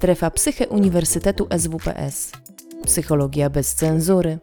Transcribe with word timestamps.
Strefa 0.00 0.30
Psyche 0.30 0.68
Uniwersytetu 0.68 1.48
SWPS. 1.58 2.32
Psychologia 2.84 3.50
bez 3.50 3.74
cenzury. 3.74 4.38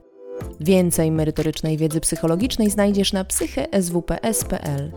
Więcej 0.60 1.12
merytorycznej 1.12 1.78
wiedzy 1.78 2.00
psychologicznej 2.00 2.70
znajdziesz 2.70 3.14
na 3.14 3.24
psycheswps.pl 3.24 4.92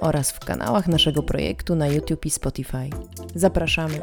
oraz 0.00 0.30
w 0.30 0.40
kanałach 0.40 0.88
naszego 0.88 1.22
projektu 1.22 1.74
na 1.74 1.88
YouTube 1.88 2.26
i 2.26 2.30
Spotify. 2.30 2.90
Zapraszamy. 3.34 4.02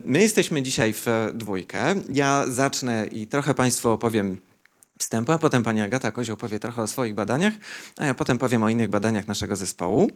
My 0.00 0.22
jesteśmy 0.22 0.62
dzisiaj 0.62 0.92
w 0.92 1.06
dwójkę. 1.34 1.94
Ja 2.12 2.44
zacznę 2.48 3.06
i 3.12 3.26
trochę 3.26 3.54
Państwu 3.54 3.90
opowiem 3.90 4.40
wstępu, 4.98 5.32
a 5.32 5.38
potem 5.38 5.62
pani 5.62 5.80
Agata 5.80 6.12
Kozioł 6.12 6.36
powie 6.36 6.60
trochę 6.60 6.82
o 6.82 6.86
swoich 6.86 7.14
badaniach, 7.14 7.54
a 7.98 8.04
ja 8.04 8.14
potem 8.14 8.38
powiem 8.38 8.62
o 8.62 8.68
innych 8.68 8.90
badaniach 8.90 9.26
naszego 9.26 9.56
zespołu. 9.56 10.10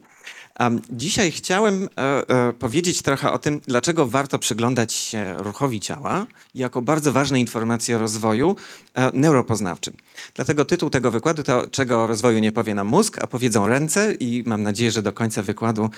Um, 0.61 0.81
dzisiaj 0.91 1.31
chciałem 1.31 1.89
e, 1.99 2.29
e, 2.29 2.53
powiedzieć 2.53 3.03
trochę 3.03 3.33
o 3.33 3.39
tym, 3.39 3.61
dlaczego 3.67 4.07
warto 4.07 4.39
przyglądać 4.39 4.93
się 4.93 5.35
ruchowi 5.39 5.81
ciała 5.81 6.27
jako 6.55 6.83
bardzo 6.83 7.13
ważnej 7.13 7.41
informacji 7.41 7.95
o 7.95 7.99
rozwoju 7.99 8.57
e, 8.95 9.11
neuropoznawczym. 9.15 9.95
Dlatego 10.35 10.65
tytuł 10.65 10.91
tego 10.91 11.11
wykładu 11.11 11.43
to 11.43 11.67
czego 11.71 12.05
o 12.05 12.07
rozwoju 12.07 12.39
nie 12.39 12.53
powie 12.53 12.75
nam 12.75 12.87
mózg, 12.87 13.19
a 13.23 13.27
powiedzą 13.27 13.67
ręce 13.67 14.15
i 14.15 14.43
mam 14.47 14.63
nadzieję, 14.63 14.91
że 14.91 15.03
do 15.03 15.13
końca 15.13 15.43
wykładu 15.43 15.91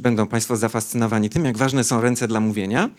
będą 0.00 0.26
Państwo 0.26 0.56
zafascynowani 0.56 1.30
tym, 1.30 1.44
jak 1.44 1.58
ważne 1.58 1.84
są 1.84 2.00
ręce 2.00 2.28
dla 2.28 2.40
mówienia. 2.40 2.90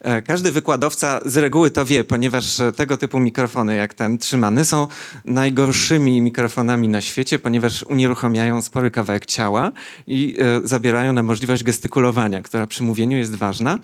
E, 0.00 0.22
każdy 0.22 0.52
wykładowca 0.52 1.20
z 1.24 1.36
reguły 1.36 1.70
to 1.70 1.84
wie, 1.84 2.04
ponieważ 2.04 2.56
tego 2.76 2.96
typu 2.96 3.20
mikrofony 3.20 3.76
jak 3.76 3.94
ten 3.94 4.18
trzymany 4.18 4.64
są 4.64 4.87
najgorszymi 5.24 6.20
mikrofonami 6.20 6.88
na 6.88 7.00
świecie, 7.00 7.38
ponieważ 7.38 7.82
unieruchamiają 7.82 8.62
spory 8.62 8.90
kawałek 8.90 9.26
ciała 9.26 9.72
i 10.06 10.36
e, 10.38 10.68
zabierają 10.68 11.12
nam 11.12 11.26
możliwość 11.26 11.64
gestykulowania, 11.64 12.42
która 12.42 12.66
przy 12.66 12.82
mówieniu 12.82 13.18
jest 13.18 13.34
ważna. 13.34 13.78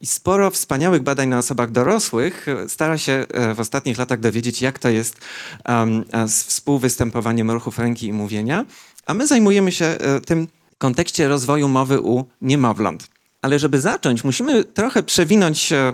I 0.00 0.06
sporo 0.06 0.50
wspaniałych 0.50 1.02
badań 1.02 1.28
na 1.28 1.38
osobach 1.38 1.70
dorosłych 1.70 2.48
e, 2.48 2.68
stara 2.68 2.98
się 2.98 3.26
w 3.54 3.60
ostatnich 3.60 3.98
latach 3.98 4.20
dowiedzieć, 4.20 4.62
jak 4.62 4.78
to 4.78 4.88
jest 4.88 5.16
z 6.26 6.44
współwystępowaniem 6.44 7.50
ruchów 7.50 7.78
ręki 7.78 8.06
i 8.06 8.12
mówienia. 8.12 8.64
A 9.06 9.14
my 9.14 9.26
zajmujemy 9.26 9.72
się 9.72 9.96
tym 10.26 10.48
w 10.74 10.78
kontekście 10.78 11.28
rozwoju 11.28 11.68
mowy 11.68 12.00
u 12.00 12.24
niemowląt. 12.42 13.08
Ale 13.42 13.58
żeby 13.58 13.80
zacząć, 13.80 14.24
musimy 14.24 14.64
trochę 14.64 15.02
przewinąć 15.02 15.72
e, 15.72 15.92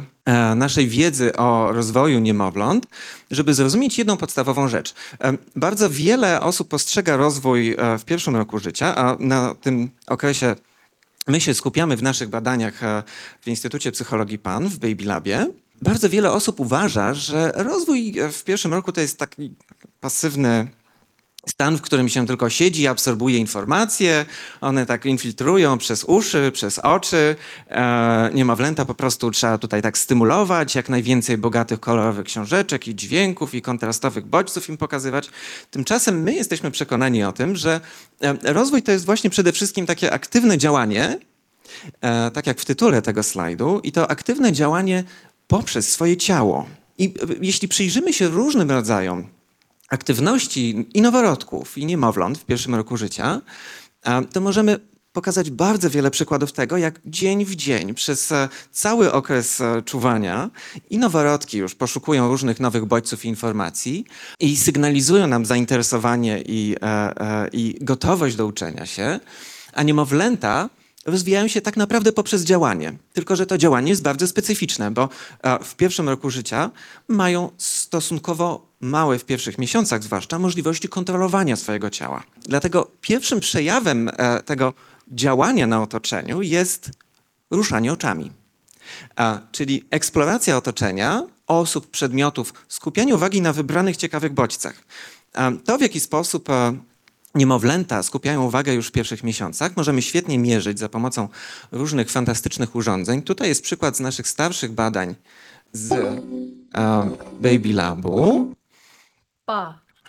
naszej 0.55 0.89
wiedzy 0.89 1.37
o 1.37 1.73
rozwoju 1.73 2.19
niemowląt, 2.19 2.87
żeby 3.31 3.55
zrozumieć 3.55 3.99
jedną 3.99 4.17
podstawową 4.17 4.69
rzecz. 4.69 4.95
E, 5.21 5.33
bardzo 5.57 5.91
wiele 5.91 6.41
osób 6.41 6.69
postrzega 6.69 7.17
rozwój 7.17 7.77
e, 7.79 7.99
w 7.99 8.05
pierwszym 8.05 8.37
roku 8.37 8.59
życia, 8.59 8.97
a 8.97 9.17
na 9.21 9.55
tym 9.55 9.91
okresie 10.07 10.57
my 11.29 11.41
się 11.41 11.55
skupiamy 11.55 11.97
w 11.97 12.03
naszych 12.03 12.29
badaniach 12.29 12.81
w 13.41 13.49
Instytucie 13.49 13.93
Psychologii 13.93 14.39
PAN 14.39 14.69
w 14.69 14.79
Baby 14.79 15.05
Labie. 15.05 15.47
Bardzo 15.83 16.09
wiele 16.09 16.33
osób 16.33 16.61
uważa, 16.61 17.15
że 17.15 17.53
rozwój 17.55 18.15
w 18.33 18.45
pierwszym 18.45 18.75
roku 18.75 18.93
to 18.93 19.01
jest 19.01 19.19
taki 19.19 19.55
pasywny 20.01 20.69
stan, 21.47 21.77
w 21.77 21.81
którym 21.81 22.09
się 22.09 22.27
tylko 22.27 22.51
siedzi, 22.51 22.87
absorbuje 22.87 23.39
informacje, 23.39 24.27
one 24.61 24.87
tak 24.87 25.07
infiltrują 25.07 25.79
przez 25.79 26.05
uszy, 26.05 26.51
przez 26.55 26.79
oczy. 26.79 27.37
E, 27.69 28.31
niemowlęta 28.35 28.85
po 28.85 28.95
prostu 28.95 29.31
trzeba 29.31 29.59
tutaj 29.59 29.83
tak 29.83 29.99
stymulować, 29.99 30.75
jak 30.75 30.89
najwięcej 30.89 31.39
bogatych, 31.39 31.81
kolorowych 31.81 32.27
książeczek 32.27 32.89
i 32.89 32.95
dźwięków 32.95 33.55
i 33.55 33.63
kontrastowych 33.63 34.27
bodźców 34.27 34.69
im 34.69 34.77
pokazywać. 34.77 35.31
Tymczasem 35.71 36.23
my 36.23 36.35
jesteśmy 36.35 36.71
przekonani 36.71 37.25
o 37.25 37.33
tym, 37.33 37.57
że 37.57 37.81
e, 38.23 38.53
rozwój 38.53 38.83
to 38.83 38.93
jest 38.93 39.07
właśnie 39.07 39.31
przede 39.31 39.53
wszystkim 39.53 39.87
takie 39.87 40.13
aktywne 40.13 40.59
działanie, 40.59 41.19
e, 42.01 42.31
tak 42.31 42.47
jak 42.47 42.61
w 42.61 42.65
tytule 42.65 43.03
tego 43.03 43.23
slajdu, 43.23 43.81
i 43.83 43.93
to 43.93 44.11
aktywne 44.11 44.53
działanie 44.53 45.05
poprzez 45.47 45.93
swoje 45.93 46.17
ciało. 46.17 46.67
I 46.99 47.05
e, 47.05 47.11
jeśli 47.41 47.69
przyjrzymy 47.69 48.13
się 48.13 48.29
różnym 48.29 48.71
rodzajom 48.71 49.38
aktywności 49.89 50.87
i 50.95 51.03
noworodków, 51.03 51.79
i 51.79 51.87
niemowląt 51.87 52.39
w 52.39 52.45
pierwszym 52.45 52.75
roku 52.75 52.97
życia, 52.97 53.41
to 54.33 54.41
możemy 54.41 54.79
pokazać 55.13 55.51
bardzo 55.51 55.91
wiele 55.91 56.11
przykładów 56.11 56.53
tego, 56.53 56.77
jak 56.77 57.01
dzień 57.07 57.45
w 57.45 57.57
dzień, 57.57 57.95
przez 57.95 58.33
e, 58.33 58.49
cały 58.73 59.13
okres 59.13 59.61
e, 59.61 59.83
czuwania 59.83 60.51
i 60.91 60.99
noworodki 60.99 61.59
już 61.59 61.75
poszukują 61.75 62.29
różnych 62.29 62.61
nowych 62.61 62.85
bodźców 62.85 63.25
i 63.25 63.29
informacji 63.29 64.05
i 64.41 64.57
sygnalizują 64.57 65.27
nam 65.27 65.47
zainteresowanie 65.47 66.43
i, 66.47 66.77
e, 66.83 67.49
i 67.53 67.79
gotowość 67.81 68.37
do 68.37 68.47
uczenia 68.47 68.87
się, 68.87 69.21
a 69.73 69.83
niemowlęta 69.83 70.71
rozwijają 71.07 71.49
się 71.49 71.61
tak 71.61 71.77
naprawdę 71.77 72.13
poprzez 72.13 72.45
działanie. 72.45 72.93
Tylko, 73.13 73.37
że 73.37 73.47
to 73.47 73.59
działanie 73.59 73.91
jest 73.91 74.03
bardzo 74.03 74.27
specyficzne, 74.27 74.91
bo 74.91 75.09
w 75.65 75.75
pierwszym 75.75 76.09
roku 76.09 76.31
życia 76.31 76.71
mają 77.09 77.51
stosunkowo 77.59 78.68
małe 78.81 79.19
w 79.19 79.25
pierwszych 79.25 79.59
miesiącach 79.59 80.03
zwłaszcza 80.03 80.39
możliwości 80.39 80.89
kontrolowania 80.89 81.57
swojego 81.57 81.91
ciała. 81.91 82.23
Dlatego 82.43 82.91
pierwszym 83.01 83.41
przejawem 83.41 84.11
e, 84.13 84.43
tego 84.43 84.75
działania 85.13 85.67
na 85.67 85.83
otoczeniu 85.83 86.43
jest 86.43 86.91
ruszanie 87.51 87.93
oczami. 87.93 88.33
Czyli 89.53 89.85
eksploracja 89.91 90.57
otoczenia, 90.57 91.23
osób, 91.47 91.91
przedmiotów, 91.91 92.53
skupianie 92.69 93.15
uwagi 93.15 93.43
na 93.43 93.53
wybranych 93.53 93.97
ciekawych 93.97 94.33
bodźcach. 94.33 94.83
To, 95.65 95.79
w 95.79 95.81
jaki 95.81 96.01
sposób 96.01 96.51
e, 96.51 96.77
niemowlęta 97.35 98.03
skupiają 98.03 98.45
uwagę 98.45 98.75
już 98.75 98.89
w 98.89 98.93
pierwszych 98.93 99.25
miesiącach, 99.25 99.77
możemy 99.77 100.03
świetnie 100.03 100.39
mierzyć 100.39 100.79
za 100.79 100.89
pomocą 100.89 101.29
różnych 101.73 102.11
fantastycznych 102.11 102.77
urządzeń. 102.77 103.23
Tutaj 103.23 103.49
jest 103.49 103.63
przykład 103.63 103.97
z 103.97 104.01
naszych 104.01 104.29
starszych 104.29 104.73
badań 104.73 105.15
z 105.73 105.89
Baby 107.41 107.73
Labu. 107.73 108.55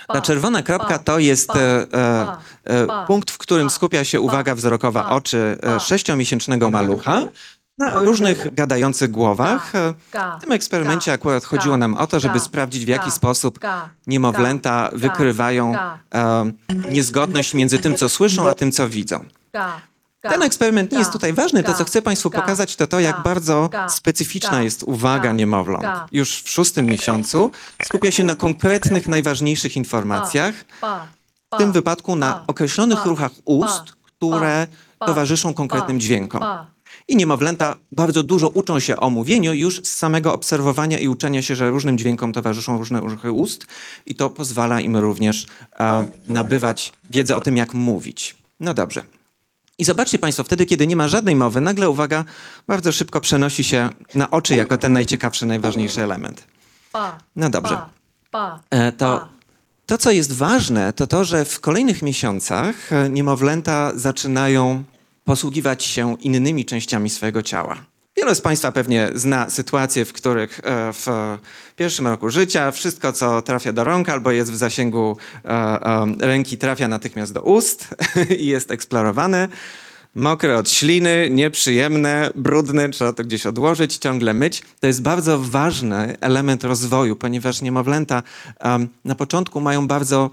Ta 0.07 0.21
czerwona 0.21 0.63
kropka 0.63 0.99
to 0.99 1.19
jest 1.19 1.55
e, 1.55 1.87
e, 1.93 2.37
e, 2.63 3.05
punkt, 3.07 3.31
w 3.31 3.37
którym 3.37 3.69
skupia 3.69 4.03
się 4.03 4.21
uwaga 4.21 4.55
wzrokowa 4.55 5.09
oczy 5.09 5.57
e, 5.63 5.79
sześciomiesięcznego 5.79 6.71
malucha 6.71 7.21
na 7.77 7.93
różnych 7.99 8.53
gadających 8.53 9.11
głowach. 9.11 9.71
W 10.37 10.41
tym 10.41 10.51
eksperymencie 10.51 11.13
akurat 11.13 11.43
chodziło 11.45 11.77
nam 11.77 11.93
o 11.97 12.07
to, 12.07 12.19
żeby 12.19 12.39
sprawdzić, 12.39 12.85
w 12.85 12.87
jaki 12.87 13.11
sposób 13.11 13.59
niemowlęta 14.07 14.89
wykrywają 14.93 15.75
e, 16.13 16.51
niezgodność 16.89 17.53
między 17.53 17.79
tym, 17.79 17.95
co 17.95 18.09
słyszą, 18.09 18.49
a 18.49 18.53
tym, 18.53 18.71
co 18.71 18.89
widzą. 18.89 19.25
Ten 20.21 20.43
eksperyment 20.43 20.91
nie 20.91 20.99
jest 20.99 21.11
tutaj 21.11 21.33
ważny. 21.33 21.63
To, 21.63 21.73
co 21.73 21.83
chcę 21.85 22.01
Państwu 22.01 22.29
pokazać, 22.29 22.75
to 22.75 22.87
to, 22.87 22.99
jak 22.99 23.23
bardzo 23.23 23.69
specyficzna 23.89 24.61
jest 24.61 24.83
uwaga 24.83 25.31
niemowląt. 25.31 25.85
Już 26.11 26.41
w 26.41 26.49
szóstym 26.49 26.85
miesiącu 26.85 27.51
skupia 27.83 28.11
się 28.11 28.23
na 28.23 28.35
konkretnych, 28.35 29.07
najważniejszych 29.07 29.77
informacjach, 29.77 30.55
w 31.53 31.57
tym 31.57 31.71
wypadku 31.71 32.15
na 32.15 32.43
określonych 32.47 33.05
ruchach 33.05 33.31
ust, 33.45 33.83
które 34.03 34.67
towarzyszą 35.05 35.53
konkretnym 35.53 35.99
dźwiękom. 35.99 36.43
I 37.07 37.15
niemowlęta 37.15 37.75
bardzo 37.91 38.23
dużo 38.23 38.49
uczą 38.49 38.79
się 38.79 38.97
o 38.97 39.09
mówieniu 39.09 39.53
już 39.53 39.81
z 39.83 39.95
samego 39.95 40.33
obserwowania 40.33 40.99
i 40.99 41.07
uczenia 41.07 41.41
się, 41.41 41.55
że 41.55 41.69
różnym 41.69 41.97
dźwiękom 41.97 42.33
towarzyszą 42.33 42.77
różne 42.77 42.99
ruchy 42.99 43.31
ust 43.31 43.67
i 44.05 44.15
to 44.15 44.29
pozwala 44.29 44.81
im 44.81 44.97
również 44.97 45.45
e, 45.79 46.07
nabywać 46.27 46.93
wiedzę 47.09 47.35
o 47.35 47.41
tym, 47.41 47.57
jak 47.57 47.73
mówić. 47.73 48.35
No 48.59 48.73
dobrze. 48.73 49.03
I 49.79 49.85
zobaczcie 49.85 50.19
Państwo, 50.19 50.43
wtedy, 50.43 50.65
kiedy 50.65 50.87
nie 50.87 50.95
ma 50.95 51.07
żadnej 51.07 51.35
mowy, 51.35 51.61
nagle 51.61 51.89
uwaga 51.89 52.25
bardzo 52.67 52.91
szybko 52.91 53.21
przenosi 53.21 53.63
się 53.63 53.89
na 54.15 54.31
oczy 54.31 54.55
jako 54.55 54.77
ten 54.77 54.93
najciekawszy, 54.93 55.45
najważniejszy 55.45 56.03
element. 56.03 56.47
No 57.35 57.49
dobrze. 57.49 57.77
E, 58.69 58.91
to, 58.91 59.27
to, 59.85 59.97
co 59.97 60.11
jest 60.11 60.33
ważne, 60.33 60.93
to 60.93 61.07
to, 61.07 61.23
że 61.23 61.45
w 61.45 61.59
kolejnych 61.59 62.01
miesiącach 62.01 62.93
e, 62.93 63.09
niemowlęta 63.09 63.91
zaczynają 63.95 64.83
posługiwać 65.25 65.83
się 65.83 66.17
innymi 66.19 66.65
częściami 66.65 67.09
swojego 67.09 67.43
ciała. 67.43 67.75
Wiele 68.19 68.35
z 68.35 68.41
Państwa 68.41 68.71
pewnie 68.71 69.09
zna 69.15 69.49
sytuacje, 69.49 70.05
w 70.05 70.13
których 70.13 70.59
e, 70.63 70.93
w 70.93 71.07
pierwszym 71.75 72.07
roku 72.07 72.29
życia 72.29 72.71
wszystko, 72.71 73.13
co 73.13 73.41
trafia 73.41 73.73
do 73.73 73.83
rąk 73.83 74.09
albo 74.09 74.31
jest 74.31 74.51
w 74.51 74.55
zasięgu 74.55 75.17
e, 75.45 75.49
e, 75.49 76.05
ręki, 76.19 76.57
trafia 76.57 76.87
natychmiast 76.87 77.33
do 77.33 77.41
ust 77.41 77.87
i 78.39 78.45
jest 78.45 78.71
eksplorowane. 78.71 79.47
Mokre 80.15 80.57
od 80.57 80.69
śliny, 80.69 81.27
nieprzyjemne, 81.31 82.29
brudne, 82.35 82.89
trzeba 82.89 83.13
to 83.13 83.23
gdzieś 83.23 83.45
odłożyć, 83.45 83.97
ciągle 83.97 84.33
myć. 84.33 84.63
To 84.79 84.87
jest 84.87 85.01
bardzo 85.01 85.39
ważny 85.39 86.17
element 86.21 86.63
rozwoju, 86.63 87.15
ponieważ 87.15 87.61
niemowlęta 87.61 88.23
na 89.05 89.15
początku 89.15 89.61
mają 89.61 89.87
bardzo 89.87 90.29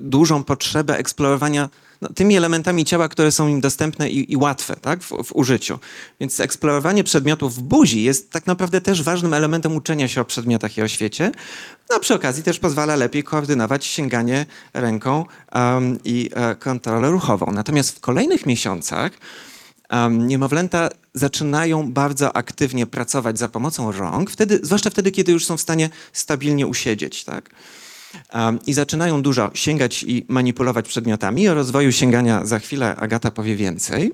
dużą 0.00 0.44
potrzebę 0.44 0.98
eksplorowania 0.98 1.68
no, 2.02 2.08
tymi 2.08 2.36
elementami 2.36 2.84
ciała, 2.84 3.08
które 3.08 3.32
są 3.32 3.48
im 3.48 3.60
dostępne 3.60 4.10
i, 4.10 4.32
i 4.32 4.36
łatwe 4.36 4.76
tak, 4.76 5.02
w, 5.02 5.08
w, 5.24 5.36
użyciu. 5.36 5.78
Więc 6.20 6.40
eksplorowanie 6.40 7.04
przedmiotów 7.04 7.54
w 7.54 7.62
buzi 7.62 8.02
jest 8.02 8.30
tak 8.30 8.46
naprawdę 8.46 8.80
też 8.80 9.02
ważnym 9.02 9.34
elementem 9.34 9.76
uczenia 9.76 10.08
się 10.08 10.20
o 10.20 10.24
przedmiotach 10.24 10.78
i 10.78 10.82
o 10.82 10.88
świecie. 10.88 11.32
No, 11.90 12.00
przy 12.00 12.14
okazji 12.14 12.42
też 12.42 12.58
pozwala 12.58 12.96
lepiej 12.96 13.24
koordynować 13.24 13.84
sięganie 13.84 14.46
ręką 14.74 15.24
um, 15.54 15.98
i 16.04 16.30
e, 16.34 16.54
kontrolę 16.54 17.10
ruchową. 17.10 17.52
Natomiast 17.52 17.96
w 17.96 18.00
kolejnych 18.00 18.46
miesiącach 18.46 19.12
um, 19.90 20.26
niemowlęta 20.26 20.88
zaczynają 21.14 21.92
bardzo 21.92 22.36
aktywnie 22.36 22.86
pracować 22.86 23.38
za 23.38 23.48
pomocą 23.48 23.92
rąk, 23.92 24.30
wtedy, 24.30 24.60
zwłaszcza 24.62 24.90
wtedy, 24.90 25.10
kiedy 25.10 25.32
już 25.32 25.46
są 25.46 25.56
w 25.56 25.60
stanie 25.60 25.90
stabilnie 26.12 26.66
usiedzieć. 26.66 27.24
Tak? 27.24 27.50
I 28.66 28.72
zaczynają 28.72 29.22
dużo 29.22 29.50
sięgać 29.54 30.02
i 30.02 30.26
manipulować 30.28 30.88
przedmiotami. 30.88 31.48
O 31.48 31.54
rozwoju 31.54 31.92
sięgania 31.92 32.46
za 32.46 32.58
chwilę 32.58 32.96
Agata 32.96 33.30
powie 33.30 33.56
więcej. 33.56 34.12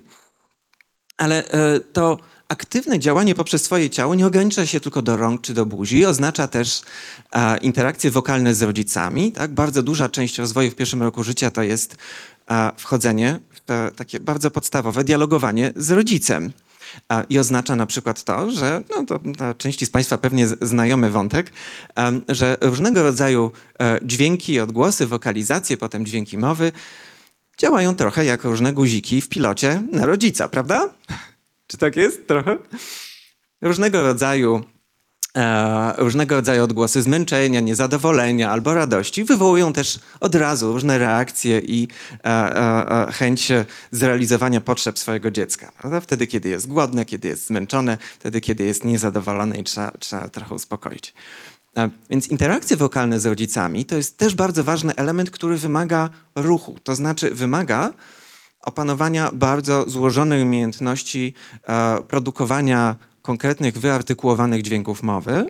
Ale 1.16 1.44
y, 1.44 1.80
to 1.92 2.18
aktywne 2.48 2.98
działanie 2.98 3.34
poprzez 3.34 3.64
swoje 3.64 3.90
ciało 3.90 4.14
nie 4.14 4.26
ogranicza 4.26 4.66
się 4.66 4.80
tylko 4.80 5.02
do 5.02 5.16
rąk 5.16 5.40
czy 5.40 5.54
do 5.54 5.66
buzi, 5.66 6.06
oznacza 6.06 6.48
też 6.48 6.82
a, 7.30 7.56
interakcje 7.56 8.10
wokalne 8.10 8.54
z 8.54 8.62
rodzicami. 8.62 9.32
Tak? 9.32 9.54
Bardzo 9.54 9.82
duża 9.82 10.08
część 10.08 10.38
rozwoju 10.38 10.70
w 10.70 10.74
pierwszym 10.74 11.02
roku 11.02 11.24
życia 11.24 11.50
to 11.50 11.62
jest 11.62 11.96
a, 12.46 12.72
wchodzenie 12.76 13.40
w 13.50 13.92
takie 13.96 14.20
bardzo 14.20 14.50
podstawowe 14.50 15.04
dialogowanie 15.04 15.72
z 15.76 15.90
rodzicem. 15.90 16.52
I 17.28 17.38
oznacza 17.38 17.76
na 17.76 17.86
przykład 17.86 18.24
to, 18.24 18.50
że 18.50 18.82
no 18.90 19.06
to 19.06 19.18
dla 19.18 19.54
części 19.54 19.86
z 19.86 19.90
Państwa 19.90 20.18
pewnie 20.18 20.48
znajomy 20.48 21.10
wątek, 21.10 21.52
że 22.28 22.56
różnego 22.60 23.02
rodzaju 23.02 23.50
e, 23.80 23.98
dźwięki, 24.02 24.60
odgłosy, 24.60 25.06
wokalizacje, 25.06 25.76
potem 25.76 26.06
dźwięki 26.06 26.38
mowy 26.38 26.72
działają 27.58 27.96
trochę 27.96 28.24
jak 28.24 28.44
różne 28.44 28.72
guziki 28.72 29.20
w 29.20 29.28
pilocie 29.28 29.82
na 29.92 30.06
rodzica, 30.06 30.48
prawda? 30.48 30.94
Czy 31.66 31.78
tak 31.78 31.96
jest 31.96 32.28
trochę? 32.28 32.56
Różnego 33.62 34.02
rodzaju, 34.02 34.64
e, 35.38 35.94
różnego 35.98 36.34
rodzaju 36.34 36.64
odgłosy 36.64 37.02
zmęczenia, 37.02 37.60
niezadowolenia 37.60 38.50
albo 38.50 38.74
radości 38.74 39.24
wywołują 39.24 39.72
też 39.72 40.00
od 40.20 40.34
razu 40.34 40.72
różne 40.72 40.98
reakcje 40.98 41.58
i 41.58 41.88
e, 42.12 42.26
e, 42.26 43.08
e 43.08 43.12
chęć 43.12 43.52
zrealizowania 43.90 44.60
potrzeb 44.60 44.98
swojego 44.98 45.30
dziecka. 45.30 45.72
Prawda? 45.78 46.00
Wtedy, 46.00 46.26
kiedy 46.26 46.48
jest 46.48 46.68
głodne, 46.68 47.04
kiedy 47.04 47.28
jest 47.28 47.46
zmęczone, 47.46 47.98
wtedy, 48.18 48.40
kiedy 48.40 48.64
jest 48.64 48.84
niezadowolone 48.84 49.58
i 49.58 49.64
trzeba, 49.64 49.90
trzeba 49.90 50.28
trochę 50.28 50.54
uspokoić. 50.54 51.14
E, 51.76 51.90
więc 52.10 52.28
interakcje 52.28 52.76
wokalne 52.76 53.20
z 53.20 53.26
rodzicami 53.26 53.84
to 53.84 53.96
jest 53.96 54.18
też 54.18 54.34
bardzo 54.34 54.64
ważny 54.64 54.94
element, 54.96 55.30
który 55.30 55.56
wymaga 55.56 56.10
ruchu. 56.34 56.76
To 56.82 56.94
znaczy 56.94 57.30
wymaga 57.34 57.92
opanowania 58.62 59.30
bardzo 59.32 59.90
złożonej 59.90 60.42
umiejętności 60.42 61.34
e, 61.68 62.02
produkowania 62.08 62.96
konkretnych, 63.28 63.78
wyartykułowanych 63.78 64.62
dźwięków 64.62 65.02
mowy 65.02 65.46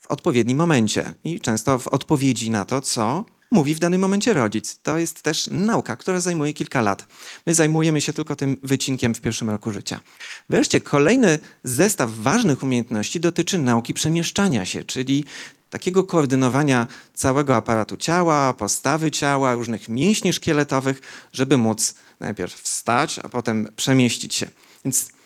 w 0.00 0.06
odpowiednim 0.06 0.58
momencie 0.58 1.14
i 1.24 1.40
często 1.40 1.78
w 1.78 1.88
odpowiedzi 1.88 2.50
na 2.50 2.64
to, 2.64 2.80
co 2.80 3.24
mówi 3.50 3.74
w 3.74 3.78
danym 3.78 4.00
momencie 4.00 4.32
rodzic. 4.32 4.78
To 4.82 4.98
jest 4.98 5.22
też 5.22 5.48
nauka, 5.50 5.96
która 5.96 6.20
zajmuje 6.20 6.52
kilka 6.52 6.80
lat. 6.82 7.06
My 7.46 7.54
zajmujemy 7.54 8.00
się 8.00 8.12
tylko 8.12 8.36
tym 8.36 8.56
wycinkiem 8.62 9.14
w 9.14 9.20
pierwszym 9.20 9.50
roku 9.50 9.72
życia. 9.72 10.00
Wreszcie 10.48 10.80
kolejny 10.80 11.38
zestaw 11.64 12.10
ważnych 12.10 12.62
umiejętności 12.62 13.20
dotyczy 13.20 13.58
nauki 13.58 13.94
przemieszczania 13.94 14.64
się, 14.64 14.84
czyli 14.84 15.24
takiego 15.70 16.04
koordynowania 16.04 16.86
całego 17.14 17.56
aparatu 17.56 17.96
ciała, 17.96 18.54
postawy 18.54 19.10
ciała, 19.10 19.54
różnych 19.54 19.88
mięśni 19.88 20.32
szkieletowych, 20.32 21.00
żeby 21.32 21.56
móc 21.56 21.94
najpierw 22.20 22.54
wstać, 22.54 23.18
a 23.18 23.28
potem 23.28 23.68
przemieścić 23.76 24.34
się. 24.34 24.46
Więc 24.84 25.17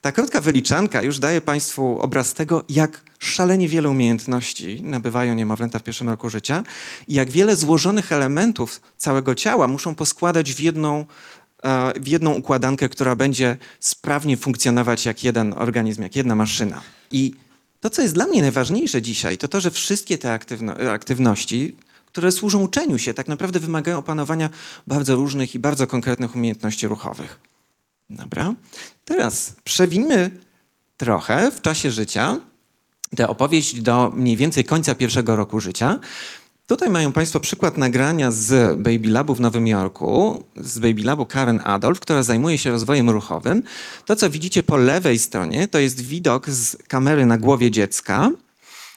ta 0.00 0.12
krótka 0.12 0.40
wyliczanka 0.40 1.02
już 1.02 1.18
daje 1.18 1.40
Państwu 1.40 1.98
obraz 2.00 2.34
tego, 2.34 2.64
jak 2.68 3.00
szalenie 3.18 3.68
wiele 3.68 3.90
umiejętności 3.90 4.82
nabywają 4.82 5.34
niemowlęta 5.34 5.78
w 5.78 5.82
pierwszym 5.82 6.08
roku 6.08 6.30
życia 6.30 6.62
i 7.08 7.14
jak 7.14 7.30
wiele 7.30 7.56
złożonych 7.56 8.12
elementów 8.12 8.80
całego 8.96 9.34
ciała 9.34 9.68
muszą 9.68 9.94
poskładać 9.94 10.52
w 10.52 10.60
jedną, 10.60 11.04
e, 11.62 12.00
w 12.00 12.08
jedną 12.08 12.34
układankę, 12.34 12.88
która 12.88 13.16
będzie 13.16 13.56
sprawnie 13.80 14.36
funkcjonować 14.36 15.06
jak 15.06 15.24
jeden 15.24 15.54
organizm, 15.56 16.02
jak 16.02 16.16
jedna 16.16 16.34
maszyna. 16.34 16.80
I 17.12 17.34
to, 17.80 17.90
co 17.90 18.02
jest 18.02 18.14
dla 18.14 18.26
mnie 18.26 18.42
najważniejsze 18.42 19.02
dzisiaj, 19.02 19.38
to 19.38 19.48
to, 19.48 19.60
że 19.60 19.70
wszystkie 19.70 20.18
te 20.18 20.32
aktywno 20.32 20.74
aktywności, 20.74 21.76
które 22.06 22.32
służą 22.32 22.62
uczeniu 22.62 22.98
się, 22.98 23.14
tak 23.14 23.28
naprawdę 23.28 23.60
wymagają 23.60 23.98
opanowania 23.98 24.50
bardzo 24.86 25.16
różnych 25.16 25.54
i 25.54 25.58
bardzo 25.58 25.86
konkretnych 25.86 26.36
umiejętności 26.36 26.86
ruchowych. 26.86 27.40
Dobra. 28.10 28.54
Teraz 29.04 29.56
przewinmy 29.64 30.30
trochę 30.96 31.50
w 31.50 31.60
czasie 31.60 31.90
życia 31.90 32.40
tę 33.16 33.28
opowieść 33.28 33.80
do 33.80 34.12
mniej 34.14 34.36
więcej 34.36 34.64
końca 34.64 34.94
pierwszego 34.94 35.36
roku 35.36 35.60
życia. 35.60 35.98
Tutaj 36.66 36.90
mają 36.90 37.12
Państwo 37.12 37.40
przykład 37.40 37.78
nagrania 37.78 38.30
z 38.30 38.78
Baby 38.80 39.08
Labu 39.08 39.34
w 39.34 39.40
Nowym 39.40 39.66
Jorku, 39.66 40.44
z 40.56 40.78
Baby 40.78 41.02
Labu 41.02 41.26
Karen 41.26 41.60
Adolf, 41.64 42.00
która 42.00 42.22
zajmuje 42.22 42.58
się 42.58 42.70
rozwojem 42.70 43.10
ruchowym. 43.10 43.62
To, 44.06 44.16
co 44.16 44.30
widzicie 44.30 44.62
po 44.62 44.76
lewej 44.76 45.18
stronie, 45.18 45.68
to 45.68 45.78
jest 45.78 46.00
widok 46.00 46.50
z 46.50 46.76
kamery 46.88 47.26
na 47.26 47.38
głowie 47.38 47.70
dziecka, 47.70 48.30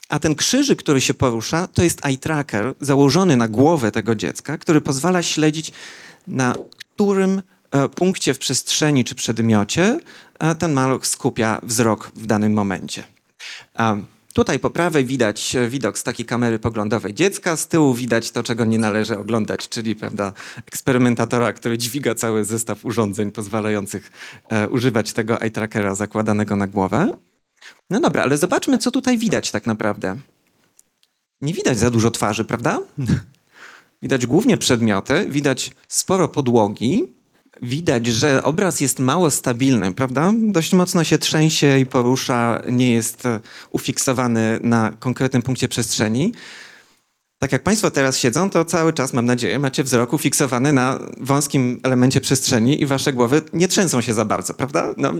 a 0.09 0.19
ten 0.19 0.35
krzyżyk, 0.35 0.79
który 0.79 1.01
się 1.01 1.13
porusza, 1.13 1.67
to 1.67 1.83
jest 1.83 2.05
eye 2.05 2.17
tracker 2.17 2.73
założony 2.81 3.37
na 3.37 3.47
głowę 3.47 3.91
tego 3.91 4.15
dziecka, 4.15 4.57
który 4.57 4.81
pozwala 4.81 5.23
śledzić, 5.23 5.71
na 6.27 6.55
którym 6.79 7.41
punkcie 7.95 8.33
w 8.33 8.39
przestrzeni 8.39 9.03
czy 9.03 9.15
przedmiocie 9.15 9.99
e, 10.39 10.55
ten 10.55 10.73
maluch 10.73 11.07
skupia 11.07 11.61
wzrok 11.63 12.11
w 12.15 12.25
danym 12.25 12.53
momencie. 12.53 13.03
Tutaj 14.33 14.59
po 14.59 14.69
prawej 14.69 15.05
widać 15.05 15.55
e, 15.55 15.69
widok 15.69 15.97
z 15.97 16.03
takiej 16.03 16.25
kamery 16.25 16.59
poglądowej 16.59 17.13
dziecka, 17.13 17.57
z 17.57 17.67
tyłu 17.67 17.93
widać 17.93 18.31
to, 18.31 18.43
czego 18.43 18.65
nie 18.65 18.79
należy 18.79 19.17
oglądać, 19.17 19.69
czyli 19.69 19.95
prawda, 19.95 20.33
eksperymentatora, 20.67 21.53
który 21.53 21.77
dźwiga 21.77 22.15
cały 22.15 22.45
zestaw 22.45 22.85
urządzeń 22.85 23.31
pozwalających 23.31 24.11
e, 24.49 24.69
używać 24.69 25.13
tego 25.13 25.41
eye 25.41 25.51
trackera 25.51 25.95
zakładanego 25.95 26.55
na 26.55 26.67
głowę. 26.67 27.17
No 27.89 27.99
dobra, 27.99 28.23
ale 28.23 28.37
zobaczmy, 28.37 28.77
co 28.77 28.91
tutaj 28.91 29.17
widać 29.17 29.51
tak 29.51 29.67
naprawdę. 29.67 30.17
Nie 31.41 31.53
widać 31.53 31.79
za 31.79 31.91
dużo 31.91 32.11
twarzy, 32.11 32.45
prawda? 32.45 32.79
widać 34.03 34.25
głównie 34.25 34.57
przedmioty, 34.57 35.25
widać 35.29 35.71
sporo 35.87 36.27
podłogi, 36.27 37.13
widać, 37.61 38.07
że 38.07 38.43
obraz 38.43 38.81
jest 38.81 38.99
mało 38.99 39.31
stabilny, 39.31 39.93
prawda? 39.93 40.33
Dość 40.37 40.73
mocno 40.73 41.03
się 41.03 41.17
trzęsie 41.17 41.79
i 41.79 41.85
porusza, 41.85 42.61
nie 42.69 42.91
jest 42.91 43.25
e, 43.25 43.39
ufiksowany 43.71 44.59
na 44.63 44.93
konkretnym 44.99 45.41
punkcie 45.41 45.67
przestrzeni. 45.67 46.33
Tak 47.39 47.51
jak 47.51 47.63
Państwo 47.63 47.91
teraz 47.91 48.17
siedzą, 48.17 48.49
to 48.49 48.65
cały 48.65 48.93
czas, 48.93 49.13
mam 49.13 49.25
nadzieję, 49.25 49.59
macie 49.59 49.83
wzrok 49.83 50.13
ufiksowany 50.13 50.73
na 50.73 50.99
wąskim 51.17 51.79
elemencie 51.83 52.21
przestrzeni 52.21 52.81
i 52.81 52.85
Wasze 52.85 53.13
głowy 53.13 53.41
nie 53.53 53.67
trzęsą 53.67 54.01
się 54.01 54.13
za 54.13 54.25
bardzo, 54.25 54.53
prawda? 54.53 54.93
No, 54.97 55.13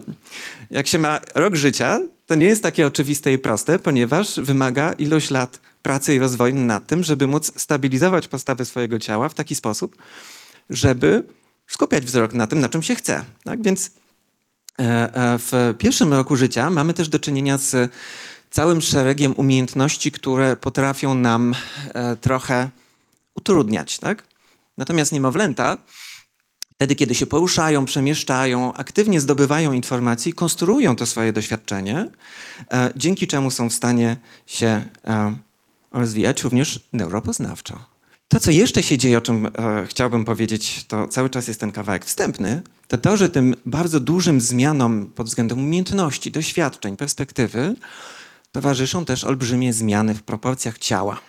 jak 0.72 0.88
się 0.88 1.00
ma 1.00 1.20
rok 1.36 1.56
życia, 1.56 2.00
to 2.26 2.36
nie 2.36 2.46
jest 2.46 2.64
takie 2.64 2.88
oczywiste 2.88 3.34
i 3.34 3.38
proste, 3.38 3.80
ponieważ 3.80 4.40
wymaga 4.40 4.94
ilość 4.94 5.32
lat 5.32 5.60
pracy 5.82 6.16
i 6.16 6.20
rozwoju 6.20 6.56
nad 6.56 6.88
tym, 6.88 7.04
żeby 7.04 7.28
móc 7.28 7.62
stabilizować 7.62 8.28
postawę 8.28 8.66
swojego 8.66 9.00
ciała 9.00 9.30
w 9.30 9.34
taki 9.34 9.56
sposób, 9.56 9.96
żeby 10.70 11.24
skupiać 11.68 12.04
wzrok 12.04 12.34
na 12.34 12.48
tym, 12.48 12.60
na 12.60 12.70
czym 12.70 12.84
się 12.84 12.96
chce. 12.96 13.26
Tak? 13.44 13.64
Więc 13.64 13.92
e, 14.80 14.84
e, 15.16 15.40
w 15.40 15.76
pierwszym 15.78 16.14
roku 16.14 16.36
życia 16.36 16.70
mamy 16.70 16.94
też 16.94 17.10
do 17.10 17.20
czynienia 17.20 17.58
z 17.58 17.92
całym 18.50 18.82
szeregiem 18.82 19.34
umiejętności, 19.38 20.12
które 20.12 20.56
potrafią 20.56 21.16
nam 21.16 21.56
e, 21.94 22.16
trochę 22.16 22.70
utrudniać. 23.36 24.00
Tak? 24.00 24.24
Natomiast 24.78 25.12
niemowlęta, 25.12 25.78
wtedy 26.74 26.96
kiedy 26.96 27.16
się 27.16 27.26
poruszają, 27.26 27.86
przemieszczają, 27.86 28.74
aktywnie 28.74 29.22
zdobywają 29.22 29.74
informacje, 29.74 30.34
konstruują 30.34 30.96
to 30.96 31.06
swoje 31.06 31.34
doświadczenie, 31.34 32.10
dzięki 32.96 33.28
czemu 33.28 33.52
są 33.52 33.70
w 33.70 33.74
stanie 33.74 34.18
się 34.46 34.86
rozwijać 35.92 36.44
również 36.44 36.80
neuropoznawczo. 36.94 37.93
To, 38.34 38.40
co 38.40 38.52
jeszcze 38.52 38.84
się 38.84 38.98
dzieje, 38.98 39.18
o 39.18 39.22
czym 39.22 39.46
e, 39.46 39.52
chciałbym 39.88 40.26
powiedzieć, 40.26 40.86
to 40.88 41.08
cały 41.08 41.30
czas 41.30 41.48
jest 41.48 41.60
ten 41.60 41.72
kawałek 41.72 42.06
wstępny, 42.06 42.62
to 42.88 42.98
to, 42.98 43.18
że 43.18 43.30
tym 43.30 43.56
bardzo 43.66 44.00
dużym 44.00 44.42
zmianom 44.42 45.06
pod 45.06 45.28
względem 45.28 45.60
umiejętności, 45.60 46.32
doświadczeń, 46.32 46.98
perspektywy 46.98 47.76
towarzyszą 48.52 49.06
też 49.06 49.24
olbrzymie 49.24 49.74
zmiany 49.74 50.14
w 50.14 50.24
proporcjach 50.24 50.78
ciała. 50.78 51.20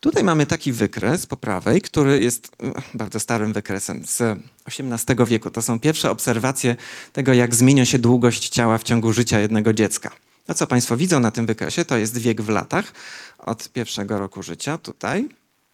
Tutaj 0.00 0.24
mamy 0.24 0.46
taki 0.46 0.72
wykres 0.72 1.26
po 1.26 1.36
prawej, 1.36 1.80
który 1.80 2.20
jest 2.20 2.56
e, 2.62 2.72
bardzo 2.94 3.20
starym 3.20 3.52
wykresem 3.52 4.04
z 4.06 4.38
XVIII 4.66 5.26
wieku. 5.26 5.50
To 5.50 5.62
są 5.62 5.80
pierwsze 5.80 6.10
obserwacje 6.10 6.76
tego, 7.12 7.32
jak 7.32 7.54
zmienia 7.54 7.84
się 7.84 7.98
długość 7.98 8.48
ciała 8.48 8.78
w 8.78 8.82
ciągu 8.82 9.12
życia 9.12 9.40
jednego 9.40 9.72
dziecka. 9.72 10.10
To, 10.46 10.54
co 10.54 10.66
Państwo 10.66 10.96
widzą 10.96 11.20
na 11.20 11.30
tym 11.30 11.46
wykresie, 11.46 11.84
to 11.84 11.96
jest 11.96 12.18
wiek 12.18 12.42
w 12.42 12.48
latach 12.48 12.92
od 13.38 13.68
pierwszego 13.68 14.18
roku 14.18 14.42
życia 14.42 14.78
tutaj 14.78 15.28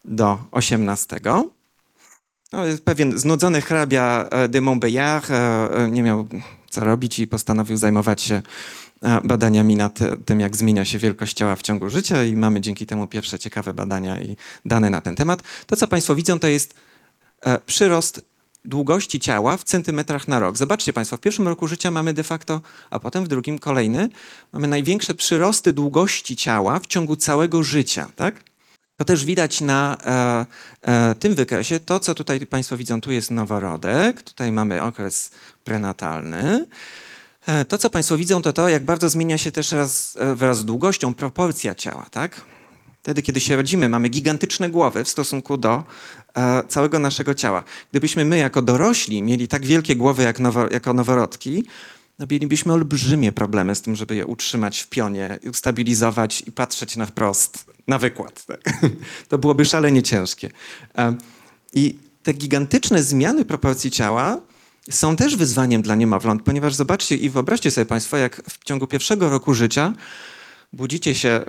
do 0.04 0.38
XVIII. 0.52 1.52
No, 2.52 2.62
pewien 2.85 3.18
znudzony 3.18 3.61
hrabia 3.61 4.28
e, 4.30 4.49
de 4.49 4.61
Montbéliard 4.61 5.30
e, 5.30 5.76
e, 5.76 5.90
nie 5.90 6.02
miał 6.02 6.28
co 6.71 6.85
robić 6.85 7.18
i 7.18 7.26
postanowił 7.26 7.76
zajmować 7.76 8.23
się 8.23 8.42
badaniami 9.25 9.76
nad 9.76 9.99
tym, 10.25 10.40
jak 10.40 10.56
zmienia 10.56 10.85
się 10.85 10.99
wielkość 10.99 11.37
ciała 11.37 11.56
w 11.56 11.62
ciągu 11.62 11.90
życia 11.90 12.25
i 12.25 12.37
mamy 12.37 12.61
dzięki 12.61 12.87
temu 12.87 13.06
pierwsze 13.06 13.38
ciekawe 13.38 13.75
badania 13.75 14.21
i 14.21 14.37
dane 14.64 14.90
na 14.90 15.00
ten 15.00 15.16
temat. 15.16 15.42
To, 15.66 15.76
co 15.76 15.88
Państwo 15.88 16.14
widzą, 16.14 16.38
to 16.38 16.49
jest 16.49 16.75
przyrost 17.66 18.25
długości 18.64 19.21
ciała 19.21 19.56
w 19.56 19.64
centymetrach 19.64 20.28
na 20.28 20.38
rok. 20.38 20.56
Zobaczcie 20.56 20.92
Państwo, 20.92 21.16
w 21.16 21.21
pierwszym 21.21 21.49
roku 21.49 21.68
życia 21.68 21.90
mamy 21.90 22.14
de 22.14 22.23
facto, 22.23 22.61
a 22.90 22.99
potem 22.99 23.25
w 23.25 23.28
drugim 23.28 23.59
kolejny, 23.59 24.09
mamy 24.52 24.68
największe 24.68 25.14
przyrosty 25.14 25.73
długości 25.73 26.37
ciała 26.37 26.78
w 26.78 26.87
ciągu 26.87 27.16
całego 27.16 27.62
życia. 27.62 28.09
Tak? 28.16 28.51
To 29.02 29.06
też 29.06 29.25
widać 29.25 29.61
na 29.61 29.97
e, 30.04 30.47
e, 30.82 31.14
tym 31.14 31.35
wykresie. 31.35 31.80
To, 31.80 32.00
co 32.00 32.14
tutaj 32.14 32.47
Państwo 32.47 32.76
widzą, 32.76 33.00
tu 33.00 33.12
jest 33.12 33.30
noworodek, 33.30 34.23
tutaj 34.23 34.52
mamy 34.52 34.82
okres 34.82 35.30
prenatalny. 35.64 36.66
E, 37.47 37.64
to, 37.64 37.78
co 37.78 37.90
Państwo 37.90 38.16
widzą, 38.16 38.42
to 38.42 38.52
to, 38.52 38.68
jak 38.68 38.85
bardzo 38.85 39.09
zmienia 39.09 39.38
się 39.38 39.52
też 39.52 39.73
raz, 39.73 40.16
e, 40.21 40.35
wraz 40.35 40.59
z 40.59 40.64
długością 40.64 41.14
proporcja 41.14 41.75
ciała. 41.75 42.06
Tak? 42.11 42.40
Wtedy, 43.02 43.23
kiedy 43.23 43.40
się 43.40 43.56
rodzimy, 43.56 43.88
mamy 43.88 44.09
gigantyczne 44.09 44.71
głowy 44.71 45.04
w 45.04 45.09
stosunku 45.09 45.56
do 45.56 45.85
e, 46.35 46.62
całego 46.68 46.99
naszego 46.99 47.35
ciała. 47.35 47.64
Gdybyśmy 47.90 48.25
my, 48.25 48.38
jako 48.38 48.62
dorośli, 48.62 49.23
mieli 49.23 49.49
tak 49.49 49.66
wielkie 49.66 49.97
głowy 49.97 50.23
jak 50.23 50.40
nowo, 50.40 50.68
jako 50.71 50.92
noworodki, 50.92 51.64
no 52.18 52.26
mielibyśmy 52.30 52.73
olbrzymie 52.73 53.32
problemy 53.32 53.75
z 53.75 53.82
tym, 53.82 53.97
żeby 53.97 54.14
je 54.16 54.26
utrzymać 54.26 54.80
w 54.80 54.88
pionie, 54.88 55.38
ustabilizować 55.50 56.42
i 56.47 56.52
patrzeć 56.52 56.97
na 56.97 57.06
wprost, 57.06 57.72
na 57.87 57.99
wykład. 57.99 58.45
Tak? 58.47 58.61
To 59.29 59.39
byłoby 59.39 59.65
szalenie 59.65 60.03
ciężkie. 60.03 60.51
E, 60.99 61.17
I 61.75 61.99
te 62.23 62.33
gigantyczne 62.33 63.03
zmiany 63.03 63.45
proporcji 63.45 63.91
ciała 63.91 64.41
są 64.91 65.17
też 65.17 65.37
wyzwaniem 65.37 65.83
dla 65.83 65.95
niemowląt, 65.95 66.43
ponieważ 66.43 66.75
zobaczcie 66.75 67.17
i 67.17 67.31
wyobraźcie 67.31 67.71
sobie 67.71 67.85
Państwo, 67.87 68.17
jak 68.17 68.43
w 68.51 68.65
ciągu 68.65 68.87
pierwszego 68.87 69.31
roku 69.31 69.55
życia 69.55 69.93
budzicie 70.73 71.15
się 71.15 71.45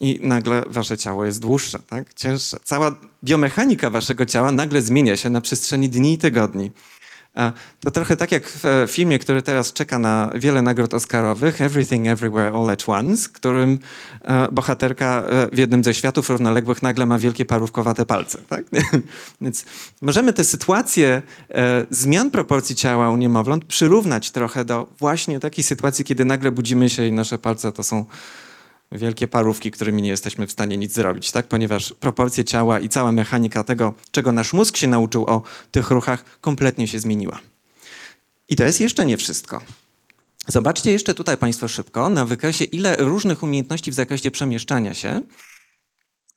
i 0.00 0.20
nagle 0.22 0.62
wasze 0.66 0.98
ciało 0.98 1.24
jest 1.24 1.40
dłuższe, 1.40 1.78
tak? 1.78 2.14
cięższe. 2.14 2.56
Cała 2.64 2.96
biomechanika 3.24 3.90
waszego 3.90 4.26
ciała 4.26 4.52
nagle 4.52 4.82
zmienia 4.82 5.16
się 5.16 5.30
na 5.30 5.40
przestrzeni 5.40 5.88
dni 5.88 6.12
i 6.12 6.18
tygodni. 6.18 6.70
To 7.80 7.90
trochę 7.90 8.16
tak 8.16 8.32
jak 8.32 8.48
w 8.48 8.86
filmie, 8.88 9.18
który 9.18 9.42
teraz 9.42 9.72
czeka 9.72 9.98
na 9.98 10.30
wiele 10.34 10.62
nagród 10.62 10.94
Oscarowych, 10.94 11.60
Everything 11.60 12.06
Everywhere 12.06 12.54
All 12.54 12.70
at 12.70 12.88
Once, 12.88 13.28
którym 13.28 13.78
e, 14.22 14.48
bohaterka 14.52 15.22
e, 15.26 15.48
w 15.52 15.58
jednym 15.58 15.84
ze 15.84 15.94
światów 15.94 16.30
równoległych 16.30 16.82
nagle 16.82 17.06
ma 17.06 17.18
wielkie 17.18 17.44
parówkowate 17.44 18.06
palce. 18.06 18.38
Tak? 18.48 18.64
Więc 19.40 19.64
możemy 20.02 20.32
tę 20.32 20.44
sytuację 20.44 21.22
e, 21.50 21.86
zmian 21.90 22.30
proporcji 22.30 22.76
ciała 22.76 23.10
u 23.10 23.16
niemowląt 23.16 23.64
przyrównać 23.64 24.30
trochę 24.30 24.64
do 24.64 24.86
właśnie 24.98 25.40
takiej 25.40 25.64
sytuacji, 25.64 26.04
kiedy 26.04 26.24
nagle 26.24 26.52
budzimy 26.52 26.90
się 26.90 27.06
i 27.06 27.12
nasze 27.12 27.38
palce 27.38 27.72
to 27.72 27.82
są 27.82 28.04
wielkie 28.94 29.28
parówki, 29.28 29.70
którymi 29.70 30.02
nie 30.02 30.08
jesteśmy 30.08 30.46
w 30.46 30.52
stanie 30.52 30.76
nic 30.76 30.92
zrobić, 30.92 31.32
tak? 31.32 31.46
ponieważ 31.46 31.92
proporcje 31.92 32.44
ciała 32.44 32.80
i 32.80 32.88
cała 32.88 33.12
mechanika 33.12 33.64
tego, 33.64 33.94
czego 34.10 34.32
nasz 34.32 34.52
mózg 34.52 34.76
się 34.76 34.86
nauczył 34.86 35.24
o 35.24 35.42
tych 35.70 35.90
ruchach, 35.90 36.40
kompletnie 36.40 36.88
się 36.88 36.98
zmieniła. 36.98 37.38
I 38.48 38.56
to 38.56 38.64
jest 38.64 38.80
jeszcze 38.80 39.06
nie 39.06 39.16
wszystko. 39.16 39.60
Zobaczcie 40.46 40.92
jeszcze 40.92 41.14
tutaj 41.14 41.36
Państwo 41.36 41.68
szybko 41.68 42.08
na 42.08 42.24
wykresie, 42.24 42.64
ile 42.64 42.96
różnych 42.96 43.42
umiejętności 43.42 43.90
w 43.90 43.94
zakresie 43.94 44.30
przemieszczania 44.30 44.94
się 44.94 45.20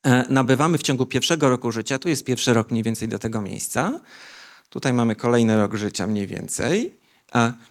e, 0.04 0.26
nabywamy 0.30 0.78
w 0.78 0.84
ciągu 0.84 1.06
pierwszego 1.06 1.50
roku 1.50 1.72
życia. 1.72 2.00
Tu 2.00 2.10
jest 2.10 2.24
pierwszy 2.24 2.54
rok 2.54 2.72
mniej 2.72 2.84
więcej 2.84 3.08
do 3.08 3.20
tego 3.20 3.42
miejsca. 3.42 4.00
Tutaj 4.70 4.94
mamy 4.94 5.16
kolejny 5.16 5.58
rok 5.58 5.76
życia 5.76 6.08
mniej 6.08 6.28
więcej. 6.28 6.98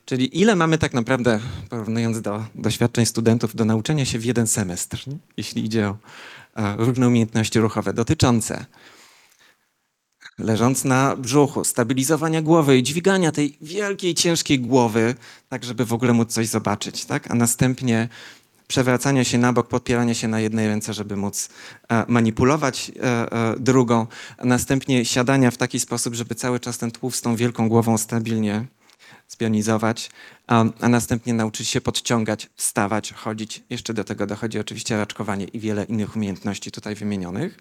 Czyli 0.05 0.41
ile 0.41 0.57
mamy 0.57 0.79
tak 0.79 0.95
naprawdę, 0.95 1.41
porównując 1.71 2.21
do 2.21 2.45
doświadczeń 2.55 3.07
studentów, 3.07 3.57
do 3.57 3.65
nauczenia 3.65 4.05
się 4.05 4.19
w 4.19 4.25
jeden 4.25 4.47
semestr, 4.47 5.05
jeśli 5.37 5.65
idzie 5.65 5.89
o 5.89 5.97
a, 6.55 6.77
różne 6.77 7.09
umiejętności 7.09 7.61
ruchowe 7.61 7.93
dotyczące 7.93 8.67
leżąc 10.39 10.85
na 10.85 11.17
brzuchu, 11.17 11.65
stabilizowania 11.65 12.43
głowy 12.43 12.79
i 12.79 12.83
dźwigania 12.83 13.33
tej 13.33 13.57
wielkiej, 13.61 14.15
ciężkiej 14.15 14.61
głowy, 14.61 15.15
tak 15.49 15.65
żeby 15.65 15.85
w 15.85 15.93
ogóle 15.93 16.13
móc 16.13 16.33
coś 16.33 16.47
zobaczyć, 16.47 17.05
tak? 17.05 17.31
a 17.31 17.35
następnie 17.35 18.09
przewracania 18.69 19.25
się 19.25 19.39
na 19.39 19.53
bok, 19.53 19.69
podpierania 19.69 20.15
się 20.15 20.29
na 20.29 20.41
jednej 20.41 20.69
ręce, 20.69 20.95
żeby 20.95 21.17
móc 21.17 21.49
e, 21.89 22.05
manipulować 22.09 22.93
e, 22.97 23.33
e, 23.33 23.55
drugą, 23.59 24.07
a 24.39 24.45
następnie 24.45 25.05
siadania 25.05 25.51
w 25.51 25.57
taki 25.57 25.81
sposób, 25.81 26.15
żeby 26.15 26.35
cały 26.35 26.61
czas 26.61 26.79
ten 26.79 26.91
tłów 26.91 27.17
z 27.17 27.23
tą 27.23 27.37
wielką 27.37 27.69
głową 27.69 27.99
stabilnie 27.99 28.65
spionizować, 29.29 30.11
a, 30.47 30.65
a, 30.81 30.89
następnie 30.89 31.35
nauczyć 31.35 31.69
się 31.69 31.81
podciągać, 31.81 32.51
wstawać, 32.57 33.13
chodzić. 33.13 33.63
Jeszcze 33.71 33.95
do 33.95 34.05
tego 34.05 34.27
dochodzi 34.27 34.59
oczywiście 34.59 34.97
raczkowanie 34.97 35.45
i 35.45 35.61
wiele 35.61 35.85
innych 35.85 36.17
umiejętności 36.17 36.71
tutaj 36.71 36.95
wymienionych. 36.95 37.59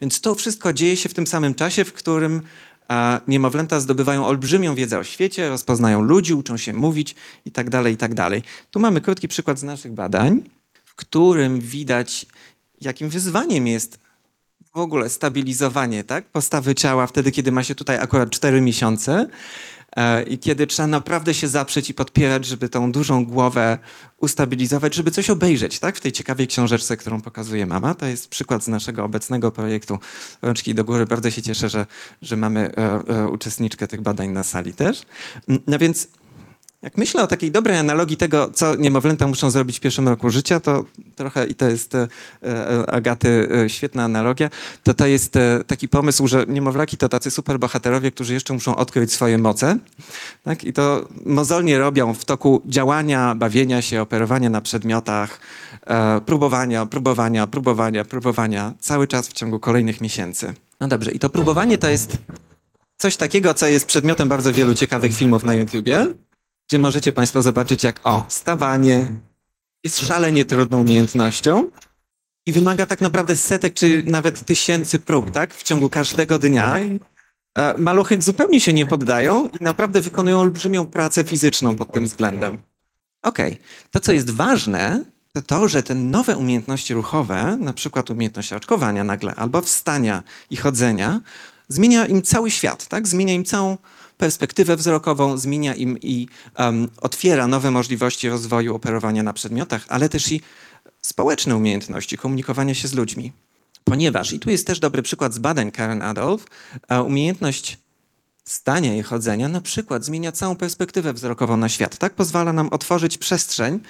Więc 0.00 0.20
to 0.20 0.34
wszystko 0.34 0.72
dzieje 0.72 0.96
się 0.96 1.08
w 1.08 1.14
tym 1.14 1.26
samym 1.26 1.54
czasie, 1.54 1.84
w 1.84 1.92
którym 1.92 2.42
a, 2.88 3.20
niemowlęta 3.28 3.80
zdobywają 3.80 4.26
olbrzymią 4.26 4.74
wiedzę 4.74 4.98
o 4.98 5.04
świecie, 5.04 5.48
rozpoznają 5.48 6.02
ludzi, 6.02 6.34
uczą 6.34 6.56
się 6.56 6.72
mówić 6.72 7.14
itd., 7.44 7.70
tak 7.70 7.86
itd. 7.86 8.14
Tak 8.14 8.42
tu 8.70 8.80
mamy 8.80 9.00
krótki 9.00 9.28
przykład 9.28 9.58
z 9.58 9.62
naszych 9.62 9.92
badań, 9.92 10.42
w 10.84 10.94
którym 10.94 11.60
widać, 11.60 12.26
jakim 12.80 13.08
wyzwaniem 13.08 13.66
jest 13.66 13.98
w 14.74 14.78
ogóle 14.78 15.10
stabilizowanie 15.10 16.04
tak, 16.04 16.24
postawy 16.24 16.74
ciała 16.74 17.06
wtedy, 17.06 17.32
kiedy 17.32 17.52
ma 17.52 17.64
się 17.64 17.74
tutaj 17.74 17.98
akurat 17.98 18.30
4 18.30 18.60
miesiące, 18.60 19.26
i 20.26 20.38
kiedy 20.38 20.66
trzeba 20.66 20.86
naprawdę 20.86 21.34
się 21.34 21.48
zaprzeć 21.48 21.90
i 21.90 21.94
podpierać, 21.94 22.44
żeby 22.44 22.68
tą 22.68 22.92
dużą 22.92 23.26
głowę 23.26 23.78
ustabilizować, 24.16 24.94
żeby 24.94 25.10
coś 25.10 25.30
obejrzeć, 25.30 25.78
tak? 25.78 25.96
W 25.96 26.00
tej 26.00 26.12
ciekawej 26.12 26.46
książeczce, 26.46 26.96
którą 26.96 27.20
pokazuje 27.20 27.66
mama. 27.66 27.94
To 27.94 28.06
jest 28.06 28.28
przykład 28.28 28.64
z 28.64 28.68
naszego 28.68 29.04
obecnego 29.04 29.52
projektu 29.52 29.98
Rączki 30.42 30.74
do 30.74 30.84
góry. 30.84 31.06
Bardzo 31.06 31.30
się 31.30 31.42
cieszę, 31.42 31.68
że, 31.68 31.86
że 32.22 32.36
mamy 32.36 32.60
e, 32.60 33.00
e, 33.08 33.28
uczestniczkę 33.28 33.88
tych 33.88 34.00
badań 34.00 34.28
na 34.30 34.44
sali 34.44 34.74
też. 34.74 35.02
No 35.66 35.78
więc 35.78 36.08
jak 36.82 36.98
myślę 36.98 37.22
o 37.22 37.26
takiej 37.26 37.50
dobrej 37.50 37.78
analogii 37.78 38.16
tego, 38.16 38.50
co 38.54 38.74
niemowlęta 38.74 39.26
muszą 39.26 39.50
zrobić 39.50 39.76
w 39.76 39.80
pierwszym 39.80 40.08
roku 40.08 40.30
życia, 40.30 40.60
to 40.60 40.84
trochę, 41.16 41.46
i 41.46 41.54
to 41.54 41.68
jest 41.68 41.94
e, 41.94 42.08
e 42.42 42.90
Agaty 42.90 43.48
e, 43.64 43.70
świetna 43.70 44.04
analogia, 44.04 44.50
to 44.82 44.94
to 44.94 45.06
jest 45.06 45.34
taki 45.66 45.88
pomysł, 45.88 46.26
że 46.26 46.44
niemowlaki 46.48 46.96
to 46.96 47.08
tacy 47.08 47.30
superbohaterowie, 47.30 48.10
którzy 48.10 48.34
jeszcze 48.34 48.54
muszą 48.54 48.76
odkryć 48.76 49.12
swoje 49.12 49.38
moce. 49.38 49.78
Tak? 50.42 50.64
I 50.64 50.72
to 50.72 51.08
mozolnie 51.26 51.78
robią 51.78 52.14
w 52.14 52.24
toku 52.24 52.62
działania, 52.66 53.34
bawienia 53.34 53.82
się, 53.82 54.02
operowania 54.02 54.50
na 54.50 54.60
przedmiotach, 54.60 55.40
próbowania, 56.26 56.86
próbowania, 56.86 57.46
próbowania, 57.46 58.04
próbowania, 58.04 58.72
cały 58.80 59.06
czas 59.06 59.28
w 59.28 59.32
ciągu 59.32 59.58
kolejnych 59.58 60.00
miesięcy. 60.00 60.54
No 60.80 60.88
dobrze, 60.88 61.10
i 61.10 61.18
to 61.18 61.30
próbowanie 61.30 61.78
to 61.78 61.88
jest 61.88 62.18
coś 62.96 63.16
takiego, 63.16 63.54
co 63.54 63.66
jest 63.66 63.86
przedmiotem 63.86 64.28
bardzo 64.28 64.52
wielu 64.52 64.74
ciekawych 64.74 65.14
filmów 65.14 65.44
na 65.44 65.54
YouTubie 65.54 66.06
gdzie 66.70 66.78
możecie 66.78 67.12
Państwo 67.12 67.42
zobaczyć, 67.42 67.84
jak 67.84 68.00
o, 68.04 68.24
stawanie 68.28 69.06
jest 69.84 69.98
szalenie 69.98 70.44
trudną 70.44 70.80
umiejętnością 70.80 71.70
i 72.46 72.52
wymaga 72.52 72.86
tak 72.86 73.00
naprawdę 73.00 73.36
setek 73.36 73.74
czy 73.74 74.02
nawet 74.06 74.44
tysięcy 74.44 74.98
prób, 74.98 75.30
tak? 75.30 75.54
W 75.54 75.62
ciągu 75.62 75.88
każdego 75.88 76.38
dnia. 76.38 76.76
Maluchy 77.78 78.22
zupełnie 78.22 78.60
się 78.60 78.72
nie 78.72 78.86
poddają 78.86 79.48
i 79.60 79.64
naprawdę 79.64 80.00
wykonują 80.00 80.40
olbrzymią 80.40 80.86
pracę 80.86 81.24
fizyczną 81.24 81.76
pod 81.76 81.92
tym 81.92 82.04
względem. 82.04 82.58
Okej, 83.22 83.52
okay. 83.52 83.64
to 83.90 84.00
co 84.00 84.12
jest 84.12 84.30
ważne, 84.30 85.04
to 85.32 85.42
to, 85.42 85.68
że 85.68 85.82
te 85.82 85.94
nowe 85.94 86.36
umiejętności 86.36 86.94
ruchowe, 86.94 87.56
na 87.60 87.72
przykład 87.72 88.10
umiejętność 88.10 88.52
oczkowania 88.52 89.04
nagle, 89.04 89.34
albo 89.34 89.60
wstania 89.60 90.22
i 90.50 90.56
chodzenia, 90.56 91.20
zmienia 91.68 92.06
im 92.06 92.22
cały 92.22 92.50
świat, 92.50 92.86
tak? 92.86 93.08
Zmienia 93.08 93.34
im 93.34 93.44
całą 93.44 93.78
perspektywę 94.20 94.76
wzrokową, 94.76 95.38
zmienia 95.38 95.74
im 95.74 95.98
i 96.02 96.28
um, 96.58 96.88
otwiera 97.00 97.46
nowe 97.46 97.70
możliwości 97.70 98.28
rozwoju 98.28 98.74
operowania 98.74 99.22
na 99.22 99.32
przedmiotach, 99.32 99.84
ale 99.88 100.08
też 100.08 100.32
i 100.32 100.40
społeczne 101.02 101.56
umiejętności 101.56 102.16
komunikowania 102.16 102.74
się 102.74 102.88
z 102.88 102.94
ludźmi. 102.94 103.32
Ponieważ, 103.84 104.32
i 104.32 104.40
tu 104.40 104.50
jest 104.50 104.66
też 104.66 104.80
dobry 104.80 105.02
przykład 105.02 105.34
z 105.34 105.38
badań 105.38 105.72
Karen 105.72 106.02
Adolf, 106.02 106.46
umiejętność 107.06 107.78
stania 108.44 108.96
i 108.96 109.02
chodzenia 109.02 109.48
na 109.48 109.60
przykład 109.60 110.04
zmienia 110.04 110.32
całą 110.32 110.56
perspektywę 110.56 111.12
wzrokową 111.12 111.56
na 111.56 111.68
świat. 111.68 111.98
Tak 111.98 112.14
pozwala 112.14 112.52
nam 112.52 112.68
otworzyć 112.68 113.18
przestrzeń 113.18 113.80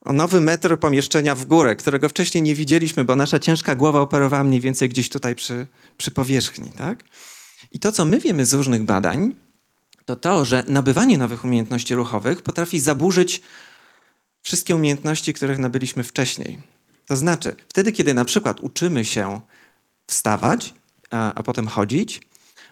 o 0.00 0.12
nowy 0.12 0.40
metr 0.40 0.78
pomieszczenia 0.78 1.34
w 1.34 1.44
górę, 1.44 1.76
którego 1.76 2.08
wcześniej 2.08 2.42
nie 2.42 2.54
widzieliśmy, 2.54 3.04
bo 3.04 3.16
nasza 3.16 3.38
ciężka 3.38 3.74
głowa 3.74 4.00
operowała 4.00 4.44
mniej 4.44 4.60
więcej 4.60 4.88
gdzieś 4.88 5.08
tutaj 5.08 5.34
przy, 5.34 5.66
przy 5.96 6.10
powierzchni. 6.10 6.70
Tak? 6.70 7.04
I 7.72 7.78
to, 7.78 7.92
co 7.92 8.04
my 8.04 8.20
wiemy 8.20 8.46
z 8.46 8.54
różnych 8.54 8.82
badań, 8.82 9.34
to 10.04 10.16
to, 10.16 10.44
że 10.44 10.64
nabywanie 10.68 11.18
nowych 11.18 11.44
umiejętności 11.44 11.94
ruchowych 11.94 12.42
potrafi 12.42 12.80
zaburzyć 12.80 13.42
wszystkie 14.42 14.76
umiejętności, 14.76 15.34
których 15.34 15.58
nabyliśmy 15.58 16.02
wcześniej. 16.02 16.58
To 17.06 17.16
znaczy, 17.16 17.56
wtedy, 17.68 17.92
kiedy 17.92 18.14
na 18.14 18.24
przykład 18.24 18.60
uczymy 18.60 19.04
się 19.04 19.40
wstawać, 20.06 20.74
a, 21.10 21.34
a 21.34 21.42
potem 21.42 21.66
chodzić, 21.66 22.20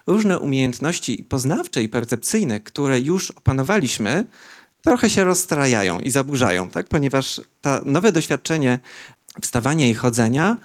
różne 0.06 0.38
umiejętności 0.38 1.26
poznawcze 1.28 1.82
i 1.82 1.88
percepcyjne, 1.88 2.60
które 2.60 3.00
już 3.00 3.30
opanowaliśmy, 3.30 4.24
trochę 4.82 5.10
się 5.10 5.24
rozstrajają 5.24 6.00
i 6.00 6.10
zaburzają, 6.10 6.70
tak? 6.70 6.88
ponieważ 6.88 7.40
to 7.60 7.80
nowe 7.84 8.12
doświadczenie 8.12 8.78
wstawania 9.42 9.86
i 9.88 9.94
chodzenia 9.94 10.56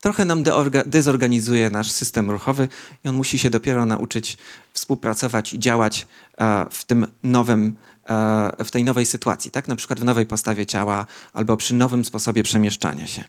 trochę 0.00 0.24
nam 0.24 0.42
dezorganizuje 0.86 1.70
nasz 1.70 1.90
system 1.90 2.30
ruchowy 2.30 2.68
i 3.04 3.08
on 3.08 3.14
musi 3.14 3.38
się 3.38 3.50
dopiero 3.50 3.86
nauczyć 3.86 4.38
współpracować 4.72 5.54
i 5.54 5.58
działać 5.58 6.06
e, 6.38 6.66
w 6.70 6.84
tym 6.84 7.06
nowym, 7.22 7.76
e, 8.08 8.64
w 8.64 8.70
tej 8.70 8.84
nowej 8.84 9.06
sytuacji, 9.06 9.50
tak? 9.50 9.68
Na 9.68 9.76
przykład 9.76 10.00
w 10.00 10.04
nowej 10.04 10.26
postawie 10.26 10.66
ciała 10.66 11.06
albo 11.32 11.56
przy 11.56 11.74
nowym 11.74 12.04
sposobie 12.04 12.42
przemieszczania 12.42 13.06
się. 13.06 13.24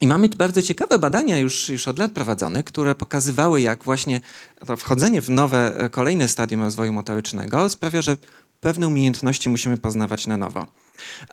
I 0.00 0.06
mamy 0.06 0.28
bardzo 0.28 0.62
ciekawe 0.62 0.98
badania 0.98 1.38
już, 1.38 1.68
już 1.68 1.88
od 1.88 1.98
lat 1.98 2.12
prowadzone, 2.12 2.62
które 2.62 2.94
pokazywały, 2.94 3.60
jak 3.60 3.84
właśnie 3.84 4.20
to 4.66 4.76
wchodzenie 4.76 5.22
w 5.22 5.30
nowe, 5.30 5.78
e, 5.78 5.90
kolejne 5.90 6.28
stadium 6.28 6.62
rozwoju 6.62 6.92
motorycznego 6.92 7.68
sprawia, 7.68 8.02
że 8.02 8.16
pewne 8.60 8.88
umiejętności 8.88 9.48
musimy 9.48 9.78
poznawać 9.78 10.26
na 10.26 10.36
nowo. 10.36 10.66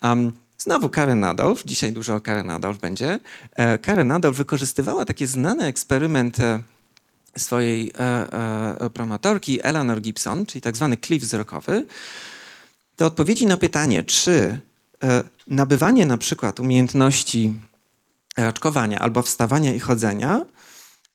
Um, 0.03 0.31
Znowu 0.63 0.89
Karen 0.89 1.23
Adolf, 1.23 1.63
dzisiaj 1.65 1.93
dużo 1.93 2.15
o 2.15 2.21
Karen 2.21 2.49
Adolf 2.49 2.77
będzie. 2.77 3.19
E, 3.55 3.77
Karen 3.77 4.11
Adolf 4.11 4.37
wykorzystywała 4.37 5.05
taki 5.05 5.27
znany 5.27 5.65
eksperyment 5.65 6.39
e, 6.39 6.63
swojej 7.37 7.91
e, 7.99 8.89
promotorki 8.93 9.59
Eleanor 9.63 10.01
Gibson, 10.01 10.45
czyli 10.45 10.61
tak 10.61 10.75
zwany 10.75 10.97
cliff 10.97 11.23
wzrokowy, 11.23 11.85
do 12.97 13.05
odpowiedzi 13.05 13.45
na 13.45 13.57
pytanie, 13.57 14.03
czy 14.03 14.59
nabywanie 15.47 16.05
na 16.05 16.17
przykład 16.17 16.59
umiejętności 16.59 17.53
raczkowania 18.37 18.99
albo 18.99 19.21
wstawania 19.21 19.73
i 19.73 19.79
chodzenia 19.79 20.45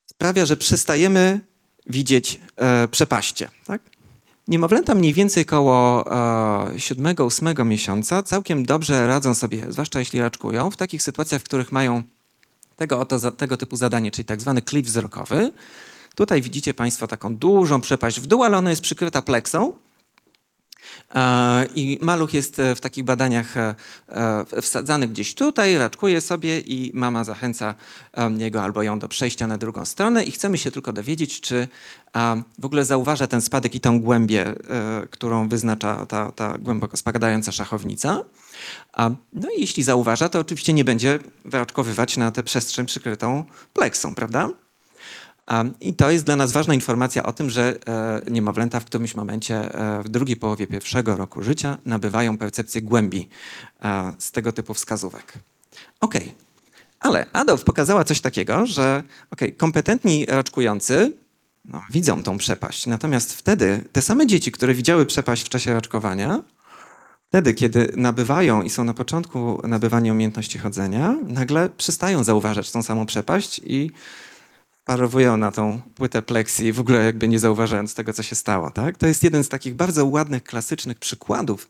sprawia, 0.07 0.47
że 0.47 0.57
przestajemy 0.57 1.41
widzieć 1.87 2.41
przepaście. 2.91 3.49
Tak? 3.67 3.83
Niemowlęta 4.49 4.95
mniej 4.95 5.15
więcej 5.15 5.45
koło 5.45 6.05
e, 6.73 6.81
siódmego, 6.81 7.25
ósmego 7.25 7.65
miesiąca 7.65 8.23
całkiem 8.23 8.67
dobrze 8.67 9.07
radzą 9.07 9.35
sobie, 9.35 9.67
zwłaszcza 9.69 9.99
jeśli 9.99 10.21
raczkują, 10.21 10.71
w 10.71 10.77
takich 10.77 11.03
sytuacjach, 11.03 11.41
w 11.41 11.45
których 11.45 11.73
mają 11.73 12.03
tego, 12.77 13.01
oto, 13.01 13.31
tego 13.33 13.57
typu 13.57 13.77
zadanie, 13.77 14.11
czyli 14.11 14.25
tak 14.25 14.41
zwany 14.41 14.63
klif 14.63 14.87
wzrokowy. 14.87 15.53
Tutaj 16.15 16.43
widzicie 16.43 16.75
Państwo 16.75 17.07
taką 17.07 17.37
dużą 17.37 17.81
przepaść 17.81 18.21
w 18.21 18.27
dół, 18.27 18.45
ale 18.45 18.59
ona 18.59 18.71
jest 18.71 18.83
przykryta 18.83 19.23
pleksą. 19.23 19.73
I 21.75 21.99
maluch 22.03 22.35
jest 22.35 22.59
e, 22.59 22.75
w 22.75 22.81
takich 22.81 23.05
badaniach 23.05 23.57
e, 23.57 23.75
e, 24.09 24.63
wsadzany 24.63 25.09
gdzieś 25.09 25.35
tutaj, 25.35 25.79
raczkuje 25.79 26.21
sobie 26.21 26.61
i 26.61 26.91
mama 26.95 27.25
zachęca 27.25 27.75
niego 28.31 28.63
albo 28.63 28.83
ją 28.83 28.99
do 28.99 29.09
przejścia 29.09 29.47
na 29.47 29.59
drugą 29.59 29.85
stronę 29.85 30.25
i 30.25 30.31
chcemy 30.31 30.59
się 30.59 30.71
tylko 30.71 30.93
dowiedzieć, 30.93 31.41
czy 31.41 31.69
w 32.59 32.65
ogóle 32.65 32.85
zauważa 32.85 33.27
ten 33.27 33.43
spadek 33.43 33.75
i 33.75 33.81
tą 33.81 34.01
głębię, 34.01 34.55
którą 35.11 35.49
wyznacza 35.49 36.07
ta, 36.07 36.33
ta 36.33 36.59
głęboko 36.59 36.97
spadająca 36.97 37.53
szachownica. 37.53 38.25
No 39.33 39.51
i 39.57 39.61
jeśli 39.61 39.83
zauważa, 39.83 40.29
to 40.29 40.39
oczywiście 40.39 40.73
nie 40.73 40.85
będzie 40.85 41.19
wyraczkowywać 41.45 42.17
na 42.17 42.31
tę 42.31 42.43
przestrzeń 42.43 42.87
przykrytą 42.87 43.45
pleksą, 43.73 44.15
prawda? 44.15 44.51
I 45.81 45.95
to 45.95 46.11
jest 46.11 46.25
dla 46.25 46.37
nas 46.37 46.53
ważna 46.53 46.75
informacja 46.75 47.23
o 47.23 47.33
tym, 47.33 47.51
że 47.51 47.77
e, 47.87 48.31
niemowlęta 48.31 48.81
w 48.81 48.85
którymś 48.85 49.15
momencie 49.15 49.75
e, 49.75 50.03
w 50.03 50.09
drugiej 50.09 50.37
połowie 50.37 50.67
pierwszego 50.67 51.17
roku 51.17 51.43
życia 51.43 51.79
nabywają 51.87 52.39
percepcję 52.39 52.83
głębi 52.83 53.29
e, 53.83 54.13
z 54.19 54.33
tego 54.33 54.53
typu 54.53 54.75
wskazówek. 54.75 55.33
OK, 56.01 56.15
ale 57.01 57.27
Adolf 57.33 57.65
pokazała 57.65 58.05
coś 58.05 58.21
takiego, 58.21 58.67
że 58.67 59.03
okay, 59.31 59.53
kompetentni 59.53 60.27
raczkujący 60.27 61.13
no, 61.65 61.83
widzą 61.91 62.23
tą 62.23 62.39
przepaść, 62.39 62.87
natomiast 62.87 63.35
wtedy 63.35 63.85
te 63.93 64.03
same 64.03 64.27
dzieci, 64.27 64.53
które 64.53 64.75
widziały 64.75 65.07
przepaść 65.07 65.47
w 65.47 65.49
czasie 65.49 65.75
raczkowania, 65.75 66.43
wtedy, 67.29 67.55
kiedy 67.55 67.93
nabywają 67.97 68.63
i 68.63 68.71
są 68.71 68.85
na 68.85 68.95
początku 68.95 69.61
nabywania 69.65 70.13
umiejętności 70.13 70.59
chodzenia, 70.59 71.17
nagle 71.27 71.69
przestają 71.69 72.25
zauważać 72.25 72.71
tą 72.71 72.83
samą 72.83 73.07
przepaść 73.07 73.61
i 73.65 73.91
parowują 74.85 75.37
na 75.37 75.53
tą 75.53 75.81
płytę 75.95 76.23
pleksji, 76.23 76.73
w 76.73 76.81
ogóle 76.81 77.05
jakby 77.05 77.29
nie 77.29 77.39
zauważając 77.39 77.95
tego, 77.95 78.13
co 78.13 78.23
się 78.23 78.37
stało. 78.37 78.71
Tak? 78.71 78.99
To 78.99 79.07
jest 79.07 79.25
jeden 79.25 79.45
z 79.45 79.49
takich 79.49 79.75
bardzo 79.75 80.07
ładnych, 80.07 80.45
klasycznych 80.45 80.99
przykładów 80.99 81.69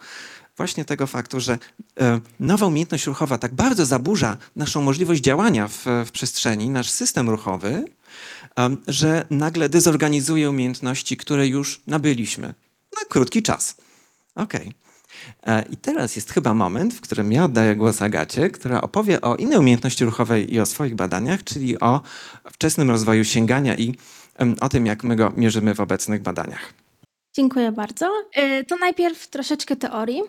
właśnie 0.56 0.84
tego 0.84 1.06
faktu, 1.06 1.40
że 1.40 1.58
e, 2.00 2.20
nowa 2.40 2.66
umiejętność 2.66 3.06
ruchowa 3.06 3.38
tak 3.38 3.54
bardzo 3.54 3.86
zaburza 3.86 4.36
naszą 4.56 4.82
możliwość 4.82 5.22
działania 5.22 5.68
w, 5.68 5.86
w 6.06 6.10
przestrzeni, 6.12 6.70
nasz 6.70 6.90
system 6.90 7.30
ruchowy, 7.30 7.84
że 8.88 9.26
nagle 9.30 9.68
dezorganizuje 9.68 10.50
umiejętności, 10.50 11.16
które 11.16 11.46
już 11.46 11.80
nabyliśmy 11.86 12.46
na 12.96 13.04
krótki 13.08 13.42
czas. 13.42 13.76
Okej. 14.34 14.60
Okay. 14.60 14.83
E, 15.46 15.64
I 15.70 15.76
teraz 15.76 16.16
jest 16.16 16.32
chyba 16.32 16.54
moment, 16.54 16.94
w 16.94 17.00
którym 17.00 17.32
ja 17.32 17.44
oddaję 17.44 17.76
głos 17.76 18.02
Agacie, 18.02 18.50
która 18.50 18.80
opowie 18.80 19.20
o 19.20 19.36
innej 19.36 19.58
umiejętności 19.58 20.04
ruchowej 20.04 20.54
i 20.54 20.60
o 20.60 20.66
swoich 20.66 20.94
badaniach, 20.94 21.44
czyli 21.44 21.80
o 21.80 22.00
wczesnym 22.52 22.90
rozwoju 22.90 23.24
sięgania 23.24 23.76
i 23.76 23.94
o 24.60 24.68
tym, 24.68 24.86
jak 24.86 25.04
my 25.04 25.16
go 25.16 25.32
mierzymy 25.36 25.74
w 25.74 25.80
obecnych 25.80 26.22
badaniach. 26.22 26.74
Dziękuję 27.34 27.72
bardzo. 27.72 28.10
E, 28.34 28.64
to 28.64 28.76
najpierw 28.76 29.28
troszeczkę 29.28 29.76
teorii. 29.76 30.22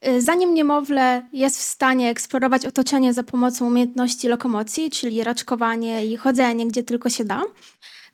E, 0.00 0.20
zanim 0.20 0.54
niemowlę 0.54 1.22
jest 1.32 1.58
w 1.58 1.62
stanie 1.62 2.10
eksplorować 2.10 2.66
otoczenie 2.66 3.14
za 3.14 3.22
pomocą 3.22 3.66
umiejętności 3.66 4.28
lokomocji, 4.28 4.90
czyli 4.90 5.24
raczkowanie 5.24 6.06
i 6.06 6.16
chodzenie 6.16 6.66
gdzie 6.66 6.82
tylko 6.82 7.10
się 7.10 7.24
da, 7.24 7.42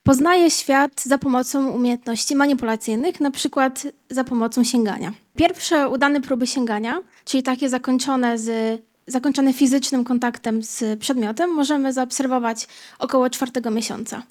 Poznaje 0.04 0.50
świat 0.50 1.02
za 1.02 1.18
pomocą 1.18 1.70
umiejętności 1.70 2.36
manipulacyjnych, 2.36 3.20
na 3.20 3.30
przykład 3.30 3.86
za 4.10 4.24
pomocą 4.24 4.64
sięgania. 4.64 5.12
Pierwsze 5.36 5.88
udane 5.88 6.20
próby 6.20 6.46
sięgania, 6.46 6.98
czyli 7.24 7.42
takie 7.42 7.68
zakończone, 7.68 8.38
z, 8.38 8.80
zakończone 9.06 9.52
fizycznym 9.52 10.04
kontaktem 10.04 10.62
z 10.62 11.00
przedmiotem, 11.00 11.50
możemy 11.50 11.92
zaobserwować 11.92 12.68
około 12.98 13.30
czwartego 13.30 13.70
miesiąca. 13.70 14.22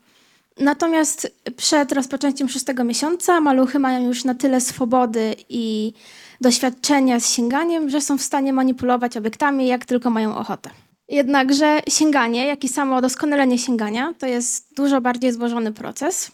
Natomiast 0.60 1.36
przed 1.58 1.92
rozpoczęciem 1.92 2.50
szóstego 2.50 2.84
miesiąca 2.84 3.42
maluchy 3.42 3.80
mają 3.80 4.08
już 4.08 4.24
na 4.24 4.36
tyle 4.36 4.62
swobody 4.62 5.36
i 5.50 5.94
doświadczenia 6.42 7.20
z 7.20 7.30
sięganiem, 7.30 7.90
że 7.90 8.02
są 8.02 8.18
w 8.18 8.22
stanie 8.22 8.54
manipulować 8.54 9.18
obiektami, 9.18 9.68
jak 9.68 9.86
tylko 9.86 10.10
mają 10.10 10.38
ochotę. 10.38 10.70
Jednakże 11.14 11.80
sięganie, 11.90 12.48
jak 12.48 12.64
i 12.64 12.68
samo 12.68 13.02
doskonalenie 13.02 13.58
sięgania, 13.58 14.14
to 14.20 14.28
jest 14.28 14.76
dużo 14.76 15.02
bardziej 15.02 15.32
złożony 15.32 15.72
proces. 15.72 16.32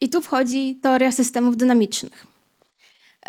I 0.00 0.08
tu 0.08 0.20
wchodzi 0.20 0.78
teoria 0.82 1.12
systemów 1.12 1.56
dynamicznych. 1.56 2.26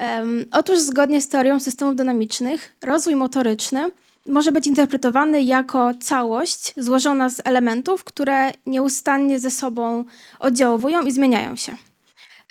Um, 0.01 0.45
otóż 0.51 0.79
zgodnie 0.79 1.21
z 1.21 1.29
teorią 1.29 1.59
systemów 1.59 1.95
dynamicznych, 1.95 2.75
rozwój 2.81 3.15
motoryczny 3.15 3.91
może 4.27 4.51
być 4.51 4.67
interpretowany 4.67 5.43
jako 5.43 5.91
całość 6.01 6.73
złożona 6.77 7.29
z 7.29 7.41
elementów, 7.45 8.03
które 8.03 8.51
nieustannie 8.65 9.39
ze 9.39 9.51
sobą 9.51 10.03
oddziałują 10.39 11.01
i 11.01 11.11
zmieniają 11.11 11.55
się. 11.55 11.75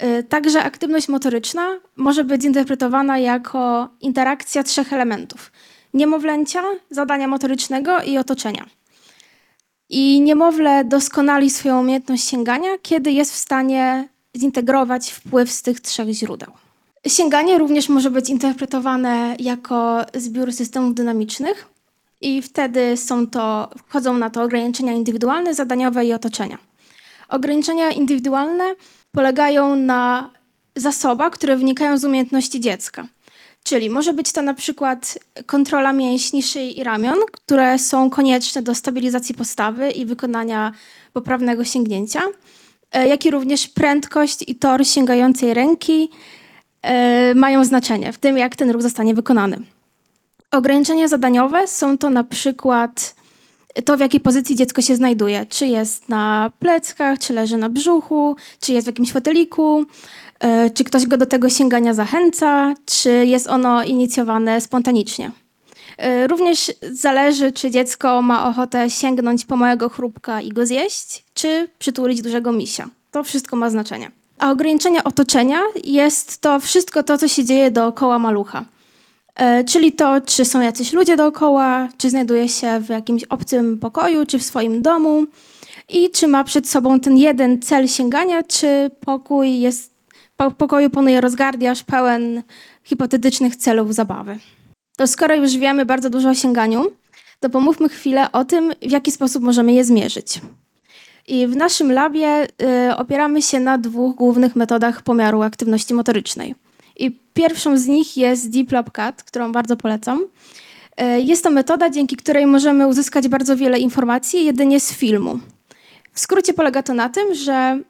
Y, 0.02 0.22
także 0.22 0.62
aktywność 0.62 1.08
motoryczna 1.08 1.80
może 1.96 2.24
być 2.24 2.42
zinterpretowana 2.42 3.18
jako 3.18 3.88
interakcja 4.00 4.62
trzech 4.62 4.92
elementów: 4.92 5.52
niemowlęcia, 5.94 6.62
zadania 6.90 7.28
motorycznego 7.28 8.02
i 8.02 8.18
otoczenia. 8.18 8.66
I 9.88 10.20
niemowlę 10.20 10.84
doskonali 10.84 11.50
swoją 11.50 11.80
umiejętność 11.80 12.28
sięgania, 12.28 12.68
kiedy 12.82 13.12
jest 13.12 13.32
w 13.32 13.36
stanie 13.36 14.08
zintegrować 14.36 15.10
wpływ 15.10 15.50
z 15.50 15.62
tych 15.62 15.80
trzech 15.80 16.08
źródeł. 16.08 16.52
Sięganie 17.06 17.58
również 17.58 17.88
może 17.88 18.10
być 18.10 18.30
interpretowane 18.30 19.36
jako 19.38 20.04
zbiór 20.14 20.52
systemów 20.52 20.94
dynamicznych 20.94 21.68
i 22.20 22.42
wtedy 22.42 22.96
są 22.96 23.26
to, 23.26 23.70
wchodzą 23.88 24.16
na 24.16 24.30
to 24.30 24.42
ograniczenia 24.42 24.92
indywidualne, 24.92 25.54
zadaniowe 25.54 26.04
i 26.04 26.12
otoczenia. 26.12 26.58
Ograniczenia 27.28 27.90
indywidualne 27.90 28.74
polegają 29.12 29.76
na 29.76 30.30
zasobach, 30.76 31.32
które 31.32 31.56
wynikają 31.56 31.98
z 31.98 32.04
umiejętności 32.04 32.60
dziecka. 32.60 33.06
Czyli 33.64 33.90
może 33.90 34.12
być 34.12 34.32
to 34.32 34.42
na 34.42 34.54
przykład 34.54 35.18
kontrola 35.46 35.92
mięśni 35.92 36.42
szyi 36.42 36.78
i 36.80 36.84
ramion, 36.84 37.18
które 37.32 37.78
są 37.78 38.10
konieczne 38.10 38.62
do 38.62 38.74
stabilizacji 38.74 39.34
postawy 39.34 39.90
i 39.90 40.06
wykonania 40.06 40.72
poprawnego 41.12 41.64
sięgnięcia, 41.64 42.20
e, 42.92 43.08
jak 43.08 43.26
i 43.26 43.30
również 43.30 43.68
prędkość 43.68 44.44
i 44.48 44.54
tor 44.54 44.86
sięgającej 44.86 45.54
ręki 45.54 46.10
e, 46.82 47.34
mają 47.34 47.64
znaczenie 47.64 48.12
w 48.12 48.18
tym, 48.18 48.38
jak 48.38 48.56
ten 48.56 48.70
ruch 48.70 48.82
zostanie 48.82 49.14
wykonany. 49.14 49.58
Ograniczenia 50.50 51.08
zadaniowe 51.08 51.66
są 51.66 51.98
to 51.98 52.10
na 52.10 52.24
przykład 52.24 53.14
to, 53.84 53.96
w 53.96 54.00
jakiej 54.00 54.20
pozycji 54.20 54.56
dziecko 54.56 54.82
się 54.82 54.96
znajduje. 54.96 55.46
Czy 55.46 55.66
jest 55.66 56.08
na 56.08 56.52
pleckach, 56.58 57.18
czy 57.18 57.32
leży 57.32 57.56
na 57.56 57.68
brzuchu, 57.68 58.36
czy 58.60 58.72
jest 58.72 58.86
w 58.86 58.90
jakimś 58.90 59.12
foteliku, 59.12 59.86
E, 59.86 60.29
czy 60.74 60.84
ktoś 60.84 61.06
go 61.06 61.16
do 61.16 61.26
tego 61.26 61.48
sięgania 61.48 61.94
zachęca, 61.94 62.74
czy 62.86 63.26
jest 63.26 63.46
ono 63.46 63.84
inicjowane 63.84 64.60
spontanicznie. 64.60 65.30
E, 66.00 66.26
również 66.26 66.72
zależy, 66.92 67.52
czy 67.52 67.70
dziecko 67.70 68.22
ma 68.22 68.48
ochotę 68.48 68.90
sięgnąć 68.90 69.44
po 69.44 69.56
małego 69.56 69.88
chrupka 69.88 70.40
i 70.40 70.48
go 70.48 70.66
zjeść, 70.66 71.24
czy 71.34 71.68
przytulić 71.78 72.22
dużego 72.22 72.52
misia. 72.52 72.88
To 73.10 73.24
wszystko 73.24 73.56
ma 73.56 73.70
znaczenie. 73.70 74.10
A 74.38 74.50
ograniczenia 74.50 75.04
otoczenia 75.04 75.60
jest 75.84 76.40
to 76.40 76.60
wszystko 76.60 77.02
to, 77.02 77.18
co 77.18 77.28
się 77.28 77.44
dzieje 77.44 77.70
dookoła 77.70 78.18
malucha. 78.18 78.64
E, 79.34 79.64
czyli 79.64 79.92
to, 79.92 80.20
czy 80.20 80.44
są 80.44 80.60
jacyś 80.60 80.92
ludzie 80.92 81.16
dookoła, 81.16 81.88
czy 81.98 82.10
znajduje 82.10 82.48
się 82.48 82.80
w 82.80 82.88
jakimś 82.88 83.24
obcym 83.24 83.78
pokoju, 83.78 84.26
czy 84.26 84.38
w 84.38 84.42
swoim 84.42 84.82
domu, 84.82 85.26
i 85.88 86.10
czy 86.10 86.28
ma 86.28 86.44
przed 86.44 86.68
sobą 86.68 87.00
ten 87.00 87.16
jeden 87.16 87.62
cel 87.62 87.88
sięgania, 87.88 88.42
czy 88.42 88.90
pokój 89.00 89.60
jest, 89.60 89.89
po 90.40 90.50
pokoju 90.50 90.90
panuje 90.90 91.20
rozgardiaż 91.20 91.82
pełen 91.82 92.42
hipotetycznych 92.84 93.56
celów 93.56 93.94
zabawy. 93.94 94.38
To 94.96 95.06
skoro 95.06 95.34
już 95.34 95.56
wiemy 95.56 95.86
bardzo 95.86 96.10
dużo 96.10 96.28
o 96.28 96.34
sięganiu, 96.34 96.86
to 97.40 97.50
pomówmy 97.50 97.88
chwilę 97.88 98.32
o 98.32 98.44
tym, 98.44 98.72
w 98.82 98.90
jaki 98.90 99.12
sposób 99.12 99.42
możemy 99.42 99.72
je 99.72 99.84
zmierzyć. 99.84 100.40
I 101.28 101.46
w 101.46 101.56
naszym 101.56 101.92
labie 101.92 102.46
y, 102.88 102.96
opieramy 102.96 103.42
się 103.42 103.60
na 103.60 103.78
dwóch 103.78 104.16
głównych 104.16 104.56
metodach 104.56 105.02
pomiaru 105.02 105.42
aktywności 105.42 105.94
motorycznej. 105.94 106.54
I 106.96 107.18
pierwszą 107.34 107.78
z 107.78 107.86
nich 107.86 108.16
jest 108.16 108.50
Deep 108.50 108.72
Lab 108.72 108.90
którą 109.26 109.52
bardzo 109.52 109.76
polecam. 109.76 110.20
Y, 110.20 111.20
jest 111.20 111.44
to 111.44 111.50
metoda, 111.50 111.90
dzięki 111.90 112.16
której 112.16 112.46
możemy 112.46 112.86
uzyskać 112.86 113.28
bardzo 113.28 113.56
wiele 113.56 113.78
informacji 113.78 114.44
jedynie 114.44 114.80
z 114.80 114.92
filmu. 114.92 115.38
W 116.12 116.20
skrócie 116.20 116.54
polega 116.54 116.82
to 116.82 116.94
na 116.94 117.08
tym, 117.08 117.34
że 117.34 117.80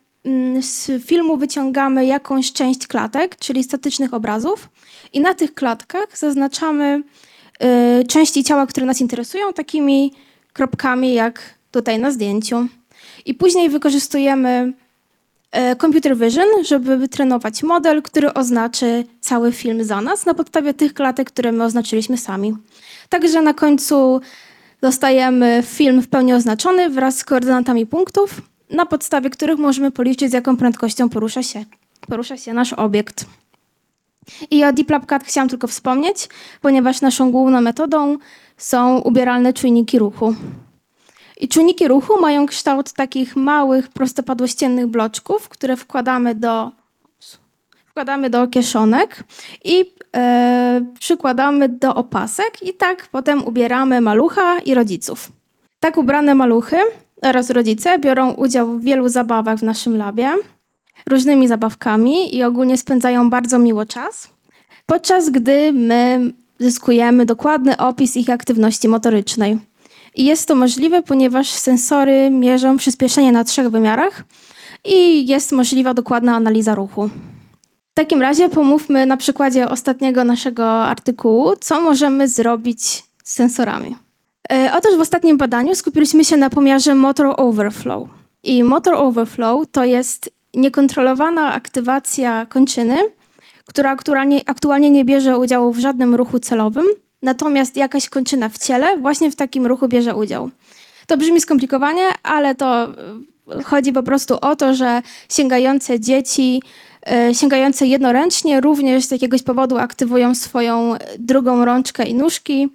z 0.61 1.05
filmu 1.05 1.37
wyciągamy 1.37 2.07
jakąś 2.07 2.53
część 2.53 2.87
klatek, 2.87 3.37
czyli 3.37 3.65
statycznych 3.65 4.15
obrazów, 4.15 4.69
i 5.13 5.21
na 5.21 5.35
tych 5.35 5.55
klatkach 5.55 6.19
zaznaczamy 6.19 7.03
y, 8.01 8.05
części 8.05 8.45
ciała, 8.45 8.67
które 8.67 8.87
nas 8.87 9.01
interesują, 9.01 9.53
takimi 9.53 10.13
kropkami 10.53 11.15
jak 11.15 11.55
tutaj 11.71 11.99
na 11.99 12.11
zdjęciu. 12.11 12.67
I 13.27 13.35
później 13.35 13.69
wykorzystujemy 13.69 14.73
e, 15.53 15.77
computer 15.77 16.17
vision, 16.17 16.49
żeby 16.65 16.97
wytrenować 16.97 17.63
model, 17.63 18.03
który 18.03 18.35
oznaczy 18.35 19.05
cały 19.21 19.53
film 19.53 19.85
za 19.85 20.01
nas 20.01 20.27
na 20.27 20.35
podstawie 20.35 20.75
tych 20.75 20.95
klatek, 20.95 21.31
które 21.31 21.53
my 21.53 21.65
oznaczyliśmy 21.65 22.19
sami. 22.19 22.57
Także 23.09 23.43
na 23.43 23.55
końcu 23.55 24.21
dostajemy 24.81 25.63
film 25.67 26.03
w 26.03 26.09
pełni 26.09 26.33
oznaczony 26.33 26.91
wraz 26.91 27.17
z 27.17 27.25
koordynatami 27.25 27.87
punktów, 27.87 28.41
na 28.71 28.87
podstawie 28.87 29.31
których 29.31 29.59
możemy 29.59 29.91
policzyć, 29.91 30.31
z 30.31 30.33
jaką 30.33 30.57
prędkością 30.57 31.09
porusza 31.09 31.43
się, 31.43 31.65
porusza 32.09 32.37
się 32.37 32.53
nasz 32.53 32.73
obiekt. 32.73 33.27
I 34.51 34.65
o 34.65 34.73
DeepLabCAD 34.73 35.25
chciałam 35.25 35.49
tylko 35.49 35.67
wspomnieć, 35.67 36.29
ponieważ 36.61 37.01
naszą 37.01 37.31
główną 37.31 37.61
metodą 37.61 38.19
są 38.57 38.99
ubieralne 38.99 39.53
czujniki 39.53 39.99
ruchu. 39.99 40.35
I 41.41 41.49
czujniki 41.49 41.89
ruchu 41.89 42.21
mają 42.21 42.47
kształt 42.47 42.93
takich 42.93 43.37
małych, 43.37 43.89
prostopadłościennych 43.89 44.87
bloczków, 44.87 45.49
które 45.49 45.77
wkładamy 45.77 46.35
do, 46.35 46.71
wkładamy 47.87 48.31
do 48.31 48.49
kieszonek 48.49 49.25
i 49.65 49.95
e, 50.17 50.85
przykładamy 50.99 51.69
do 51.69 51.95
opasek 51.95 52.63
i 52.63 52.75
tak 52.75 53.09
potem 53.13 53.45
ubieramy 53.45 54.01
malucha 54.01 54.59
i 54.59 54.75
rodziców. 54.75 55.33
Tak 55.81 55.97
ubrane 55.97 56.35
maluchy 56.35 56.77
oraz 57.23 57.51
rodzice 57.51 57.99
biorą 57.99 58.33
udział 58.33 58.79
w 58.79 58.83
wielu 58.83 59.09
zabawach 59.09 59.59
w 59.59 59.63
naszym 59.63 59.97
labie, 59.97 60.31
różnymi 61.07 61.49
zabawkami 61.49 62.37
i 62.37 62.43
ogólnie 62.43 62.79
spędzają 62.79 63.31
bardzo 63.31 63.59
miło 63.59 63.87
czas, 63.87 64.29
podczas 64.87 65.31
gdy 65.31 65.73
my 65.73 66.33
zyskujemy 66.59 67.27
dokładny 67.27 67.77
opis 67.77 68.17
ich 68.17 68.31
aktywności 68.31 68.89
motorycznej. 68.89 69.59
I 70.15 70.25
jest 70.25 70.49
to 70.49 70.55
możliwe, 70.55 71.03
ponieważ 71.03 71.51
sensory 71.51 72.31
mierzą 72.31 72.77
przyspieszenie 72.77 73.33
na 73.33 73.45
trzech 73.45 73.71
wymiarach 73.71 74.25
i 74.85 75.27
jest 75.27 75.53
możliwa 75.53 75.95
dokładna 75.95 76.37
analiza 76.37 76.75
ruchu. 76.75 77.11
W 77.91 77.95
takim 77.95 78.23
razie 78.23 78.49
pomówmy 78.49 79.07
na 79.07 79.17
przykładzie 79.17 79.69
ostatniego 79.69 80.25
naszego 80.25 80.85
artykułu, 80.85 81.57
co 81.61 81.81
możemy 81.81 82.29
zrobić 82.29 83.05
z 83.25 83.33
sensorami. 83.33 83.97
E, 84.51 84.73
otóż 84.77 84.97
w 84.97 85.01
ostatnim 85.01 85.37
badaniu 85.37 85.75
skupiliśmy 85.75 86.25
się 86.25 86.37
na 86.37 86.51
pomiarze 86.51 86.95
motor 86.95 87.35
overflow. 87.37 88.09
I 88.43 88.65
motor 88.65 88.95
overflow 88.95 89.67
to 89.73 89.85
jest 89.85 90.31
niekontrolowana 90.55 91.53
aktywacja 91.53 92.47
kończyny, 92.47 92.97
która 93.67 93.91
aktualnie, 93.91 94.41
aktualnie 94.47 94.91
nie 94.91 95.05
bierze 95.05 95.39
udziału 95.39 95.73
w 95.73 95.79
żadnym 95.79 96.15
ruchu 96.15 96.39
celowym, 96.39 96.85
natomiast 97.23 97.77
jakaś 97.77 98.09
kończyna 98.09 98.49
w 98.49 98.59
ciele 98.59 98.99
właśnie 98.99 99.31
w 99.31 99.37
takim 99.37 99.67
ruchu 99.67 99.89
bierze 99.89 100.15
udział. 100.15 100.51
To 101.07 101.17
brzmi 101.17 101.41
skomplikowanie, 101.41 102.09
ale 102.23 102.55
to 102.55 102.85
e, 102.85 103.63
chodzi 103.63 103.93
po 103.93 104.03
prostu 104.03 104.39
o 104.41 104.57
to, 104.57 104.75
że 104.75 105.03
sięgające 105.29 106.01
dzieci, 106.01 106.63
e, 107.07 107.35
sięgające 107.35 107.87
jednoręcznie 107.87 108.61
również 108.61 109.05
z 109.05 109.11
jakiegoś 109.11 109.43
powodu 109.43 109.79
aktywują 109.79 110.35
swoją 110.35 110.95
drugą 111.19 111.65
rączkę 111.65 112.05
i 112.05 112.15
nóżki 112.15 112.69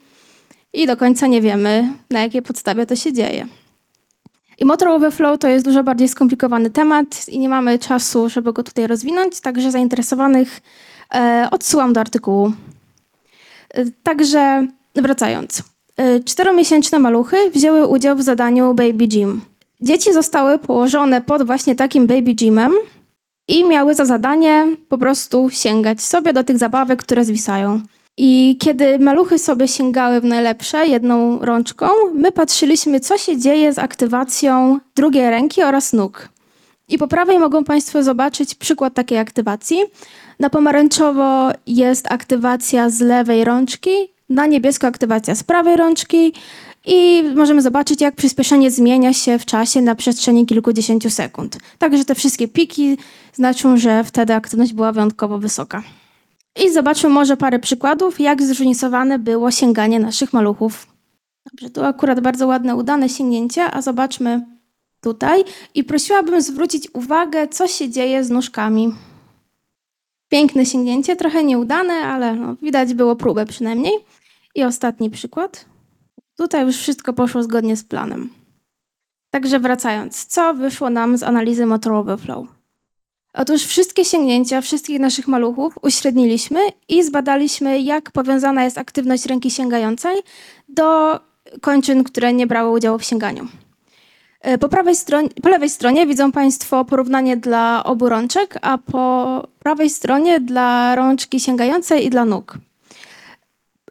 i 0.76 0.88
do 0.88 0.98
końca 0.98 1.28
nie 1.28 1.42
wiemy, 1.42 1.94
na 2.10 2.22
jakiej 2.22 2.42
podstawie 2.42 2.86
to 2.86 2.96
się 2.96 3.14
dzieje. 3.14 3.48
I 4.58 4.66
motor 4.66 4.88
overflow 4.88 5.40
to 5.40 5.48
jest 5.48 5.66
dużo 5.66 5.84
bardziej 5.84 6.08
skomplikowany 6.08 6.70
temat 6.70 7.30
i 7.30 7.40
nie 7.40 7.50
mamy 7.50 7.80
czasu, 7.80 8.30
żeby 8.30 8.54
go 8.54 8.64
tutaj 8.64 8.88
rozwinąć, 8.88 9.42
także 9.42 9.72
zainteresowanych 9.72 10.62
e, 11.14 11.48
odsyłam 11.52 11.94
do 11.94 12.02
artykułu. 12.02 12.52
Także 14.04 14.68
wracając. 14.96 15.64
Y, 16.00 16.24
czteromiesięczne 16.24 17.00
maluchy 17.00 17.52
wzięły 17.52 17.88
udział 17.88 18.16
w 18.16 18.22
zadaniu 18.22 18.74
Baby 18.74 19.08
Gym. 19.08 19.42
Dzieci 19.82 20.14
zostały 20.14 20.60
położone 20.60 21.22
pod 21.22 21.46
właśnie 21.46 21.76
takim 21.76 22.08
Baby 22.08 22.36
Gymem 22.36 22.74
i 23.48 23.64
miały 23.64 23.94
za 23.94 24.06
zadanie 24.06 24.68
po 24.90 24.98
prostu 24.98 25.50
sięgać 25.50 26.02
sobie 26.02 26.34
do 26.34 26.44
tych 26.44 26.58
zabawek, 26.58 27.04
które 27.04 27.26
zwisają. 27.26 27.82
I 28.18 28.58
kiedy 28.60 29.00
maluchy 29.00 29.40
sobie 29.40 29.68
sięgały 29.68 30.22
w 30.22 30.24
najlepsze 30.24 30.88
jedną 30.88 31.40
rączką, 31.40 31.88
my 32.14 32.32
patrzyliśmy, 32.32 33.00
co 33.00 33.18
się 33.18 33.38
dzieje 33.38 33.74
z 33.74 33.80
aktywacją 33.80 34.80
drugiej 34.96 35.30
ręki 35.30 35.64
oraz 35.64 35.94
nóg. 35.94 36.30
I 36.90 36.98
po 36.98 37.08
prawej 37.08 37.40
mogą 37.40 37.64
Państwo 37.64 38.04
zobaczyć 38.04 38.56
przykład 38.56 38.94
takiej 38.94 39.18
aktywacji. 39.18 39.78
Na 40.40 40.50
pomarańczowo 40.50 41.52
jest 41.68 42.12
aktywacja 42.12 42.90
z 42.90 43.00
lewej 43.00 43.44
rączki, 43.46 43.90
na 44.30 44.46
niebiesko 44.46 44.88
aktywacja 44.88 45.36
z 45.36 45.44
prawej 45.44 45.76
rączki 45.76 46.34
i 46.86 47.24
możemy 47.36 47.62
zobaczyć, 47.62 48.02
jak 48.02 48.16
przyspieszenie 48.16 48.72
zmienia 48.72 49.14
się 49.14 49.40
w 49.40 49.46
czasie 49.46 49.82
na 49.82 49.96
przestrzeni 49.96 50.46
kilkudziesięciu 50.46 51.10
sekund. 51.10 51.58
Także 51.78 52.06
te 52.06 52.16
wszystkie 52.16 52.48
piki 52.48 52.98
znaczą, 53.34 53.78
że 53.78 54.04
wtedy 54.04 54.34
aktywność 54.34 54.74
była 54.74 54.92
wyjątkowo 54.92 55.40
wysoka. 55.40 55.84
I 56.64 56.74
zobaczmy 56.74 57.10
może 57.10 57.38
parę 57.38 57.60
przykładów, 57.60 58.20
jak 58.20 58.44
zróżnicowane 58.44 59.20
było 59.20 59.52
sięganie 59.52 60.00
naszych 60.00 60.34
maluchów. 60.34 60.88
Dobrze, 61.52 61.70
tu 61.70 61.84
akurat 61.84 62.20
bardzo 62.20 62.48
ładne, 62.48 62.76
udane 62.76 63.10
sięgnięcie, 63.10 63.64
a 63.72 63.82
zobaczmy 63.82 64.46
tutaj. 65.02 65.44
I 65.74 65.84
prosiłabym 65.84 66.42
zwrócić 66.42 66.90
uwagę, 66.94 67.48
co 67.48 67.68
się 67.68 67.90
dzieje 67.90 68.24
z 68.24 68.30
nóżkami. 68.30 68.94
Piękne 70.30 70.66
sięgnięcie, 70.66 71.16
trochę 71.16 71.44
nieudane, 71.44 71.94
ale 71.94 72.36
no, 72.36 72.56
widać 72.62 72.94
było 72.94 73.16
próbę 73.16 73.46
przynajmniej. 73.46 73.94
I 74.56 74.64
ostatni 74.64 75.10
przykład. 75.10 75.66
Tutaj 76.38 76.66
już 76.66 76.78
wszystko 76.78 77.14
poszło 77.14 77.44
zgodnie 77.44 77.78
z 77.78 77.84
planem. 77.84 78.30
Także 79.30 79.60
wracając, 79.60 80.26
co 80.26 80.54
wyszło 80.54 80.90
nam 80.90 81.18
z 81.18 81.24
analizy 81.24 81.66
Motor 81.66 81.94
Overflow? 81.94 82.55
Otóż 83.38 83.64
wszystkie 83.64 84.06
sięgnięcia 84.06 84.62
wszystkich 84.62 85.00
naszych 85.00 85.28
maluchów 85.28 85.74
uśredniliśmy 85.82 86.60
i 86.90 87.04
zbadaliśmy, 87.04 87.80
jak 87.80 88.12
powiązana 88.12 88.64
jest 88.64 88.78
aktywność 88.78 89.26
ręki 89.26 89.52
sięgającej 89.52 90.16
do 90.70 91.20
kończyn, 91.62 92.04
które 92.04 92.34
nie 92.34 92.48
brały 92.48 92.72
udziału 92.72 93.00
w 93.00 93.04
sięganiu. 93.04 93.48
E, 94.42 94.58
po, 94.58 94.70
prawej 94.70 94.96
stronie, 94.96 95.30
po 95.44 95.50
lewej 95.50 95.70
stronie 95.70 96.08
widzą 96.08 96.32
Państwo 96.32 96.86
porównanie 96.86 97.38
dla 97.38 97.84
obu 97.84 98.10
rączek, 98.10 98.58
a 98.62 98.78
po 98.78 99.48
prawej 99.60 99.90
stronie 99.90 100.40
dla 100.40 100.96
rączki 100.96 101.40
sięgającej 101.40 102.06
i 102.06 102.10
dla 102.10 102.26
nóg. 102.26 102.58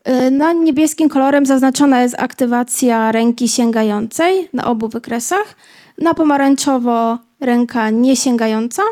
E, 0.04 0.30
na 0.30 0.52
niebieskim 0.52 1.08
kolorem 1.08 1.46
zaznaczona 1.46 2.02
jest 2.02 2.14
aktywacja 2.18 3.12
ręki 3.12 3.48
sięgającej 3.48 4.48
na 4.52 4.64
obu 4.64 4.88
wykresach, 4.88 5.56
na 5.98 6.14
pomarańczowo 6.14 7.18
ręka 7.40 7.90
niesięgająca, 7.90 8.82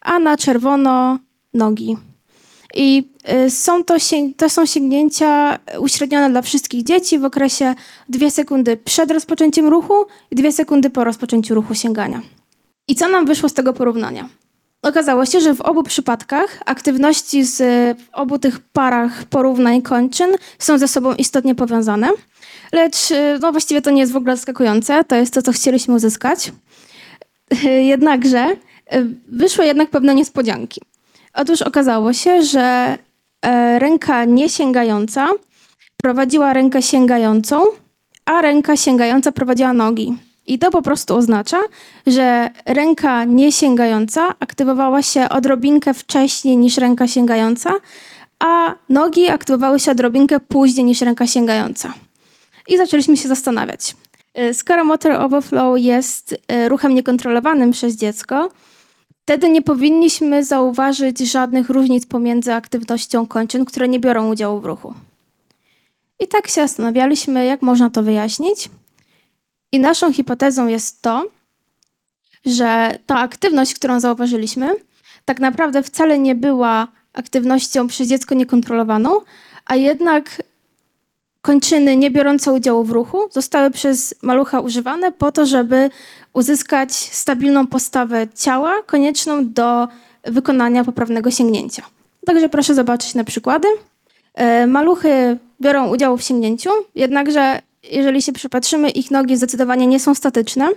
a 0.00 0.18
na 0.18 0.36
czerwono 0.36 1.18
nogi. 1.54 1.96
I 2.74 3.10
y, 3.46 3.50
są 3.50 3.84
to, 3.84 3.96
to 4.36 4.48
są 4.48 4.66
sięgnięcia 4.66 5.58
uśrednione 5.78 6.30
dla 6.30 6.42
wszystkich 6.42 6.84
dzieci 6.84 7.18
w 7.18 7.24
okresie 7.24 7.74
2 8.08 8.30
sekundy 8.30 8.76
przed 8.76 9.10
rozpoczęciem 9.10 9.68
ruchu 9.68 9.94
i 10.30 10.34
2 10.34 10.52
sekundy 10.52 10.90
po 10.90 11.04
rozpoczęciu 11.04 11.54
ruchu 11.54 11.74
sięgania. 11.74 12.22
I 12.88 12.94
co 12.94 13.08
nam 13.08 13.26
wyszło 13.26 13.48
z 13.48 13.54
tego 13.54 13.72
porównania? 13.72 14.28
Okazało 14.82 15.26
się, 15.26 15.40
że 15.40 15.54
w 15.54 15.60
obu 15.60 15.82
przypadkach 15.82 16.62
aktywności 16.66 17.44
z 17.44 17.62
obu 18.12 18.38
tych 18.38 18.58
parach 18.58 19.24
porównań 19.24 19.82
kończyn 19.82 20.30
są 20.58 20.78
ze 20.78 20.88
sobą 20.88 21.14
istotnie 21.14 21.54
powiązane, 21.54 22.08
lecz 22.72 23.10
y, 23.10 23.38
no 23.40 23.52
właściwie 23.52 23.82
to 23.82 23.90
nie 23.90 24.00
jest 24.00 24.12
w 24.12 24.16
ogóle 24.16 24.36
zaskakujące, 24.36 25.04
to 25.04 25.16
jest 25.16 25.34
to, 25.34 25.42
co 25.42 25.52
chcieliśmy 25.52 25.94
uzyskać. 25.94 26.52
Jednakże 27.92 28.46
wyszły 29.28 29.66
jednak 29.66 29.90
pewne 29.90 30.14
niespodzianki. 30.14 30.80
Otóż 31.34 31.62
okazało 31.62 32.12
się, 32.12 32.42
że 32.42 32.98
e, 33.42 33.78
ręka 33.78 34.24
niesięgająca 34.24 35.28
prowadziła 35.96 36.52
rękę 36.52 36.82
sięgającą, 36.82 37.62
a 38.24 38.42
ręka 38.42 38.76
sięgająca 38.76 39.32
prowadziła 39.32 39.72
nogi. 39.72 40.14
I 40.46 40.58
to 40.58 40.70
po 40.70 40.82
prostu 40.82 41.16
oznacza, 41.16 41.58
że 42.06 42.50
ręka 42.66 43.24
niesięgająca 43.24 44.34
aktywowała 44.40 45.02
się 45.02 45.28
odrobinkę 45.28 45.94
wcześniej 45.94 46.56
niż 46.56 46.76
ręka 46.76 47.08
sięgająca, 47.08 47.70
a 48.38 48.74
nogi 48.88 49.28
aktywowały 49.28 49.80
się 49.80 49.90
odrobinkę 49.90 50.40
później 50.40 50.84
niż 50.84 51.00
ręka 51.00 51.26
sięgająca. 51.26 51.92
I 52.68 52.76
zaczęliśmy 52.76 53.16
się 53.16 53.28
zastanawiać. 53.28 53.96
Y, 54.38 54.54
skoro 54.54 54.84
motor 54.84 55.12
overflow 55.12 55.80
jest 55.80 56.36
ruchem 56.68 56.94
niekontrolowanym 56.94 57.70
przez 57.70 57.96
dziecko, 57.96 58.50
wtedy 59.30 59.50
nie 59.50 59.62
powinniśmy 59.62 60.44
zauważyć 60.44 61.18
żadnych 61.18 61.70
różnic 61.70 62.06
pomiędzy 62.06 62.54
aktywnością 62.54 63.26
kończyn, 63.26 63.64
które 63.64 63.88
nie 63.88 64.00
biorą 64.00 64.30
udziału 64.30 64.60
w 64.60 64.64
ruchu. 64.64 64.94
I 66.20 66.28
tak 66.28 66.48
się 66.48 66.60
zastanawialiśmy, 66.60 67.44
jak 67.44 67.62
można 67.62 67.90
to 67.90 68.02
wyjaśnić. 68.02 68.68
I 69.72 69.80
naszą 69.80 70.12
hipotezą 70.12 70.66
jest 70.66 71.02
to, 71.02 71.24
że 72.46 72.98
ta 73.06 73.18
aktywność, 73.18 73.74
którą 73.74 74.00
zauważyliśmy, 74.00 74.68
tak 75.24 75.40
naprawdę 75.40 75.82
wcale 75.82 76.18
nie 76.18 76.34
była 76.34 76.88
aktywnością 77.12 77.86
przez 77.86 78.08
dziecko 78.08 78.34
niekontrolowaną, 78.34 79.20
a 79.66 79.76
jednak 79.76 80.42
kończyny 81.42 81.96
nie 81.96 82.10
biorące 82.10 82.52
udziału 82.52 82.84
w 82.84 82.90
ruchu 82.90 83.28
zostały 83.30 83.70
przez 83.70 84.14
malucha 84.22 84.60
używane 84.60 85.12
po 85.12 85.32
to, 85.32 85.46
żeby 85.46 85.90
uzyskać 86.32 86.92
stabilną 86.92 87.66
postawę 87.66 88.26
ciała 88.34 88.82
konieczną 88.86 89.52
do 89.52 89.88
wykonania 90.24 90.84
poprawnego 90.84 91.30
sięgnięcia. 91.30 91.82
Także 92.26 92.48
proszę 92.48 92.74
zobaczyć 92.74 93.14
na 93.14 93.24
przykłady. 93.24 93.68
E, 94.34 94.66
maluchy 94.66 95.38
biorą 95.60 95.88
udział 95.88 96.16
w 96.16 96.22
sięgnięciu, 96.22 96.70
jednakże 96.94 97.62
jeżeli 97.82 98.22
się 98.22 98.32
przypatrzymy, 98.32 98.90
ich 98.90 99.10
nogi 99.10 99.36
zdecydowanie 99.36 99.86
nie 99.86 100.00
są 100.00 100.14
statyczne. 100.14 100.68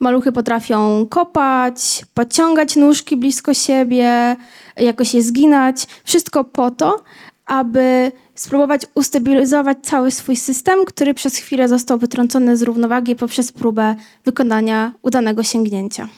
Maluchy 0.00 0.32
potrafią 0.32 1.06
kopać, 1.06 2.04
podciągać 2.14 2.76
nóżki 2.76 3.16
blisko 3.16 3.54
siebie, 3.54 4.36
jakoś 4.76 5.14
je 5.14 5.22
zginać. 5.22 5.86
Wszystko 6.04 6.44
po 6.44 6.70
to, 6.70 7.02
aby 7.50 8.12
spróbować 8.34 8.86
ustabilizować 8.94 9.78
cały 9.82 10.10
swój 10.10 10.36
system, 10.36 10.84
który 10.84 11.14
przez 11.14 11.36
chwilę 11.36 11.68
został 11.68 11.98
wytrącony 11.98 12.56
z 12.56 12.62
równowagi 12.62 13.16
poprzez 13.16 13.52
próbę 13.52 13.96
wykonania 14.24 14.92
udanego 15.02 15.42
sięgnięcia. 15.42 16.08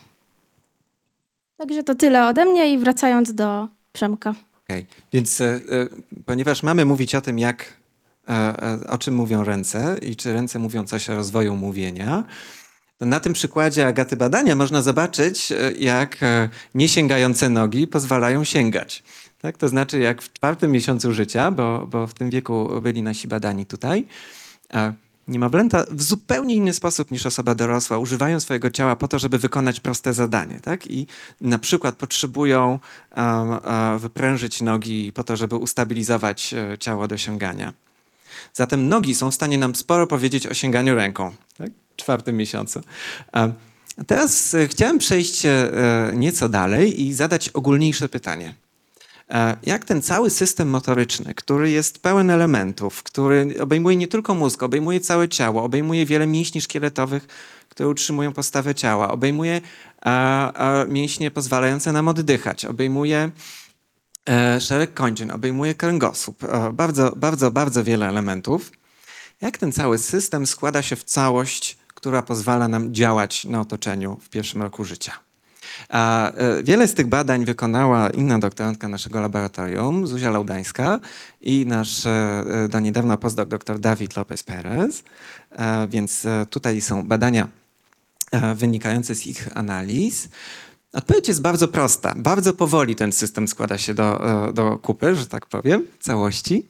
Także 1.57 1.83
to 1.83 1.95
tyle 1.95 2.27
ode 2.27 2.45
mnie 2.45 2.73
i 2.73 2.79
wracając 2.79 3.35
do 3.35 3.69
Przemka. 3.93 4.35
Okay. 4.65 4.87
Więc 5.13 5.41
e, 5.41 5.45
e, 5.45 5.61
ponieważ 6.27 6.63
mamy 6.63 6.85
mówić 6.85 7.15
o 7.15 7.21
tym, 7.21 7.39
jak, 7.39 7.77
e, 8.29 8.33
e, 8.33 8.87
o 8.89 8.99
czym 8.99 9.15
mówią 9.15 9.45
ręce 9.45 9.97
i 10.03 10.17
czy 10.17 10.33
ręce 10.33 10.59
mówią 10.59 10.85
coś 10.85 11.11
o 11.11 11.15
rozwoju 11.15 11.57
mówienia, 11.57 12.25
to 12.99 13.07
na 13.07 13.21
tym 13.21 13.33
przykładzie 13.33 13.87
Agaty 13.87 14.17
badania 14.17 14.57
można 14.57 14.83
zobaczyć, 14.83 15.53
e, 15.53 15.73
jak 15.73 16.19
niesięgające 16.75 17.49
nogi 17.49 17.87
pozwalają 17.87 18.45
sięgać. 18.45 19.03
Tak? 19.43 19.59
To 19.59 19.69
znaczy, 19.69 19.99
jak 19.99 20.23
w 20.23 20.33
czwartym 20.33 20.73
miesiącu 20.73 21.13
życia, 21.13 21.51
bo, 21.51 21.87
bo 21.87 22.07
w 22.07 22.15
tym 22.15 22.31
wieku 22.31 22.81
byli 22.83 23.03
nasi 23.03 23.29
badani 23.29 23.67
tutaj, 23.67 24.07
niemowlęta 25.29 25.85
w 25.91 26.03
zupełnie 26.03 26.55
inny 26.55 26.73
sposób 26.73 27.11
niż 27.11 27.27
osoba 27.27 27.55
dorosła 27.55 27.99
używają 27.99 28.41
swojego 28.41 28.71
ciała 28.71 28.97
po 28.97 29.09
to, 29.09 29.19
żeby 29.19 29.39
wykonać 29.39 29.81
proste 29.81 30.13
zadanie. 30.13 30.61
Tak? 30.61 30.87
I 30.87 31.07
na 31.41 31.59
przykład 31.59 31.95
potrzebują 31.95 32.79
um, 33.17 33.99
wyprężyć 33.99 34.63
nogi 34.63 35.13
po 35.13 35.25
to, 35.25 35.37
żeby 35.37 35.57
ustabilizować 35.57 36.55
um, 36.55 36.79
ciało 36.79 37.09
do 37.09 37.19
sięgania. 37.19 37.73
Zatem 38.53 38.89
nogi 38.89 39.15
są 39.15 39.31
w 39.31 39.35
stanie 39.35 39.59
nam 39.59 39.75
sporo 39.75 40.07
powiedzieć 40.07 40.47
o 40.47 40.55
sięganiu 40.55 40.95
ręką 40.95 41.33
tak? 41.59 41.71
w 41.93 41.97
czwartym 41.97 42.37
miesiącu. 42.37 42.81
Teraz 44.07 44.55
e, 44.55 44.69
chciałem 44.69 44.99
przejść 44.99 45.47
e, 45.47 45.71
nieco 46.15 46.49
dalej 46.49 47.03
i 47.03 47.13
zadać 47.13 47.49
ogólniejsze 47.49 48.09
pytanie. 48.09 48.55
E, 49.33 49.57
jak 49.63 49.85
ten 49.85 50.03
cały 50.03 50.31
system 50.31 50.71
motoryczny, 50.71 51.35
który 51.35 51.71
jest 51.71 52.03
pełen 52.03 52.31
elementów, 52.31 53.03
który 53.03 53.55
obejmuje 53.61 53.97
nie 53.97 54.09
tylko 54.09 54.35
mózg, 54.35 54.63
obejmuje 54.63 55.01
całe 55.01 55.29
ciało, 55.29 55.63
obejmuje 55.63 56.07
wiele 56.07 56.27
mięśni 56.27 56.61
szkieletowych, 56.61 57.27
które 57.69 57.89
utrzymują 57.89 58.33
postawę 58.33 58.75
ciała, 58.75 59.11
obejmuje 59.11 59.61
mięśnie 60.89 61.31
pozwalające 61.31 61.93
nam 61.93 62.09
oddychać, 62.09 62.65
obejmuje 62.65 63.31
e, 64.29 64.61
szereg 64.61 64.95
kończyn, 64.95 65.31
obejmuje 65.31 65.75
kręgosłup, 65.75 66.45
e, 66.45 66.73
bardzo, 66.73 67.13
bardzo, 67.17 67.51
bardzo 67.51 67.85
wiele 67.85 68.09
elementów. 68.09 68.73
Jak 69.41 69.59
ten 69.59 69.73
cały 69.73 69.99
system 69.99 70.47
składa 70.47 70.83
się 70.83 70.97
w 70.97 71.05
całość, 71.05 71.79
która 71.95 72.23
pozwala 72.23 72.69
nam 72.69 72.95
działać 72.95 73.45
na 73.45 73.61
otoczeniu 73.61 74.17
w 74.23 74.29
pierwszym 74.29 74.63
roku 74.63 74.85
życia? 74.85 75.32
A 75.89 76.33
e, 76.33 76.63
wiele 76.63 76.89
z 76.89 76.95
tych 76.95 77.07
badań 77.07 77.45
wykonała 77.45 78.11
inna 78.11 78.39
doktorantka 78.39 78.89
naszego 78.89 79.21
laboratorium, 79.21 80.07
Zuzia 80.07 80.31
Laudańska 80.31 81.01
i 81.41 81.67
nasz 81.67 82.07
e, 82.07 82.45
do 82.71 82.81
niedawna 82.81 83.17
postdoc 83.17 83.49
dr 83.49 83.79
Dawid 83.79 84.17
Lopez 84.17 84.43
Perez. 84.43 85.03
E, 85.51 85.89
więc 85.89 86.27
tutaj 86.51 86.81
są 86.81 87.03
badania 87.03 87.49
wynikające 88.55 89.15
z 89.15 89.27
ich 89.27 89.49
analiz. 89.55 90.29
Odpowiedź 90.93 91.29
jest 91.29 91.43
bardzo 91.43 91.69
prosta. 91.69 92.15
Bardzo 92.17 92.53
powoli 92.53 92.97
ten 92.97 93.13
system 93.13 93.49
składa 93.49 93.79
się 93.79 93.95
do, 93.95 94.21
do 94.55 94.79
kupy, 94.79 95.15
że 95.15 95.27
tak 95.27 95.47
powiem, 95.47 95.87
całości. 96.01 96.69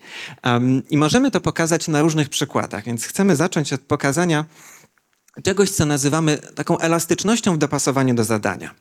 I 0.91 0.97
możemy 0.97 1.31
to 1.31 1.41
pokazać 1.41 1.89
na 1.89 2.03
różnych 2.03 2.29
przykładach, 2.29 2.85
więc 2.85 3.05
chcemy 3.05 3.37
zacząć 3.37 3.73
od 3.73 3.81
pokazania 3.81 4.45
czegoś, 5.43 5.71
co 5.71 5.87
nazywamy 5.87 6.39
taką 6.39 6.79
elastycznością 6.79 7.55
w 7.55 7.59
dopasowaniu 7.59 8.15
do 8.15 8.25
zadania. 8.25 8.75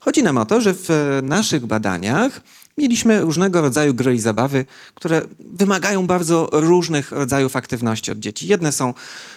Chodzi 0.00 0.22
nam 0.22 0.38
o 0.38 0.44
to, 0.44 0.60
że 0.60 0.74
w 0.74 0.88
naszych 1.22 1.66
badaniach 1.66 2.40
mieliśmy 2.78 3.20
różnego 3.20 3.60
rodzaju 3.60 3.94
gry 3.94 4.14
i 4.14 4.20
zabawy, 4.20 4.64
które 4.94 5.22
wymagają 5.38 6.06
bardzo 6.06 6.48
różnych 6.52 7.12
rodzajów 7.12 7.56
aktywności 7.56 8.12
od 8.12 8.18
dzieci. 8.18 8.48
Jedne 8.48 8.72
są 8.72 8.94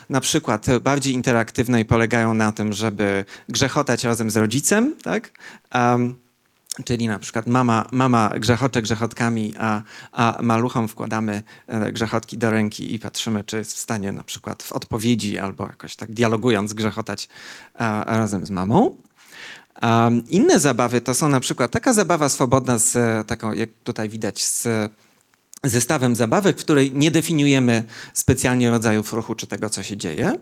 na 0.09 0.21
przykład 0.21 0.65
bardziej 0.79 1.13
interaktywne 1.13 1.81
i 1.81 1.85
polegają 1.85 2.33
na 2.33 2.51
tym, 2.51 2.73
żeby 2.73 3.25
grzechotać 3.49 4.03
razem 4.03 4.31
z 4.31 4.37
rodzicem, 4.37 4.95
tak? 5.03 5.31
Um, 5.75 6.15
Czyli 6.85 7.07
na 7.07 7.19
przykład 7.19 7.47
mama, 7.47 7.85
mama 7.91 8.31
grzechocze 8.39 8.81
grzechotkami, 8.81 9.53
a, 9.59 9.81
a 10.11 10.37
maluchom 10.41 10.87
wkładamy 10.87 11.43
e, 11.67 11.91
grzechotki 11.91 12.37
do 12.37 12.51
ręki 12.51 12.95
i 12.95 12.99
patrzymy, 12.99 13.43
czy 13.43 13.57
jest 13.57 13.73
w 13.73 13.79
stanie 13.79 14.11
na 14.11 14.23
przykład 14.23 14.63
w 14.63 14.71
odpowiedzi 14.71 15.39
albo 15.39 15.67
jakoś 15.67 15.95
tak 15.95 16.11
dialogując 16.11 16.73
grzechotać 16.73 17.29
a, 17.73 18.03
razem 18.07 18.45
z 18.45 18.49
mamą. 18.49 18.95
Um, 19.81 20.23
inne 20.29 20.59
zabawy 20.59 21.01
to 21.01 21.13
są 21.13 21.29
na 21.29 21.39
przykład 21.39 21.71
taka 21.71 21.93
zabawa 21.93 22.29
swobodna 22.29 22.77
z 22.77 22.97
taką, 23.27 23.53
jak 23.53 23.69
tutaj 23.83 24.09
widać, 24.09 24.43
z 24.43 24.67
zestawem 25.63 26.15
zabawek, 26.15 26.57
w 26.57 26.63
której 26.63 26.91
nie 26.93 27.11
definiujemy 27.11 27.83
specjalnie 28.13 28.69
rodzajów 28.69 29.13
ruchu 29.13 29.35
czy 29.35 29.47
tego, 29.47 29.69
co 29.69 29.83
się 29.83 29.97
dzieje. 29.97 30.33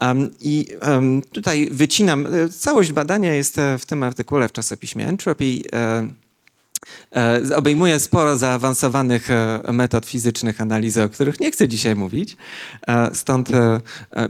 Um, 0.00 0.30
I 0.40 0.66
um, 0.88 1.22
tutaj 1.22 1.68
wycinam, 1.70 2.26
e, 2.26 2.48
całość 2.48 2.92
badania 2.92 3.34
jest 3.34 3.58
e, 3.58 3.78
w 3.78 3.86
tym 3.86 4.02
artykule 4.02 4.48
w 4.48 4.52
czasopiśmie 4.52 5.08
Entropy. 5.08 5.44
E, 5.72 6.08
obejmuje 7.56 8.00
sporo 8.00 8.38
zaawansowanych 8.38 9.30
e, 9.30 9.60
metod 9.72 10.06
fizycznych 10.06 10.60
analizy, 10.60 11.02
o 11.02 11.08
których 11.08 11.40
nie 11.40 11.50
chcę 11.50 11.68
dzisiaj 11.68 11.96
mówić. 11.96 12.36
E, 12.88 13.14
stąd 13.14 13.48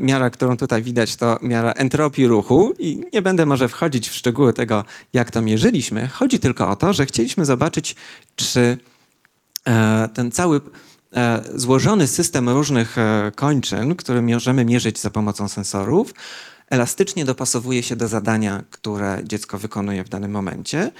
miara, 0.01 0.31
którą 0.31 0.57
tutaj 0.57 0.83
widać, 0.83 1.17
to 1.17 1.39
miara 1.43 1.73
entropii 1.73 2.27
ruchu 2.27 2.75
i 2.79 3.03
nie 3.13 3.23
będę 3.23 3.47
może 3.47 3.69
wchodzić 3.69 4.09
w 4.09 4.15
szczegóły 4.15 4.53
tego, 4.53 4.85
jak 5.13 5.31
to 5.31 5.43
mierzyliśmy. 5.43 6.09
Chodzi 6.09 6.39
tylko 6.39 6.69
o 6.69 6.77
to, 6.77 6.93
że 6.93 7.07
chcieliśmy 7.07 7.45
zobaczyć, 7.45 7.97
czy 8.37 8.79
ten 10.15 10.31
cały 10.31 10.61
złożony 11.55 12.07
system 12.07 12.49
różnych 12.49 12.97
kończyn, 13.35 13.95
który 13.95 14.23
możemy 14.23 14.65
mierzyć 14.65 15.01
za 15.01 15.11
pomocą 15.11 15.49
sensorów, 15.49 16.15
elastycznie 16.71 17.25
dopasowuje 17.25 17.83
się 17.83 17.97
do 17.97 18.09
zadania, 18.09 18.63
które 18.71 19.21
dziecko 19.25 19.59
wykonuje 19.59 20.05
w 20.05 20.09
danym 20.09 20.31
momencie 20.31 20.91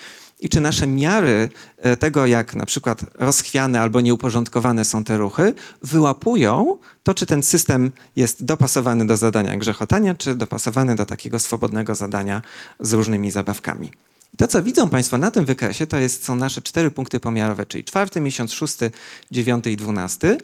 i 0.41 0.49
czy 0.49 0.61
nasze 0.61 0.87
miary 0.87 1.49
e, 1.77 1.97
tego, 1.97 2.27
jak 2.27 2.55
na 2.55 2.67
przykład 2.67 3.01
rozchwiane 3.15 3.81
albo 3.81 4.01
nieuporządkowane 4.01 4.85
są 4.85 5.05
te 5.05 5.19
ruchy, 5.19 5.55
wyłapują 5.83 6.79
to, 7.03 7.15
czy 7.15 7.27
ten 7.27 7.43
system 7.43 7.93
jest 8.17 8.45
dopasowany 8.45 9.07
do 9.07 9.17
zadania 9.17 9.57
grzechotania, 9.57 10.15
czy 10.15 10.35
dopasowany 10.35 10.97
do 10.97 11.07
takiego 11.07 11.39
swobodnego 11.39 11.95
zadania 11.95 12.43
z 12.81 12.93
różnymi 12.93 13.31
zabawkami. 13.31 13.91
To, 14.37 14.47
co 14.49 14.63
widzą 14.63 14.89
Państwo 14.89 15.19
na 15.19 15.31
tym 15.31 15.45
wykresie, 15.45 15.87
to 15.87 15.97
jest, 15.97 16.25
są 16.25 16.37
nasze 16.37 16.63
cztery 16.63 16.91
punkty 16.91 17.21
pomiarowe, 17.21 17.67
czyli 17.67 17.85
czwarty 17.85 18.21
miesiąc, 18.21 18.53
szósty, 18.53 18.91
dziewiąty 19.31 19.73
i 19.73 19.77
dwunasty, 19.77 20.39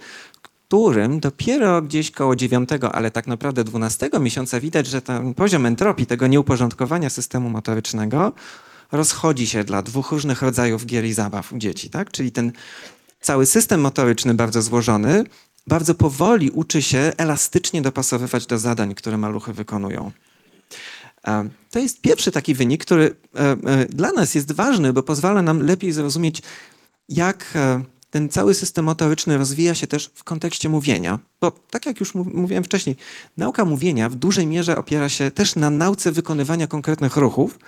którym 0.72 1.20
dopiero 1.20 1.82
gdzieś 1.82 2.10
koło 2.10 2.36
dziewiątego, 2.36 2.94
ale 2.94 3.10
tak 3.10 3.26
naprawdę 3.26 3.64
dwunastego 3.64 4.20
miesiąca 4.20 4.60
widać, 4.60 4.86
że 4.86 5.02
ten 5.02 5.34
poziom 5.34 5.66
entropii, 5.66 6.06
tego 6.06 6.26
nieuporządkowania 6.26 7.10
systemu 7.10 7.50
motorycznego 7.50 8.32
rozchodzi 8.92 9.46
się 9.46 9.64
dla 9.64 9.82
dwóch 9.82 10.12
różnych 10.12 10.42
rodzajów 10.42 10.86
gier 10.86 11.04
i 11.04 11.12
zabaw 11.12 11.52
u 11.52 11.58
dzieci, 11.58 11.90
tak? 11.90 12.10
Czyli 12.10 12.32
ten 12.32 12.52
cały 13.20 13.46
system 13.46 13.80
motoryczny 13.80 14.34
bardzo 14.34 14.62
złożony 14.62 15.24
bardzo 15.66 15.94
powoli 15.94 16.50
uczy 16.50 16.82
się 16.82 17.12
elastycznie 17.16 17.82
dopasowywać 17.82 18.46
do 18.46 18.58
zadań, 18.58 18.94
które 18.94 19.18
maluchy 19.18 19.52
wykonują. 19.52 20.10
To 21.70 21.78
jest 21.78 22.00
pierwszy 22.00 22.32
taki 22.32 22.54
wynik, 22.54 22.84
który 22.84 23.16
dla 23.88 24.12
nas 24.12 24.34
jest 24.34 24.52
ważny, 24.52 24.92
bo 24.92 25.02
pozwala 25.02 25.42
nam 25.42 25.62
lepiej 25.62 25.92
zrozumieć, 25.92 26.42
jak 27.08 27.58
ten 28.10 28.28
cały 28.28 28.54
system 28.54 28.84
motoryczny 28.84 29.38
rozwija 29.38 29.74
się 29.74 29.86
też 29.86 30.10
w 30.14 30.24
kontekście 30.24 30.68
mówienia. 30.68 31.18
Bo 31.40 31.50
tak 31.70 31.86
jak 31.86 32.00
już 32.00 32.14
mówiłem 32.14 32.64
wcześniej, 32.64 32.96
nauka 33.36 33.64
mówienia 33.64 34.08
w 34.08 34.14
dużej 34.14 34.46
mierze 34.46 34.76
opiera 34.76 35.08
się 35.08 35.30
też 35.30 35.56
na 35.56 35.70
nauce 35.70 36.12
wykonywania 36.12 36.66
konkretnych 36.66 37.16
ruchów, 37.16 37.58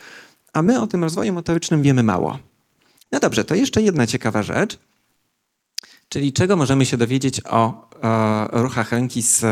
a 0.55 0.63
my 0.63 0.81
o 0.81 0.87
tym 0.87 1.03
rozwoju 1.05 1.33
motorycznym 1.33 1.83
wiemy 1.83 2.03
mało. 2.03 2.39
No 3.13 3.21
dobrze, 3.21 3.45
to 3.45 3.55
jeszcze 3.55 3.83
jedna 3.83 4.07
ciekawa 4.07 4.43
rzecz, 4.43 4.79
czyli 6.09 6.33
czego 6.33 6.57
możemy 6.57 6.87
się 6.87 6.97
dowiedzieć 6.97 7.41
o, 7.45 7.91
o 8.53 8.63
ruchach 8.63 8.93
ręki 8.93 9.23
z 9.23 9.45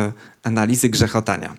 analizy 0.43 0.89
grzechotania. 0.89 1.57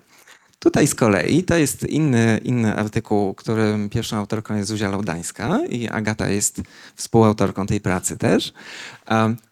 Tutaj 0.58 0.86
z 0.86 0.94
kolei 0.94 1.44
to 1.44 1.56
jest 1.56 1.82
inny, 1.82 2.40
inny 2.44 2.76
artykuł, 2.76 3.34
którym 3.34 3.88
pierwszą 3.88 4.16
autorką 4.16 4.56
jest 4.56 4.68
Zuzia 4.68 4.90
Laudańska 4.90 5.58
i 5.68 5.88
Agata 5.88 6.28
jest 6.28 6.62
współautorką 6.94 7.66
tej 7.66 7.80
pracy 7.80 8.16
też. 8.16 8.52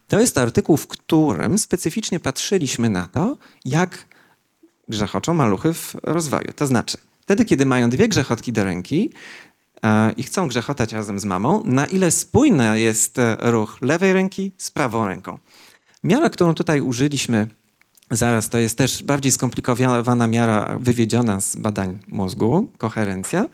To 0.07 0.19
jest 0.19 0.37
artykuł, 0.37 0.77
w 0.77 0.87
którym 0.87 1.57
specyficznie 1.57 2.19
patrzyliśmy 2.19 2.89
na 2.89 3.07
to, 3.07 3.37
jak 3.65 4.05
grzechoczą 4.87 5.33
maluchy 5.33 5.73
w 5.73 5.95
rozwoju. 6.03 6.53
To 6.55 6.67
znaczy, 6.67 6.97
wtedy, 7.21 7.45
kiedy 7.45 7.65
mają 7.65 7.89
dwie 7.89 8.07
grzechotki 8.07 8.53
do 8.53 8.63
ręki 8.63 9.11
i 10.17 10.23
chcą 10.23 10.47
grzechotać 10.47 10.93
razem 10.93 11.19
z 11.19 11.25
mamą, 11.25 11.63
na 11.65 11.85
ile 11.85 12.11
spójny 12.11 12.79
jest 12.79 13.17
ruch 13.39 13.77
lewej 13.81 14.13
ręki 14.13 14.51
z 14.57 14.71
prawą 14.71 15.07
ręką. 15.07 15.37
Miara, 16.03 16.29
którą 16.29 16.53
tutaj 16.53 16.81
użyliśmy 16.81 17.47
Zaraz, 18.11 18.49
to 18.49 18.57
jest 18.57 18.77
też 18.77 19.03
bardziej 19.03 19.31
skomplikowana 19.31 20.27
miara 20.27 20.77
wywiedziona 20.79 21.41
z 21.41 21.55
badań 21.55 21.99
mózgu, 22.07 22.71
koherencja. 22.77 23.45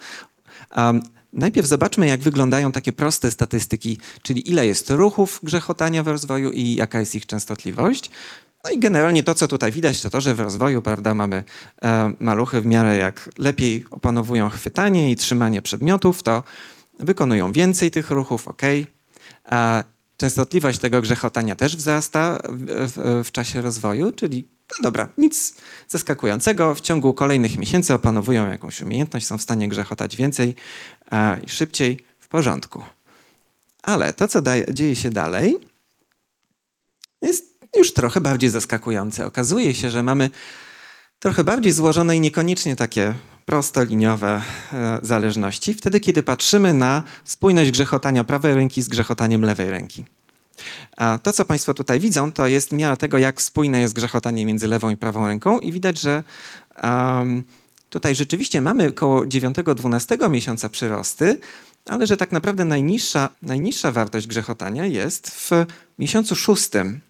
Um, 0.77 1.01
najpierw 1.33 1.67
zobaczmy, 1.67 2.07
jak 2.07 2.21
wyglądają 2.21 2.71
takie 2.71 2.93
proste 2.93 3.31
statystyki, 3.31 3.97
czyli 4.21 4.49
ile 4.49 4.67
jest 4.67 4.89
ruchów 4.89 5.39
grzechotania 5.43 6.03
w 6.03 6.07
rozwoju 6.07 6.51
i 6.51 6.75
jaka 6.75 6.99
jest 6.99 7.15
ich 7.15 7.25
częstotliwość. 7.25 8.11
No 8.63 8.72
i 8.72 8.80
generalnie 8.80 9.24
to, 9.24 9.36
co 9.36 9.48
tutaj 9.48 9.72
widać, 9.72 10.02
to 10.02 10.10
to, 10.10 10.22
że 10.22 10.36
w 10.36 10.39
rozwoju 10.39 10.82
prawda, 10.82 11.13
mamy 11.13 11.43
e, 11.82 12.13
maluchy 12.19 12.62
w 12.62 12.65
miarę 12.65 12.98
jak 12.98 13.30
lepiej 13.38 13.86
opanowują 13.91 14.50
chwytanie 14.50 15.12
i 15.12 15.15
trzymanie 15.15 15.62
przedmiotów, 15.62 16.24
to 16.24 16.43
wykonują 17.00 17.52
więcej 17.52 17.91
tych 17.91 18.12
ruchów, 18.12 18.48
ok. 18.48 18.62
A 19.45 19.84
Częstotliwość 20.19 20.80
tego 20.80 21.02
grzechotania 21.02 21.56
też 21.56 21.76
wzrasta 21.76 22.39
w, 22.50 22.91
w, 22.95 23.28
w, 23.28 23.32
czasie 23.32 23.62
rozwoju, 23.62 24.12
czyli 24.12 24.48
no 24.72 24.84
dobra, 24.84 25.10
nic 25.17 25.56
zaskakującego. 25.88 26.76
W 26.76 26.82
ciągu 26.82 27.13
kolejnych 27.13 27.58
miesięcy 27.58 27.93
opanowują 27.93 28.52
jakąś 28.52 28.82
umiejętność, 28.82 29.28
są 29.28 29.38
w 29.38 29.41
stanie 29.41 29.69
grzechotać 29.69 30.15
więcej 30.15 30.56
i 31.45 31.50
szybciej, 31.50 32.06
w 32.19 32.28
porządku. 32.28 32.84
Ale 33.84 34.13
to, 34.13 34.28
co 34.28 34.41
dzieje 34.69 34.95
się 34.95 35.10
dalej, 35.10 35.58
jest 37.22 37.48
już 37.77 37.93
trochę 37.93 38.21
bardziej 38.21 38.49
zaskakujące. 38.49 39.25
Okazuje 39.25 39.73
się, 39.73 39.89
że 39.89 40.03
mamy 40.03 40.29
trochę 41.19 41.43
bardziej 41.43 41.71
złożone 41.71 42.17
i 42.17 42.19
niekoniecznie 42.19 42.75
takie 42.75 43.13
prostoliniowe 43.45 44.41
e, 44.73 44.99
zależności, 45.01 45.73
wtedy 45.73 45.99
kiedy 45.99 46.23
patrzymy 46.23 46.73
na 46.73 47.03
spójność 47.23 47.71
grzechotania 47.71 48.23
prawej 48.23 48.55
ręki 48.55 48.82
z 48.82 48.89
grzechotaniem 48.89 49.41
lewej 49.41 49.69
ręki. 49.69 50.05
A 50.97 51.19
to, 51.23 51.34
co 51.34 51.45
Państwo 51.45 51.73
tutaj 51.73 51.99
widzą, 51.99 52.32
to 52.32 52.47
jest 52.47 52.71
miara 52.71 52.97
tego, 52.97 53.17
jak 53.17 53.41
spójne 53.41 53.82
jest 53.82 53.93
grzechotanie 53.93 54.45
między 54.45 54.67
lewą 54.67 54.89
i 54.89 54.97
prawą 54.97 55.27
ręką 55.27 55.60
i 55.60 55.71
widać, 55.71 55.99
że 55.99 56.23
um, 56.84 57.43
tutaj 57.89 58.15
rzeczywiście 58.15 58.62
mamy 58.62 58.88
około 58.88 59.21
9-12 59.21 60.29
miesiąca 60.29 60.69
przyrosty, 60.69 61.39
ale 61.86 62.08
że 62.08 62.17
tak 62.17 62.32
naprawdę 62.32 62.65
najniższa, 62.65 63.29
najniższa 63.41 63.91
wartość 63.91 64.27
grzechotania 64.27 64.86
jest 64.86 65.29
w 65.29 65.51
miesiącu 65.99 66.36
szóstym 66.36 67.01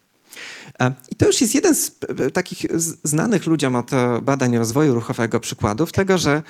i 1.12 1.16
to 1.16 1.26
już 1.26 1.42
jest 1.42 1.56
jeden 1.56 1.76
z 1.76 2.00
takich 2.34 2.66
znanych 3.04 3.46
ludziom 3.46 3.76
od 3.76 3.94
e, 3.94 4.22
badań 4.22 4.58
rozwoju 4.58 4.96
ruchowego 4.96 5.40
przykładów 5.40 5.92
tego, 5.92 6.18
że 6.18 6.44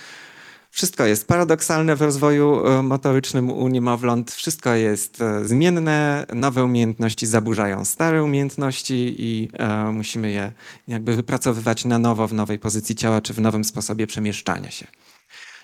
wszystko 0.71 1.05
jest 1.05 1.27
paradoksalne 1.27 1.95
w 1.95 2.01
rozwoju 2.01 2.67
e, 2.67 2.83
motorycznym 2.83 3.51
u 3.51 3.67
niemowląt, 3.67 4.31
wszystko 4.31 4.75
jest 4.75 5.21
e, 5.21 5.47
zmienne, 5.47 6.25
nowe 6.33 6.63
umiejętności 6.63 7.27
zaburzają 7.27 7.85
stare 7.85 8.23
umiejętności 8.23 9.15
i 9.17 9.49
e, 9.53 9.91
musimy 9.91 10.31
je 10.31 10.51
jakby 10.87 11.15
wypracowywać 11.15 11.85
na 11.85 11.99
nowo 11.99 12.27
w 12.27 12.33
nowej 12.33 12.59
pozycji 12.59 12.95
ciała 12.95 13.21
czy 13.21 13.33
w 13.33 13.41
nowym 13.41 13.63
sposobie 13.63 14.07
przemieszczania 14.07 14.71
się. 14.71 14.87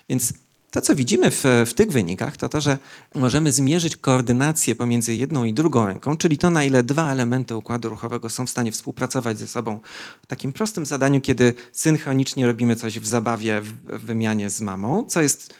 Więc 0.08 0.32
to, 0.70 0.80
co 0.80 0.94
widzimy 0.94 1.30
w, 1.30 1.44
w, 1.66 1.74
tych 1.74 1.92
wynikach, 1.92 2.36
to 2.36 2.48
to, 2.48 2.60
że 2.60 2.78
możemy 3.14 3.52
zmierzyć 3.52 3.96
koordynację 3.96 4.74
pomiędzy 4.74 5.14
jedną 5.14 5.44
i 5.44 5.52
drugą 5.52 5.86
ręką, 5.86 6.16
czyli 6.16 6.38
to, 6.38 6.50
na 6.50 6.64
ile 6.64 6.82
dwa 6.82 7.12
elementy 7.12 7.56
układu 7.56 7.88
ruchowego 7.88 8.30
są 8.30 8.46
w 8.46 8.50
stanie 8.50 8.72
współpracować 8.72 9.38
ze 9.38 9.46
sobą 9.46 9.80
w 10.22 10.26
takim 10.26 10.52
prostym 10.52 10.86
zadaniu, 10.86 11.20
kiedy 11.20 11.54
synchronicznie 11.72 12.46
robimy 12.46 12.76
coś 12.76 12.98
w 12.98 13.06
zabawie, 13.06 13.60
w, 13.60 13.72
wymianie 13.84 14.50
z 14.50 14.60
mamą, 14.60 15.04
co 15.04 15.22
jest 15.22 15.54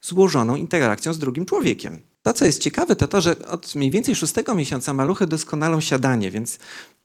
złożoną 0.00 0.56
interakcją 0.56 1.12
z 1.12 1.18
drugim 1.18 1.46
człowiekiem. 1.46 2.00
To, 2.22 2.32
co 2.32 2.44
jest 2.44 2.62
ciekawe, 2.62 2.96
to 2.96 3.08
to, 3.08 3.20
że 3.20 3.46
od 3.46 3.74
mniej 3.74 3.90
więcej 3.90 4.14
szóstego 4.14 4.54
miesiąca 4.54 4.94
maluchy 4.94 5.26
doskonalą 5.26 5.80
siadanie, 5.80 6.30
więc 6.30 6.58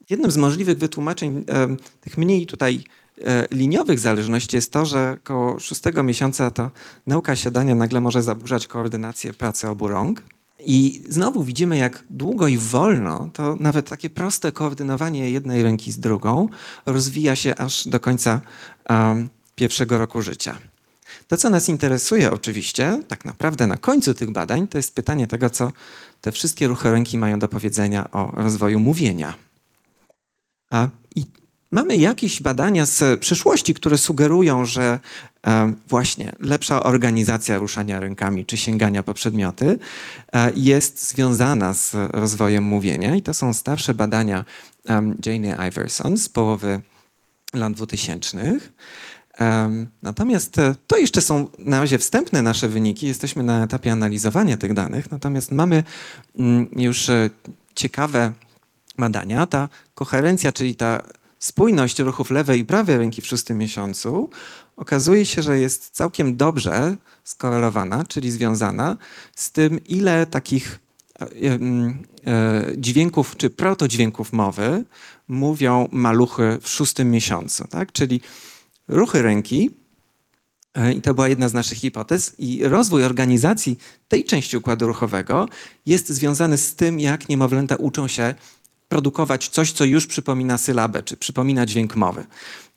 jednym 0.09 0.31
z 0.31 0.37
możliwych 0.37 0.77
wytłumaczeń 0.77 1.45
e, 1.49 1.75
tych 2.01 2.17
mniej 2.17 2.45
tutaj 2.45 2.83
liniowych 3.51 3.99
zależności 3.99 4.55
jest 4.55 4.71
to, 4.71 4.85
że 4.85 5.17
około 5.23 5.59
szóstego 5.59 6.03
miesiąca 6.03 6.51
to 6.51 6.71
nauka 7.07 7.35
siadania 7.35 7.75
nagle 7.75 8.01
może 8.01 8.23
zaburzać 8.23 8.67
koordynację 8.67 9.33
pracy 9.33 9.69
obu 9.69 9.87
rąk. 9.87 10.23
I 10.65 11.03
znowu 11.09 11.43
widzimy, 11.43 11.77
jak 11.77 12.03
długo 12.09 12.47
i 12.47 12.57
wolno 12.57 13.29
to 13.33 13.57
nawet 13.59 13.89
takie 13.89 14.09
proste 14.09 14.51
koordynowanie 14.51 15.31
jednej 15.31 15.63
ręki 15.63 15.91
z 15.91 15.99
drugą 15.99 16.49
rozwija 16.85 17.35
się 17.35 17.55
aż 17.55 17.87
do 17.87 17.99
końca 17.99 18.41
um, 18.89 19.29
pierwszego 19.55 19.97
roku 19.97 20.21
życia. 20.21 20.57
To, 21.27 21.37
co 21.37 21.49
nas 21.49 21.69
interesuje 21.69 22.31
oczywiście, 22.31 23.03
tak 23.07 23.25
naprawdę 23.25 23.67
na 23.67 23.77
końcu 23.77 24.13
tych 24.13 24.31
badań, 24.31 24.67
to 24.67 24.77
jest 24.77 24.95
pytanie 24.95 25.27
tego, 25.27 25.49
co 25.49 25.71
te 26.21 26.31
wszystkie 26.31 26.67
ruchy 26.67 26.91
ręki 26.91 27.17
mają 27.17 27.39
do 27.39 27.47
powiedzenia 27.47 28.11
o 28.11 28.31
rozwoju 28.35 28.79
mówienia. 28.79 29.33
A, 30.69 30.87
I 31.15 31.25
Mamy 31.73 31.97
jakieś 31.97 32.41
badania 32.41 32.85
z 32.85 33.19
przyszłości, 33.19 33.73
które 33.73 33.97
sugerują, 33.97 34.65
że 34.65 34.99
e, 35.47 35.73
właśnie 35.87 36.31
lepsza 36.39 36.83
organizacja 36.83 37.57
ruszania 37.57 37.99
rękami 37.99 38.45
czy 38.45 38.57
sięgania 38.57 39.03
po 39.03 39.13
przedmioty 39.13 39.79
e, 40.33 40.51
jest 40.55 41.09
związana 41.09 41.73
z 41.73 41.91
rozwojem 41.93 42.63
mówienia. 42.63 43.15
I 43.15 43.21
to 43.21 43.33
są 43.33 43.53
starsze 43.53 43.93
badania 43.93 44.45
Jane 45.25 45.67
Iverson 45.69 46.17
z 46.17 46.29
połowy 46.29 46.81
lat 47.53 47.73
2000. 47.73 48.59
Natomiast 50.01 50.59
e, 50.59 50.75
to 50.87 50.97
jeszcze 50.97 51.21
są 51.21 51.47
na 51.59 51.79
razie 51.79 51.97
wstępne 51.97 52.41
nasze 52.41 52.69
wyniki. 52.69 53.07
Jesteśmy 53.07 53.43
na 53.43 53.63
etapie 53.63 53.91
analizowania 53.91 54.57
tych 54.57 54.73
danych, 54.73 55.11
natomiast 55.11 55.51
mamy 55.51 55.83
mm, 56.39 56.67
już 56.75 57.11
ciekawe 57.75 58.31
badania. 58.97 59.47
Ta 59.47 59.69
koherencja, 59.95 60.51
czyli 60.51 60.75
ta 60.75 61.01
spójność 61.43 61.99
ruchów 61.99 62.31
lewej 62.31 62.59
i 62.59 62.65
prawej 62.65 62.97
ręki 62.97 63.21
w 63.21 63.27
szóstym 63.27 63.57
miesiącu 63.57 64.29
okazuje 64.77 65.25
się, 65.25 65.41
że 65.41 65.59
jest 65.59 65.89
całkiem 65.89 66.37
dobrze 66.37 66.97
skorelowana, 67.23 68.03
czyli 68.05 68.31
związana 68.31 68.97
z 69.35 69.51
tym, 69.51 69.83
ile 69.85 70.25
takich 70.25 70.79
e, 71.21 71.27
e, 72.27 72.65
dźwięków 72.77 73.37
czy 73.37 73.49
protodźwięków 73.49 74.33
mowy 74.33 74.83
mówią 75.27 75.87
maluchy 75.91 76.57
w 76.61 76.69
szóstym 76.69 77.11
miesiącu. 77.11 77.67
Tak? 77.67 77.91
Czyli 77.91 78.21
ruchy 78.87 79.21
ręki, 79.21 79.69
e, 80.73 80.93
i 80.93 81.01
to 81.01 81.13
była 81.13 81.27
jedna 81.27 81.49
z 81.49 81.53
naszych 81.53 81.77
hipotez, 81.77 82.35
i 82.39 82.67
rozwój 82.67 83.03
organizacji 83.03 83.77
tej 84.07 84.23
części 84.23 84.57
układu 84.57 84.87
ruchowego 84.87 85.47
jest 85.85 86.09
związany 86.09 86.57
z 86.57 86.75
tym, 86.75 86.99
jak 86.99 87.29
niemowlęta 87.29 87.75
uczą 87.75 88.07
się 88.07 88.35
produkować 88.93 89.49
coś, 89.49 89.71
co 89.71 89.85
już 89.85 90.07
przypomina 90.07 90.57
sylabę, 90.57 91.03
czy 91.03 91.17
przypomina 91.17 91.65
dźwięk 91.65 91.95
mowy. 91.95 92.25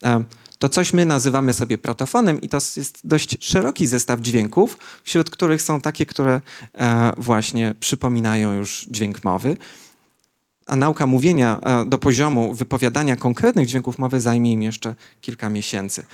E, 0.04 0.24
to 0.58 0.68
coś 0.68 0.92
my 0.92 1.06
nazywamy 1.06 1.52
sobie 1.52 1.78
protofonem 1.78 2.40
i 2.40 2.48
to 2.48 2.56
jest 2.76 3.00
dość 3.04 3.36
szeroki 3.40 3.86
zestaw 3.86 4.20
dźwięków, 4.20 4.78
wśród 5.04 5.30
których 5.30 5.62
są 5.62 5.80
takie, 5.80 6.06
które 6.06 6.40
e, 6.74 7.12
właśnie 7.16 7.74
przypominają 7.80 8.52
już 8.52 8.86
dźwięk 8.90 9.24
mowy. 9.24 9.56
A 10.66 10.76
nauka 10.76 11.06
mówienia 11.06 11.60
e, 11.60 11.84
do 11.84 11.98
poziomu 11.98 12.54
wypowiadania 12.54 13.16
konkretnych 13.16 13.66
dźwięków 13.66 13.98
mowy 13.98 14.20
zajmie 14.20 14.52
im 14.52 14.62
jeszcze 14.62 14.94
kilka 15.20 15.48
miesięcy. 15.48 16.06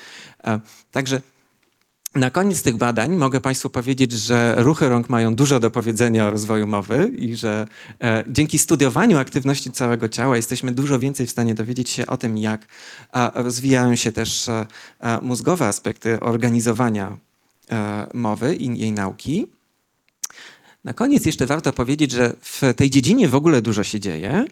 Także 0.90 1.20
na 2.14 2.30
koniec 2.30 2.62
tych 2.62 2.76
badań 2.76 3.16
mogę 3.16 3.40
Państwu 3.40 3.70
powiedzieć, 3.70 4.12
że 4.12 4.54
ruchy 4.58 4.88
rąk 4.88 5.08
mają 5.08 5.34
dużo 5.34 5.60
do 5.60 5.70
powiedzenia 5.70 6.26
o 6.26 6.30
rozwoju 6.30 6.66
mowy 6.66 7.10
i 7.18 7.36
że 7.36 7.66
e, 8.00 8.24
dzięki 8.28 8.58
studiowaniu 8.58 9.18
aktywności 9.18 9.72
całego 9.72 10.08
ciała 10.08 10.36
jesteśmy 10.36 10.72
dużo 10.72 10.98
więcej 10.98 11.26
w 11.26 11.30
stanie 11.30 11.54
dowiedzieć 11.54 11.90
się 11.90 12.06
o 12.06 12.16
tym, 12.16 12.38
jak 12.38 12.66
a, 13.12 13.32
rozwijają 13.34 13.96
się 13.96 14.12
też 14.12 14.48
a, 14.48 14.66
e, 15.00 15.20
mózgowe 15.20 15.66
aspekty 15.66 16.20
organizowania 16.20 17.16
mowy 18.14 18.54
i 18.54 18.78
jej 18.78 18.92
nauki. 18.92 19.46
Na 20.84 20.92
koniec 20.92 21.26
jeszcze 21.26 21.46
warto 21.46 21.72
powiedzieć, 21.72 22.10
że 22.10 22.32
w 22.40 22.60
tej 22.76 22.90
dziedzinie 22.90 23.28
w 23.28 23.34
ogóle 23.34 23.62
dużo 23.62 23.84
się 23.84 24.00
dzieje. 24.00 24.44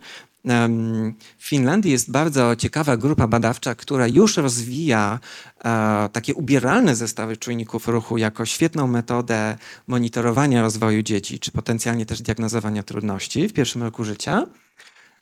W 1.38 1.48
Finlandii 1.48 1.92
jest 1.92 2.10
bardzo 2.10 2.56
ciekawa 2.56 2.96
grupa 2.96 3.26
badawcza, 3.26 3.74
która 3.74 4.06
już 4.06 4.36
rozwija 4.36 5.18
e, 5.64 6.08
takie 6.12 6.34
ubieralne 6.34 6.96
zestawy 6.96 7.36
czujników 7.36 7.88
ruchu 7.88 8.18
jako 8.18 8.46
świetną 8.46 8.86
metodę 8.86 9.56
monitorowania 9.86 10.62
rozwoju 10.62 11.02
dzieci, 11.02 11.38
czy 11.38 11.52
potencjalnie 11.52 12.06
też 12.06 12.22
diagnozowania 12.22 12.82
trudności 12.82 13.48
w 13.48 13.52
pierwszym 13.52 13.82
roku 13.82 14.04
życia. 14.04 14.46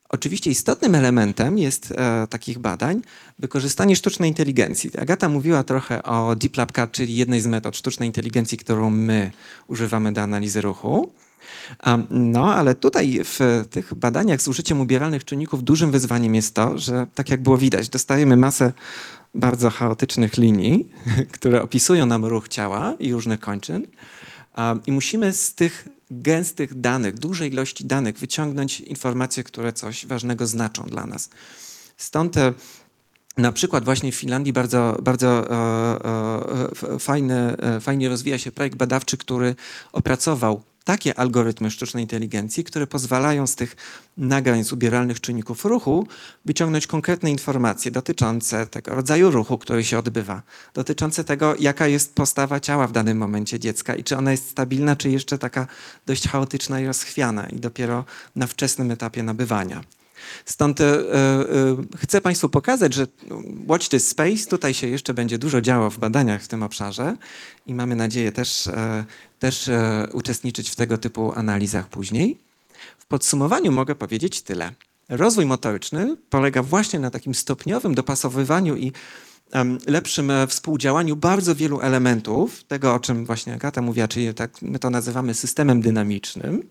Oczywiście 0.09 0.50
istotnym 0.50 0.94
elementem 0.94 1.59
jest 1.59 1.94
e, 1.96 2.26
takich 2.26 2.59
badań 2.59 3.02
wykorzystanie 3.38 3.96
sztucznej 3.96 4.30
inteligencji. 4.30 4.90
Agata 4.98 5.28
mówiła 5.28 5.64
trochę 5.64 6.02
o 6.02 6.36
Deep 6.36 6.56
Lab 6.56 6.72
Cat, 6.72 6.92
czyli 6.92 7.16
jednej 7.16 7.40
z 7.40 7.46
metod 7.46 7.76
sztucznej 7.76 8.06
inteligencji, 8.06 8.59
którą 8.59 8.90
my 8.90 9.30
używamy 9.66 10.12
do 10.12 10.20
analizy 10.20 10.61
ruchu. 10.61 11.12
No, 12.11 12.54
ale 12.54 12.74
tutaj 12.74 13.20
w 13.24 13.64
tych 13.70 13.94
badaniach 13.94 14.42
z 14.42 14.48
użyciem 14.48 14.80
ubieralnych 14.80 15.24
czynników 15.24 15.64
dużym 15.64 15.90
wyzwaniem 15.90 16.34
jest 16.34 16.54
to, 16.54 16.78
że 16.78 17.06
tak 17.14 17.30
jak 17.30 17.42
było 17.42 17.59
widać, 17.59 17.88
dostajemy 17.88 18.36
masę 18.36 18.72
bardzo 19.34 19.70
chaotycznych 19.70 20.36
linii, 20.36 20.88
które 21.36 21.62
opisują 21.62 22.06
nam 22.06 22.24
ruch 22.24 22.48
ciała 22.48 22.94
i 22.98 23.12
różnych 23.12 23.40
kończyn. 23.40 23.86
I 24.86 24.92
musimy 24.92 25.32
z 25.32 25.54
tych 25.54 25.88
gęstych 26.11 26.80
danych, 26.80 27.18
dużej 27.18 27.52
ilości 27.52 27.84
danych 27.84 28.18
wyciągnąć 28.18 28.80
informacje, 28.80 29.44
które 29.44 29.72
coś 29.72 30.06
ważnego 30.06 30.46
znaczą 30.46 30.82
dla 30.82 31.06
nas. 31.06 31.30
Stąd 31.96 32.36
na 33.38 33.52
przykład 33.52 33.84
właśnie 33.84 34.12
w 34.12 34.14
Finlandii 34.14 34.52
bardzo, 34.52 34.98
bardzo 35.02 35.50
e, 35.50 36.94
e, 36.94 36.98
fajny, 36.98 37.56
e, 37.59 37.80
fajnie 37.80 38.09
rozwija 38.09 38.38
się 38.38 38.52
projekt 38.52 38.76
badawczy, 38.76 39.16
który 39.16 39.54
opracował 39.92 40.62
takie 40.89 41.18
algorytmy 41.18 41.70
sztucznej 41.70 42.05
inteligencji, 42.05 42.64
które 42.64 42.86
pozwalają 42.86 43.47
z 43.47 43.55
tych 43.55 43.76
nagrań 44.16 44.64
z 44.64 44.72
ubieralnych 44.72 45.20
czynników 45.20 45.64
ruchu 45.64 46.07
wyciągnąć 46.45 46.86
konkretne 46.86 47.30
informacje 47.30 47.91
dotyczące 47.91 48.66
tego 48.66 48.95
rodzaju 48.95 49.30
ruchu, 49.30 49.59
który 49.59 49.84
się 49.84 49.99
odbywa, 49.99 50.43
dotyczące 50.74 51.24
tego, 51.24 51.55
jaka 51.61 51.86
jest 51.86 52.14
postawa 52.14 52.61
ciała 52.61 52.86
w 52.86 52.93
danym 52.93 53.18
momencie 53.18 53.61
dziecka 53.61 53.95
i 53.95 54.05
czy 54.05 54.16
ona 54.16 54.30
jest 54.30 54.49
stabilna, 54.51 54.97
czy 54.97 55.11
jeszcze 55.11 55.39
taka 55.39 55.66
dość 56.07 56.28
chaotyczna 56.28 56.80
i 56.80 56.86
rozchwiana 56.86 57.47
i 57.49 57.57
dopiero 57.57 58.05
na 58.36 58.47
wczesnym 58.47 58.91
etapie 58.91 59.22
nabywania. 59.22 59.97
Stąd 60.44 60.80
e, 60.80 60.84
e, 60.84 60.96
chcę 61.96 62.20
Państwu 62.20 62.48
pokazać, 62.48 62.94
że 62.94 63.06
Watch 63.66 63.88
This 63.88 64.08
Space, 64.08 64.46
tutaj 64.50 64.74
się 64.74 64.86
jeszcze 64.86 65.14
będzie 65.14 65.38
dużo 65.38 65.60
działo 65.60 65.90
w 65.90 65.98
badaniach 65.98 66.42
w 66.42 66.48
tym 66.48 66.62
obszarze 66.62 67.16
i 67.66 67.74
mamy 67.74 67.96
nadzieję 67.96 68.32
też, 68.32 68.66
e, 68.66 69.04
też 69.38 69.68
e, 69.68 70.08
uczestniczyć 70.12 70.70
w 70.70 70.76
tego 70.76 70.98
typu 70.98 71.32
analizach 71.32 71.88
później. 71.88 72.38
W 72.98 73.06
podsumowaniu 73.06 73.72
mogę 73.72 73.94
powiedzieć 73.94 74.42
tyle. 74.42 74.72
Rozwój 75.08 75.46
motoryczny 75.46 76.16
polega 76.30 76.62
właśnie 76.62 77.00
na 77.00 77.10
takim 77.10 77.34
stopniowym 77.34 77.94
dopasowywaniu 77.94 78.76
i 78.76 78.92
lepszym 79.86 80.30
e, 80.30 80.46
współdziałaniu 80.46 81.16
bardzo 81.16 81.54
wielu 81.54 81.80
elementów, 81.80 82.64
tego 82.64 82.94
o 82.94 83.00
czym 83.00 83.24
właśnie 83.26 83.54
Agata 83.54 83.82
mówiła, 83.82 84.08
czyli 84.08 84.34
tak 84.34 84.62
my 84.62 84.78
to 84.78 84.90
nazywamy 84.90 85.34
systemem 85.34 85.80
dynamicznym. 85.80 86.62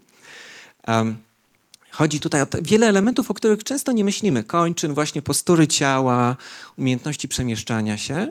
Chodzi 1.91 2.19
tutaj 2.19 2.41
o 2.41 2.47
wiele 2.61 2.88
elementów, 2.88 3.31
o 3.31 3.33
których 3.33 3.63
często 3.63 3.91
nie 3.91 4.03
myślimy. 4.03 4.43
Kończyn, 4.43 4.93
właśnie 4.93 5.21
postury 5.21 5.67
ciała, 5.67 6.35
umiejętności 6.77 7.27
przemieszczania 7.27 7.97
się. 7.97 8.27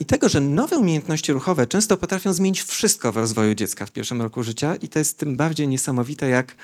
I 0.00 0.04
tego, 0.04 0.28
że 0.28 0.40
nowe 0.40 0.78
umiejętności 0.78 1.32
ruchowe 1.32 1.66
często 1.66 1.96
potrafią 1.96 2.32
zmienić 2.32 2.62
wszystko 2.62 3.12
w 3.12 3.16
rozwoju 3.16 3.54
dziecka 3.54 3.86
w 3.86 3.92
pierwszym 3.92 4.22
roku 4.22 4.42
życia 4.42 4.76
i 4.76 4.88
to 4.88 4.98
jest 4.98 5.18
tym 5.18 5.36
bardziej 5.36 5.68
niesamowite, 5.68 6.28
jak 6.28 6.54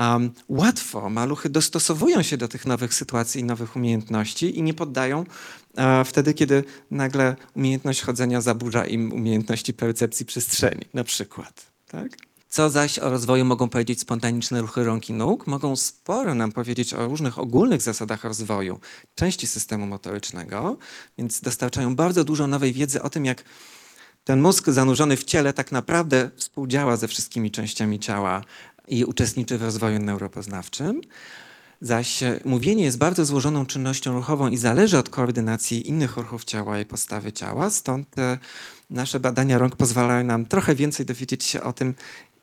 um, 0.00 0.32
łatwo 0.48 1.10
maluchy 1.10 1.48
dostosowują 1.48 2.22
się 2.22 2.36
do 2.36 2.48
tych 2.48 2.66
nowych 2.66 2.94
sytuacji 2.94 3.40
i 3.40 3.44
nowych 3.44 3.76
umiejętności 3.76 4.58
i 4.58 4.62
nie 4.62 4.74
poddają 4.74 5.20
uh, 5.20 5.84
wtedy, 6.04 6.34
kiedy 6.34 6.64
nagle 6.90 7.36
umiejętność 7.56 8.02
chodzenia 8.02 8.40
zaburza 8.40 8.86
im 8.86 9.12
umiejętności 9.12 9.74
percepcji 9.74 10.26
przestrzeni, 10.26 10.82
na 10.94 11.04
przykład. 11.04 11.66
Tak? 11.88 12.08
Co 12.56 12.70
zaś 12.70 12.98
o 12.98 13.10
rozwoju 13.10 13.44
mogą 13.44 13.68
powiedzieć 13.68 14.00
spontaniczne 14.00 14.60
ruchy 14.60 14.84
rąk 14.84 15.08
i 15.08 15.12
nóg? 15.12 15.46
Mogą 15.46 15.76
sporo 15.76 16.34
nam 16.34 16.52
powiedzieć 16.52 16.94
o 16.94 17.06
różnych 17.06 17.38
ogólnych 17.38 17.82
zasadach 17.82 18.24
rozwoju 18.24 18.80
części 19.14 19.46
systemu 19.46 19.86
motorycznego, 19.86 20.76
więc 21.18 21.40
dostarczają 21.40 21.96
bardzo 21.96 22.24
dużo 22.24 22.46
nowej 22.46 22.72
wiedzy 22.72 23.02
o 23.02 23.10
tym, 23.10 23.24
jak 23.24 23.44
ten 24.24 24.40
mózg 24.40 24.70
zanurzony 24.70 25.16
w 25.16 25.24
ciele 25.24 25.52
tak 25.52 25.72
naprawdę 25.72 26.30
współdziała 26.36 26.96
ze 26.96 27.08
wszystkimi 27.08 27.50
częściami 27.50 27.98
ciała 27.98 28.44
i 28.88 29.04
uczestniczy 29.04 29.58
w 29.58 29.62
rozwoju 29.62 29.98
neuropoznawczym. 29.98 31.00
Zaś 31.80 32.20
mówienie 32.44 32.84
jest 32.84 32.98
bardzo 32.98 33.24
złożoną 33.24 33.66
czynnością 33.66 34.14
ruchową 34.14 34.48
i 34.48 34.56
zależy 34.56 34.98
od 34.98 35.08
koordynacji 35.08 35.88
innych 35.88 36.16
ruchów 36.16 36.44
ciała 36.44 36.80
i 36.80 36.84
postawy 36.84 37.32
ciała, 37.32 37.70
stąd 37.70 38.18
e, 38.18 38.38
nasze 38.90 39.20
badania 39.20 39.58
rąk 39.58 39.76
pozwalają 39.76 40.24
nam 40.24 40.46
trochę 40.46 40.74
więcej 40.74 41.06
dowiedzieć 41.06 41.44
się 41.44 41.62
o 41.62 41.72
tym, 41.72 41.94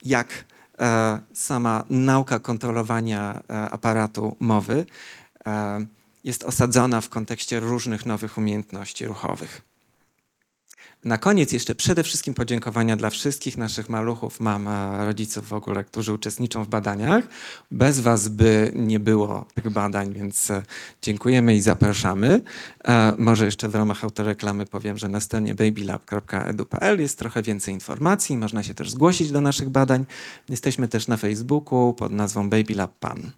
jak 0.06 0.46
e, 0.80 1.20
sama 1.34 1.84
nauka 1.90 2.40
kontrolowania 2.40 3.42
e, 3.50 3.70
aparatu 3.70 4.36
mowy 4.40 4.86
e, 5.46 5.86
jest 6.24 6.44
osadzona 6.44 7.02
w 7.02 7.10
kontekście 7.10 7.60
różnych 7.60 8.06
nowych 8.06 8.38
umiejętności 8.38 9.06
ruchowych. 9.06 9.73
Na 11.06 11.18
koniec 11.18 11.52
jeszcze 11.52 11.76
przede 11.76 12.04
wszystkim 12.04 12.34
podziękowania 12.34 12.96
dla 12.96 13.10
wszystkich 13.10 13.58
naszych 13.58 13.90
maluchów, 13.90 14.40
mam, 14.40 14.68
rodziców 15.06 15.48
w 15.48 15.54
ogóle, 15.54 15.84
którzy 15.84 16.14
uczestniczą 16.14 16.64
w 16.64 16.68
badaniach. 16.68 17.24
Bez 17.72 18.00
was 18.00 18.28
by 18.28 18.72
nie 18.76 19.00
było 19.00 19.46
tych 19.56 19.70
badań, 19.70 20.14
więc 20.14 20.52
e, 20.52 20.64
dziękujemy 21.02 21.56
i 21.56 21.62
zapraszamy. 21.62 22.42
E, 22.84 23.14
może 23.18 23.46
jeszcze 23.46 23.70
w 23.70 23.76
ramach 23.76 24.04
autoreklamy 24.04 24.66
powiem, 24.66 24.98
że 24.98 25.10
na 25.10 25.20
stronie 25.20 25.56
babylab.edu.pl 25.56 27.02
jest 27.02 27.20
trochę 27.20 27.42
więcej 27.42 27.74
informacji. 27.74 28.38
Można 28.38 28.64
się 28.64 28.74
też 28.74 28.92
zgłosić 28.92 29.32
do 29.32 29.42
naszych 29.42 29.70
badań. 29.70 30.06
Jesteśmy 30.50 30.88
też 30.88 31.08
na 31.08 31.18
Facebooku 31.18 31.94
pod 31.94 32.12
nazwą 32.12 32.50
Babylab 32.50 32.92
Pan. 33.00 33.32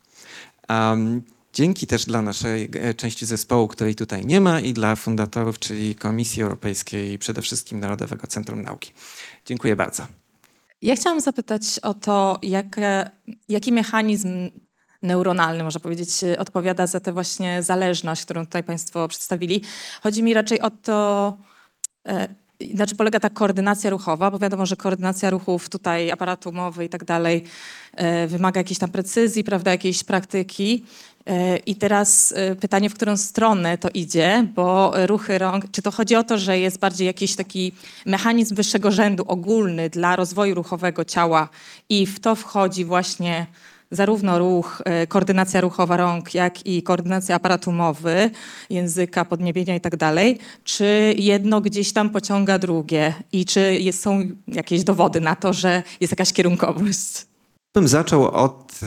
Um, 0.69 1.21
Dzięki 1.55 1.87
też 1.87 2.05
dla 2.05 2.21
naszej 2.21 2.69
e, 2.73 2.93
części 2.93 3.25
zespołu, 3.25 3.67
której 3.67 3.95
tutaj 3.95 4.25
nie 4.25 4.41
ma 4.41 4.59
i 4.59 4.73
dla 4.73 4.95
fundatorów, 4.95 5.59
czyli 5.59 5.95
Komisji 5.95 6.43
Europejskiej 6.43 7.11
i 7.11 7.17
przede 7.17 7.41
wszystkim 7.41 7.79
Narodowego 7.79 8.27
Centrum 8.27 8.61
Nauki. 8.61 8.93
Dziękuję 9.45 9.75
bardzo. 9.75 10.07
Ja 10.81 10.95
chciałam 10.95 11.21
zapytać 11.21 11.63
o 11.81 11.93
to, 11.93 12.39
jak, 12.43 12.79
jaki 13.49 13.71
mechanizm 13.71 14.49
neuronalny, 15.01 15.63
można 15.63 15.79
powiedzieć, 15.79 16.09
odpowiada 16.37 16.87
za 16.87 16.99
tę 16.99 17.13
właśnie 17.13 17.63
zależność, 17.63 18.25
którą 18.25 18.45
tutaj 18.45 18.63
Państwo 18.63 19.07
przedstawili. 19.07 19.61
Chodzi 20.03 20.23
mi 20.23 20.33
raczej 20.33 20.61
o 20.61 20.69
to, 20.69 21.37
na 22.73 22.87
czym 22.87 22.97
polega 22.97 23.19
ta 23.19 23.29
koordynacja 23.29 23.89
ruchowa, 23.89 24.31
bo 24.31 24.39
wiadomo, 24.39 24.65
że 24.65 24.75
koordynacja 24.75 25.29
ruchów 25.29 25.69
tutaj, 25.69 26.11
aparatu 26.11 26.51
mowy 26.51 26.85
i 26.85 26.89
tak 26.89 27.03
dalej, 27.03 27.43
e, 27.93 28.27
wymaga 28.27 28.59
jakiejś 28.59 28.79
tam 28.79 28.89
precyzji, 28.89 29.43
prawda, 29.43 29.71
jakiejś 29.71 30.03
praktyki. 30.03 30.85
E, 31.25 31.57
I 31.57 31.75
teraz 31.75 32.33
e, 32.37 32.55
pytanie, 32.55 32.89
w 32.89 32.93
którą 32.93 33.17
stronę 33.17 33.77
to 33.77 33.89
idzie, 33.93 34.47
bo 34.55 34.93
ruchy 35.05 35.37
rąk, 35.37 35.71
czy 35.71 35.81
to 35.81 35.91
chodzi 35.91 36.15
o 36.15 36.23
to, 36.23 36.37
że 36.37 36.59
jest 36.59 36.79
bardziej 36.79 37.07
jakiś 37.07 37.35
taki 37.35 37.71
mechanizm 38.05 38.55
wyższego 38.55 38.91
rzędu 38.91 39.23
ogólny 39.27 39.89
dla 39.89 40.15
rozwoju 40.15 40.55
ruchowego 40.55 41.05
ciała 41.05 41.49
i 41.89 42.05
w 42.05 42.19
to 42.19 42.35
wchodzi 42.35 42.85
właśnie 42.85 43.47
zarówno 43.91 44.39
ruch, 44.39 44.81
e, 44.85 45.07
koordynacja 45.07 45.61
ruchowa 45.61 45.97
rąk, 45.97 46.33
jak 46.33 46.65
i 46.65 46.83
koordynacja 46.83 47.35
aparatu 47.35 47.71
mowy, 47.71 48.29
języka, 48.69 49.25
podniebienia 49.25 49.75
i 49.75 49.81
tak 49.81 49.95
dalej, 49.97 50.39
czy 50.63 51.15
jedno 51.17 51.61
gdzieś 51.61 51.93
tam 51.93 52.09
pociąga 52.09 52.59
drugie 52.59 53.13
i 53.31 53.45
czy 53.45 53.75
jest, 53.75 54.01
są 54.01 54.21
jakieś 54.47 54.83
dowody 54.83 55.21
na 55.21 55.35
to, 55.35 55.53
że 55.53 55.83
jest 55.99 56.11
jakaś 56.11 56.33
kierunkowość? 56.33 57.25
Bym 57.75 57.87
zaczął 57.87 58.31
od 58.31 58.79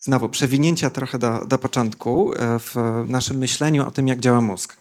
znowu 0.00 0.28
przewinięcia 0.28 0.90
trochę 0.90 1.18
do, 1.18 1.46
do 1.46 1.58
początku 1.58 2.32
e, 2.32 2.58
w 2.58 2.74
naszym 3.08 3.36
myśleniu 3.36 3.86
o 3.88 3.90
tym, 3.90 4.08
jak 4.08 4.20
działa 4.20 4.40
mózg. 4.40 4.76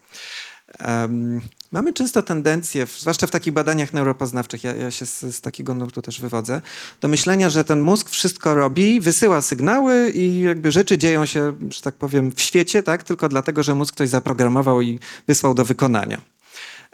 Um, 0.88 1.42
mamy 1.72 1.94
często 1.94 2.24
tendencję, 2.24 2.86
zwłaszcza 3.00 3.28
w 3.28 3.32
takich 3.32 3.54
badaniach 3.54 3.94
neuropoznawczych, 3.94 4.64
ja, 4.64 4.76
ja 4.76 4.92
się 4.92 5.06
z, 5.06 5.22
z, 5.22 5.42
takiego 5.42 5.74
nurtu 5.74 6.02
też 6.02 6.22
wywodzę, 6.22 6.62
do 7.02 7.08
myślenia, 7.08 7.50
że 7.50 7.64
ten 7.64 7.82
mózg 7.82 8.10
wszystko 8.10 8.56
robi, 8.56 9.02
wysyła 9.02 9.42
sygnały 9.42 10.12
i 10.12 10.40
jakby 10.40 10.72
rzeczy 10.72 10.98
dzieją 10.98 11.26
się, 11.26 11.54
że 11.70 11.82
tak 11.82 11.96
powiem, 11.96 12.32
w 12.32 12.42
świecie, 12.42 12.84
tak, 12.84 13.04
tylko 13.04 13.30
dlatego, 13.30 13.64
że 13.64 13.76
mózg 13.76 13.96
ktoś 13.96 14.10
zaprogramował 14.10 14.82
i 14.82 15.00
wysłał 15.28 15.54
do 15.54 15.66
wykonania. 15.66 16.22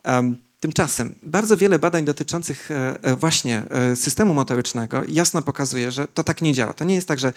Um, 0.06 0.38
Tymczasem 0.62 1.16
bardzo 1.24 1.58
wiele 1.58 1.80
badań 1.80 2.06
dotyczących 2.06 2.72
e, 2.72 3.04
e, 3.04 3.16
właśnie 3.16 3.64
e, 3.70 3.96
systemu 3.96 4.34
motorycznego 4.34 5.02
jasno 5.08 5.42
pokazuje, 5.42 5.92
że 5.92 6.08
to 6.08 6.24
tak 6.24 6.42
nie 6.42 6.54
działa. 6.54 6.74
To 6.74 6.86
nie 6.86 6.96
jest 6.96 7.08
tak, 7.08 7.20
że 7.20 7.34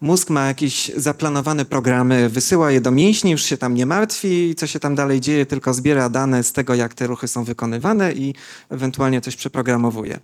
mózg 0.00 0.30
ma 0.30 0.46
jakieś 0.46 0.92
zaplanowane 0.96 1.64
programy, 1.64 2.28
wysyła 2.28 2.70
je 2.70 2.80
do 2.80 2.90
mięśni, 2.90 3.30
już 3.30 3.42
się 3.42 3.56
tam 3.56 3.74
nie 3.74 3.86
martwi, 3.86 4.54
co 4.54 4.66
się 4.66 4.80
tam 4.80 4.94
dalej 4.94 5.20
dzieje, 5.20 5.46
tylko 5.46 5.74
zbiera 5.74 6.08
dane 6.08 6.44
z 6.44 6.52
tego, 6.52 6.74
jak 6.74 6.94
te 6.94 7.06
ruchy 7.06 7.28
są 7.28 7.44
wykonywane 7.44 8.12
i 8.12 8.34
ewentualnie 8.70 9.20
coś 9.20 9.36
przeprogramowuje. 9.36 10.20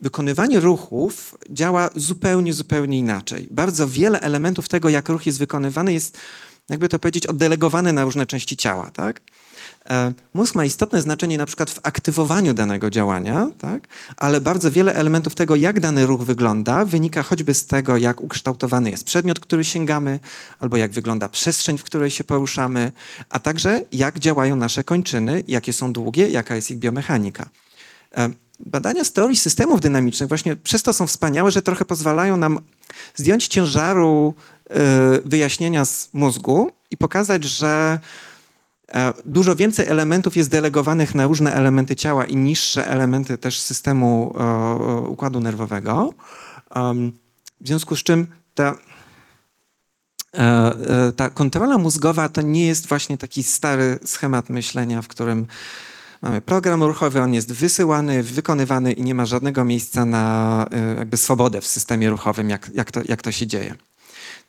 Wykonywanie 0.00 0.60
ruchów 0.60 1.38
działa 1.50 1.90
zupełnie, 1.96 2.52
zupełnie 2.52 2.98
inaczej. 2.98 3.48
Bardzo 3.50 3.88
wiele 3.88 4.20
elementów 4.20 4.68
tego, 4.68 4.88
jak 4.88 5.08
ruch 5.08 5.26
jest 5.26 5.38
wykonywany, 5.38 5.92
jest, 5.92 6.18
jakby 6.68 6.88
to 6.88 6.98
powiedzieć, 6.98 7.26
oddelegowane 7.26 7.92
na 7.92 8.04
różne 8.04 8.26
części 8.26 8.56
ciała. 8.56 8.90
Tak? 8.90 9.20
E, 9.90 10.12
mózg 10.34 10.54
ma 10.54 10.64
istotne 10.64 11.02
znaczenie 11.02 11.38
na 11.38 11.46
przykład 11.46 11.70
w 11.70 11.80
aktywowaniu 11.82 12.54
danego 12.54 12.90
działania, 12.90 13.50
tak? 13.58 13.88
ale 14.16 14.40
bardzo 14.40 14.70
wiele 14.70 14.94
elementów 14.94 15.34
tego, 15.34 15.56
jak 15.56 15.80
dany 15.80 16.06
ruch 16.06 16.22
wygląda, 16.22 16.84
wynika 16.84 17.22
choćby 17.22 17.54
z 17.54 17.66
tego, 17.66 17.96
jak 17.96 18.20
ukształtowany 18.20 18.90
jest 18.90 19.04
przedmiot, 19.04 19.40
który 19.40 19.64
sięgamy, 19.64 20.20
albo 20.60 20.76
jak 20.76 20.92
wygląda 20.92 21.28
przestrzeń, 21.28 21.78
w 21.78 21.84
której 21.84 22.10
się 22.10 22.24
poruszamy, 22.24 22.92
a 23.28 23.38
także 23.38 23.80
jak 23.92 24.18
działają 24.18 24.56
nasze 24.56 24.84
kończyny, 24.84 25.44
jakie 25.48 25.72
są 25.72 25.92
długie, 25.92 26.28
jaka 26.28 26.56
jest 26.56 26.70
ich 26.70 26.78
biomechanika. 26.78 27.48
E, 28.16 28.30
badania 28.60 29.04
z 29.04 29.12
teorii 29.12 29.36
systemów 29.36 29.80
dynamicznych 29.80 30.28
właśnie 30.28 30.56
przez 30.56 30.82
to 30.82 30.92
są 30.92 31.06
wspaniałe, 31.06 31.50
że 31.50 31.62
trochę 31.62 31.84
pozwalają 31.84 32.36
nam 32.36 32.58
zdjąć 33.14 33.48
ciężaru 33.48 34.34
e, 34.70 34.74
wyjaśnienia 35.24 35.84
z 35.84 36.08
mózgu 36.12 36.70
i 36.90 36.96
pokazać, 36.96 37.44
że 37.44 37.98
dużo 39.24 39.56
więcej 39.56 39.86
elementów 39.86 40.36
jest 40.36 40.50
delegowanych 40.50 41.14
na 41.14 41.26
różne 41.26 41.54
elementy 41.54 41.96
ciała 41.96 42.24
i 42.24 42.36
niższe 42.36 42.86
elementy 42.88 43.38
też 43.38 43.60
systemu 43.60 44.34
e, 44.38 45.08
układu 45.08 45.40
nerwowego. 45.40 46.14
W 47.60 47.66
związku 47.66 47.96
z 47.96 48.02
czym 48.02 48.26
ta, 48.54 48.78
e, 50.34 51.12
ta 51.16 51.30
kontrola 51.30 51.78
mózgowa 51.78 52.28
to 52.28 52.42
nie 52.42 52.66
jest 52.66 52.86
właśnie 52.86 53.18
taki 53.18 53.42
stary 53.42 53.98
schemat 54.04 54.50
myślenia, 54.50 55.02
w 55.02 55.08
którym 55.08 55.46
mamy 56.22 56.40
program 56.40 56.82
ruchowy, 56.82 57.20
on 57.20 57.34
jest 57.34 57.52
wysyłany, 57.52 58.22
wykonywany 58.22 58.92
i 58.92 59.02
nie 59.02 59.14
ma 59.14 59.26
żadnego 59.26 59.64
miejsca 59.64 60.04
na 60.04 60.66
jakby 60.98 61.16
swobodę 61.16 61.60
w 61.60 61.66
systemie 61.66 62.10
ruchowym, 62.10 62.50
jak, 62.50 62.70
jak, 62.74 62.90
to, 62.90 63.00
jak 63.04 63.22
to 63.22 63.32
się 63.32 63.46
dzieje. 63.46 63.74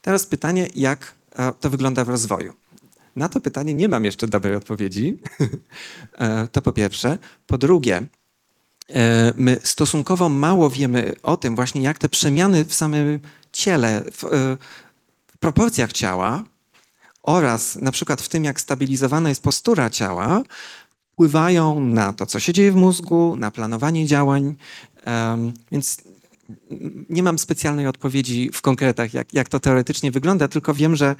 Teraz 0.01 0.25
pytanie, 0.25 0.67
jak 0.75 1.15
to 1.59 1.69
wygląda 1.69 2.05
w 2.05 2.09
rozwoju. 2.09 2.53
Na 3.15 3.29
to 3.29 3.41
pytanie 3.41 3.73
nie 3.73 3.87
mam 3.87 4.05
jeszcze 4.05 4.27
dobrej 4.27 4.55
odpowiedzi. 4.55 5.17
E, 6.17 6.47
to 6.47 6.61
po 6.61 6.71
pierwsze. 6.71 7.17
Po 7.47 7.57
drugie, 7.57 8.03
e, 8.89 9.33
my 9.37 9.57
stosunkowo 9.63 10.29
mało 10.29 10.69
wiemy 10.69 11.13
o 11.23 11.37
tym 11.37 11.55
właśnie, 11.55 11.81
jak 11.81 11.97
te 11.97 12.09
przemiany 12.09 12.65
w 12.65 12.73
samym 12.73 13.19
ciele, 13.51 14.03
w, 14.11 14.23
e, 14.23 14.27
w 15.27 15.37
proporcjach 15.39 15.93
ciała 15.93 16.43
oraz 17.23 17.75
na 17.75 17.91
przykład 17.91 18.21
w 18.21 18.29
tym, 18.29 18.43
jak 18.43 18.61
stabilizowana 18.61 19.29
jest 19.29 19.43
postura 19.43 19.89
ciała, 19.89 20.43
wpływają 21.13 21.79
na 21.79 22.13
to, 22.13 22.25
co 22.25 22.39
się 22.39 22.53
dzieje 22.53 22.71
w 22.71 22.75
mózgu, 22.75 23.35
na 23.35 23.51
planowanie 23.51 24.05
działań. 24.05 24.55
Więc 25.71 25.97
nie 27.09 27.23
mam 27.23 27.39
specjalnej 27.39 27.87
odpowiedzi 27.87 28.49
w 28.53 28.61
konkretach, 28.61 29.13
jak, 29.13 29.33
jak 29.33 29.49
to 29.49 29.59
teoretycznie 29.59 30.11
wygląda, 30.11 30.47
tylko 30.47 30.73
wiem, 30.73 30.95
że 30.95 31.15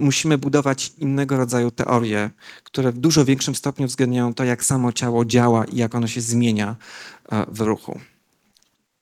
musimy 0.00 0.38
budować 0.38 0.92
innego 0.98 1.36
rodzaju 1.36 1.70
teorie, 1.70 2.30
które 2.64 2.92
w 2.92 2.98
dużo 2.98 3.24
większym 3.24 3.54
stopniu 3.54 3.84
uwzględniają 3.84 4.34
to, 4.34 4.44
jak 4.44 4.64
samo 4.64 4.92
ciało 4.92 5.24
działa 5.24 5.64
i 5.64 5.76
jak 5.76 5.94
ono 5.94 6.06
się 6.06 6.20
zmienia 6.20 6.76
e, 7.32 7.46
w 7.48 7.60
ruchu. 7.60 8.00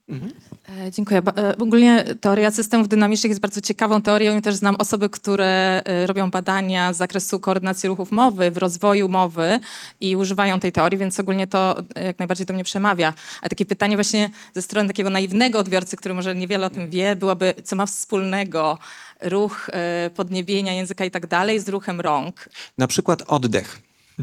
Mhm. 0.08 0.32
E, 0.80 0.90
dziękuję. 0.90 1.22
Ogólnie 1.58 2.04
teoria 2.20 2.50
systemów 2.50 2.88
dynamicznych 2.88 3.30
jest 3.30 3.40
bardzo 3.40 3.60
ciekawą 3.60 4.02
teorią 4.02 4.38
i 4.38 4.42
też 4.42 4.54
znam 4.54 4.76
osoby, 4.76 5.10
które 5.10 5.82
robią 6.06 6.30
badania 6.30 6.92
z 6.92 6.96
zakresu 6.96 7.40
koordynacji 7.40 7.88
ruchów 7.88 8.12
mowy, 8.12 8.50
w 8.50 8.56
rozwoju 8.56 9.08
mowy 9.08 9.60
i 10.00 10.16
używają 10.16 10.60
tej 10.60 10.72
teorii, 10.72 10.98
więc 10.98 11.20
ogólnie 11.20 11.46
to 11.46 11.76
jak 12.04 12.18
najbardziej 12.18 12.46
do 12.46 12.54
mnie 12.54 12.64
przemawia. 12.64 13.14
A 13.42 13.48
takie 13.48 13.66
pytanie 13.66 13.96
właśnie 13.96 14.30
ze 14.54 14.62
strony 14.62 14.88
takiego 14.88 15.10
naiwnego 15.10 15.58
odbiorcy, 15.58 15.96
który 15.96 16.14
może 16.14 16.34
niewiele 16.34 16.66
o 16.66 16.70
tym 16.70 16.90
wie, 16.90 17.16
byłoby, 17.16 17.54
co 17.64 17.76
ma 17.76 17.86
wspólnego 17.86 18.78
ruch 19.20 19.70
e, 19.72 20.10
podniebienia 20.10 20.72
języka 20.72 21.04
i 21.04 21.10
tak 21.10 21.26
dalej 21.26 21.60
z 21.60 21.68
ruchem 21.68 22.00
rąk. 22.00 22.48
Na 22.78 22.86
przykład 22.86 23.22
oddech. 23.26 23.82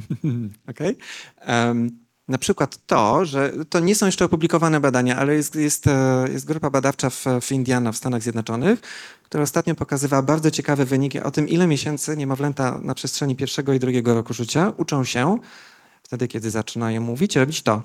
okay? 0.69 0.95
Um, 1.47 2.08
na 2.29 2.37
przykład 2.37 2.79
to, 2.87 3.25
że 3.25 3.53
to 3.69 3.79
nie 3.79 3.95
są 3.95 4.05
jeszcze 4.05 4.25
opublikowane 4.25 4.79
badania, 4.79 5.17
ale 5.17 5.35
jest, 5.35 5.55
jest, 5.55 5.87
e, 5.87 6.27
jest 6.31 6.45
grupa 6.45 6.69
badawcza 6.69 7.09
w, 7.09 7.25
w 7.41 7.51
Indiana 7.51 7.91
w 7.91 7.97
Stanach 7.97 8.21
Zjednoczonych, 8.21 8.79
która 9.23 9.43
ostatnio 9.43 9.75
pokazywała 9.75 10.21
bardzo 10.21 10.51
ciekawe 10.51 10.85
wyniki 10.85 11.19
o 11.19 11.31
tym, 11.31 11.47
ile 11.47 11.67
miesięcy 11.67 12.17
niemowlęta 12.17 12.79
na 12.81 12.95
przestrzeni 12.95 13.35
pierwszego 13.35 13.73
i 13.73 13.79
drugiego 13.79 14.13
roku 14.13 14.33
życia 14.33 14.73
uczą 14.77 15.03
się, 15.03 15.37
wtedy 16.03 16.27
kiedy 16.27 16.49
zaczynają 16.49 17.01
mówić, 17.01 17.35
robić 17.35 17.61
to. 17.61 17.81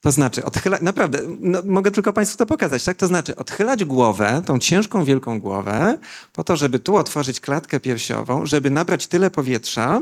To 0.00 0.12
znaczy, 0.12 0.44
odchylać, 0.44 0.82
naprawdę, 0.82 1.18
no, 1.40 1.62
mogę 1.64 1.90
tylko 1.90 2.12
Państwu 2.12 2.38
to 2.38 2.46
pokazać, 2.46 2.84
tak? 2.84 2.96
To 2.96 3.06
znaczy, 3.06 3.36
odchylać 3.36 3.84
głowę, 3.84 4.42
tą 4.46 4.58
ciężką, 4.58 5.04
wielką 5.04 5.40
głowę, 5.40 5.98
po 6.32 6.44
to, 6.44 6.56
żeby 6.56 6.78
tu 6.78 6.96
otworzyć 6.96 7.40
klatkę 7.40 7.80
piersiową, 7.80 8.46
żeby 8.46 8.70
nabrać 8.70 9.06
tyle 9.06 9.30
powietrza, 9.30 10.00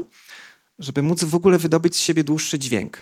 żeby 0.78 1.02
móc 1.02 1.24
w 1.24 1.34
ogóle 1.34 1.58
wydobyć 1.58 1.96
z 1.96 1.98
siebie 1.98 2.24
dłuższy 2.24 2.58
dźwięk. 2.58 2.98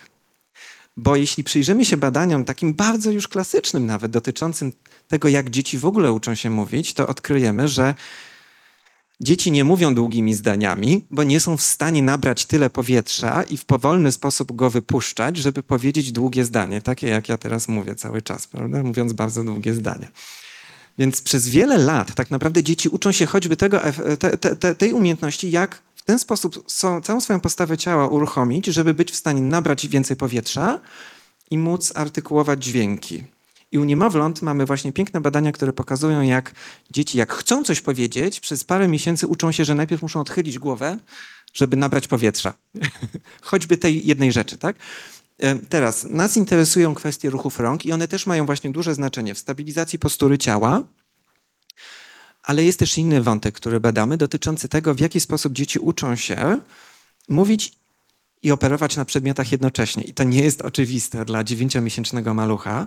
Bo 0.97 1.17
jeśli 1.17 1.45
przyjrzymy 1.45 1.85
się 1.85 1.97
badaniom, 1.97 2.45
takim 2.45 2.75
bardzo 2.75 3.11
już 3.11 3.29
klasycznym 3.29 3.87
nawet, 3.87 4.13
dotyczącym 4.13 4.73
tego, 5.09 5.29
jak 5.29 5.51
dzieci 5.51 5.79
w 5.79 5.85
ogóle 5.85 6.13
uczą 6.13 6.35
się 6.35 6.51
mówić, 6.51 6.95
to 6.95 7.07
odkryjemy, 7.07 7.69
że 7.69 7.95
Dzieci 9.23 9.53
nie 9.53 9.65
mówią 9.65 9.95
długimi 9.95 10.35
zdaniami, 10.35 11.07
bo 11.11 11.23
nie 11.23 11.41
są 11.41 11.57
w 11.57 11.63
stanie 11.63 12.03
nabrać 12.03 12.47
tyle 12.47 12.71
powietrza 12.71 13.43
i 13.43 13.57
w 13.57 13.65
powolny 13.65 14.13
sposób 14.13 14.53
go 14.53 14.71
wypuszczać, 14.71 15.37
żeby 15.37 15.63
powiedzieć 15.63 16.13
długie 16.13 16.45
zdanie, 16.45 16.83
takie 16.83 17.09
jak 17.09 17.29
ja 17.29 17.39
teraz 17.39 17.69
mówię 17.69 17.95
cały 17.95 18.23
czas, 18.23 18.47
prawda? 18.47 18.83
mówiąc 18.83 19.13
bardzo 19.13 19.45
długie 19.45 19.75
zdania. 19.75 20.09
Więc 20.99 21.23
przez 21.23 21.49
wiele 21.49 21.79
lat 21.79 22.15
tak 22.15 22.31
naprawdę 22.31 22.63
dzieci 22.63 22.89
uczą 22.89 23.13
się 23.13 23.27
choćby 23.27 23.57
tego, 23.57 23.81
te, 24.19 24.57
te, 24.57 24.75
tej 24.75 24.93
umiejętności, 24.93 25.51
jak 25.51 25.83
ten 26.11 26.19
sposób 26.19 26.65
całą 27.03 27.21
swoją 27.21 27.41
postawę 27.41 27.79
ciała 27.79 28.09
uruchomić, 28.09 28.67
żeby 28.67 28.95
być 28.95 29.13
w 29.13 29.17
stanie 29.17 29.41
nabrać 29.41 29.89
więcej 29.89 30.17
powietrza 30.17 30.81
i 31.51 31.59
móc 31.59 31.93
artykułować 31.95 32.65
dźwięki. 32.65 33.25
I 33.73 33.79
u 33.79 33.85
niemowląt 33.85 34.43
mamy 34.43 34.67
właśnie 34.67 34.93
piękne 34.93 35.21
badania, 35.21 35.53
które 35.53 35.73
pokazują, 35.73 36.23
jak 36.23 36.55
dzieci, 36.91 37.19
jak 37.19 37.33
chcą 37.33 37.65
coś 37.65 37.81
powiedzieć, 37.81 38.41
przez 38.41 38.65
parę 38.65 38.89
miesięcy 38.89 39.27
uczą 39.27 39.53
się, 39.53 39.65
że 39.65 39.75
najpierw 39.75 40.03
muszą 40.03 40.21
odchylić 40.21 40.59
głowę, 40.59 40.99
żeby 41.55 41.77
nabrać 41.77 42.09
powietrza. 42.09 42.55
Choćby 43.43 43.77
tej 43.77 44.07
jednej 44.07 44.33
rzeczy, 44.33 44.59
tak? 44.59 44.77
E, 45.39 45.55
teraz, 45.55 46.05
nas 46.05 46.37
interesują 46.37 46.95
kwestie 46.95 47.31
ruchów 47.31 47.61
rąk 47.61 47.87
i 47.87 47.93
one 47.93 48.09
też 48.09 48.27
mają 48.27 48.47
właśnie 48.47 48.71
duże 48.71 48.95
znaczenie 48.95 49.35
w 49.35 49.39
stabilizacji 49.39 49.99
postury 49.99 50.39
ciała, 50.39 50.83
ale 52.51 52.65
jest 52.65 52.79
też 52.79 52.99
inny 52.99 53.23
wątek, 53.23 53.55
który 53.55 53.81
badamy, 53.81 54.17
dotyczący 54.17 54.69
tego, 54.69 54.95
w 54.95 55.01
jaki 55.01 55.21
sposób 55.21 55.53
dzieci 55.53 55.79
uczą 55.79 56.17
się 56.17 56.59
mówić 57.29 57.73
i 58.43 58.53
operować 58.53 58.97
na 58.97 59.05
przedmiotach 59.05 59.53
jednocześnie. 59.53 60.03
I 60.03 60.15
to 60.15 60.25
nie 60.25 60.43
jest 60.43 60.63
oczywiste 60.63 61.25
dla 61.25 61.45
dziewięciomiesięcznego 61.45 62.35
malucha, 62.35 62.87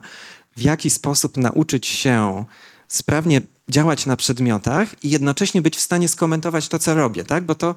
w 0.58 0.62
jaki 0.62 0.90
sposób 0.90 1.38
nauczyć 1.38 1.88
się 1.88 2.46
sprawnie 2.88 3.42
działać 3.70 4.06
na 4.06 4.16
przedmiotach 4.16 5.04
i 5.04 5.10
jednocześnie 5.10 5.62
być 5.62 5.78
w 5.78 5.82
stanie 5.82 6.08
skomentować 6.08 6.68
to, 6.68 6.80
co 6.80 6.96
robię, 6.96 7.24
tak? 7.24 7.44
Bo 7.44 7.56
to 7.56 7.76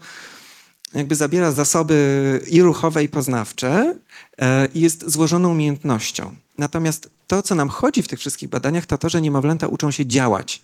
jakby 0.95 1.15
zabiera 1.15 1.53
zasoby 1.53 2.41
i 2.51 2.63
ruchowe, 2.63 3.05
i 3.05 3.09
poznawcze 3.09 3.95
e, 4.39 4.69
i 4.75 4.81
jest 4.81 5.11
złożoną 5.11 5.51
umiejętnością. 5.51 6.35
Natomiast 6.59 7.11
to, 7.27 7.43
co 7.43 7.55
nam 7.55 7.69
chodzi 7.69 8.03
w 8.03 8.09
tych 8.09 8.19
wszystkich 8.19 8.49
badaniach, 8.49 8.87
to 8.87 8.99
to, 8.99 9.09
że 9.09 9.21
niemowlęta 9.21 9.67
uczą 9.67 9.91
się 9.91 10.07
działać. 10.07 10.63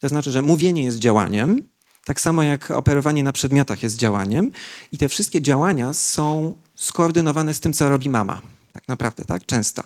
To 0.00 0.08
znaczy, 0.08 0.30
że 0.30 0.42
mówienie 0.42 0.84
jest 0.84 0.98
działaniem, 0.98 1.62
tak 2.04 2.20
samo 2.20 2.42
jak 2.42 2.70
operowanie 2.70 3.22
na 3.22 3.32
przedmiotach 3.32 3.82
jest 3.82 3.96
działaniem 3.96 4.50
i 4.92 4.98
te 4.98 5.08
wszystkie 5.08 5.42
działania 5.42 5.92
są 5.92 6.54
skoordynowane 6.74 7.54
z 7.54 7.60
tym, 7.60 7.72
co 7.72 7.88
robi 7.88 8.10
mama. 8.10 8.42
Tak 8.72 8.88
naprawdę, 8.88 9.24
tak? 9.24 9.46
Często. 9.46 9.82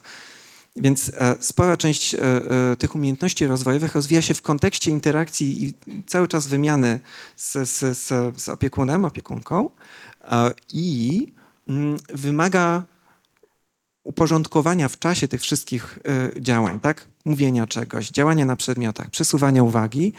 Więc 0.76 1.12
e, 1.14 1.34
spora 1.40 1.76
część 1.76 2.14
e, 2.14 2.18
e, 2.20 2.76
tych 2.76 2.94
umiejętności 2.94 3.46
rozwojowych 3.46 3.94
rozwija 3.94 4.22
się 4.22 4.34
w 4.34 4.42
kontekście 4.42 4.90
interakcji 4.90 5.64
i 5.64 5.74
cały 6.06 6.28
czas 6.28 6.46
wymiany 6.46 7.00
z, 7.36 7.68
z, 7.68 7.98
z, 7.98 8.36
z 8.42 8.48
opiekunem, 8.48 9.04
opiekunką 9.04 9.70
i 10.72 11.26
mm, 11.68 11.96
wymaga 12.08 12.82
uporządkowania 14.04 14.88
w 14.88 14.98
czasie 14.98 15.28
tych 15.28 15.40
wszystkich 15.40 15.98
działań, 16.40 16.80
tak? 16.80 17.06
Mówienia 17.24 17.66
czegoś, 17.66 18.10
działania 18.10 18.44
na 18.44 18.56
przedmiotach, 18.56 19.10
przesuwania 19.10 19.62
uwagi 19.62 20.12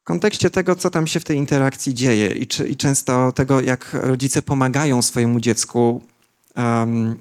w 0.00 0.04
kontekście 0.04 0.50
tego, 0.50 0.76
co 0.76 0.90
tam 0.90 1.06
się 1.06 1.20
w 1.20 1.24
tej 1.24 1.36
interakcji 1.36 1.94
dzieje 1.94 2.26
i, 2.26 2.46
czy, 2.46 2.68
i 2.68 2.76
często 2.76 3.32
tego, 3.32 3.60
jak 3.60 3.90
rodzice 3.92 4.42
pomagają 4.42 5.02
swojemu 5.02 5.40
dziecku 5.40 6.02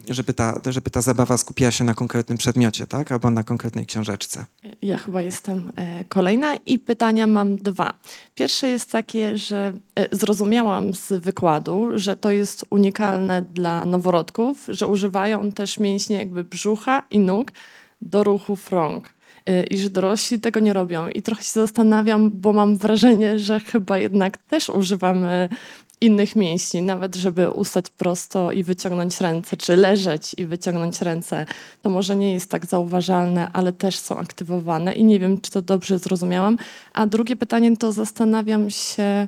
żeby, 0.10 0.34
ta, 0.34 0.62
żeby 0.70 0.90
ta 0.90 1.02
zabawa 1.02 1.38
skupiała 1.38 1.72
się 1.72 1.84
na 1.84 1.94
konkretnym 1.94 2.38
przedmiocie, 2.38 2.88
tak? 2.88 3.12
Albo 3.12 3.32
na 3.32 3.44
konkretnej 3.44 3.86
książeczce. 3.86 4.46
Ja 4.82 4.98
chyba 4.98 5.22
jestem 5.22 5.72
e, 5.76 6.04
kolejna 6.04 6.56
i 6.56 6.80
pytania 6.80 7.28
mam 7.28 7.56
dwa. 7.56 7.94
Pierwsze 8.36 8.68
jest 8.68 8.92
takie, 8.92 9.38
że 9.38 9.74
e, 9.96 10.16
zrozumiałam 10.16 10.94
z 10.94 11.14
wykładu, 11.14 11.90
że 11.94 12.18
to 12.18 12.32
jest 12.32 12.66
unikalne 12.70 13.42
dla 13.42 13.86
noworodków, 13.86 14.66
że 14.68 14.88
używają 14.88 15.52
też 15.52 15.80
mięśnie 15.80 16.18
jakby 16.18 16.44
brzucha 16.44 17.04
i 17.12 17.20
nóg 17.20 17.52
do 18.02 18.24
ruchów 18.24 18.72
rąk 18.72 19.10
e, 19.46 19.64
i 19.64 19.78
że 19.78 19.90
dorośli 19.90 20.40
tego 20.40 20.60
nie 20.60 20.74
robią. 20.74 21.08
I 21.08 21.22
trochę 21.22 21.44
się 21.44 21.52
zastanawiam, 21.52 22.32
bo 22.34 22.54
mam 22.54 22.78
wrażenie, 22.78 23.40
że 23.40 23.60
chyba 23.60 23.98
jednak 23.98 24.38
też 24.38 24.70
używamy 24.70 25.50
innych 26.02 26.36
mięśni, 26.36 26.82
nawet 26.82 27.16
żeby 27.16 27.50
ustać 27.50 27.90
prosto 27.90 28.52
i 28.52 28.64
wyciągnąć 28.64 29.22
ręce, 29.22 29.58
czy 29.58 29.76
leżeć 29.76 30.36
i 30.38 30.46
wyciągnąć 30.46 31.02
ręce. 31.02 31.46
To 31.82 31.90
może 31.90 32.16
nie 32.16 32.34
jest 32.34 32.52
tak 32.52 32.66
zauważalne, 32.66 33.50
ale 33.54 33.74
też 33.74 34.00
są 34.00 34.18
aktywowane 34.18 34.94
i 34.94 35.04
nie 35.04 35.20
wiem, 35.20 35.42
czy 35.42 35.52
to 35.52 35.62
dobrze 35.62 36.00
zrozumiałam. 36.00 36.58
A 36.94 37.08
drugie 37.08 37.36
pytanie 37.36 37.78
to 37.78 37.92
zastanawiam 37.92 38.70
się, 38.70 39.28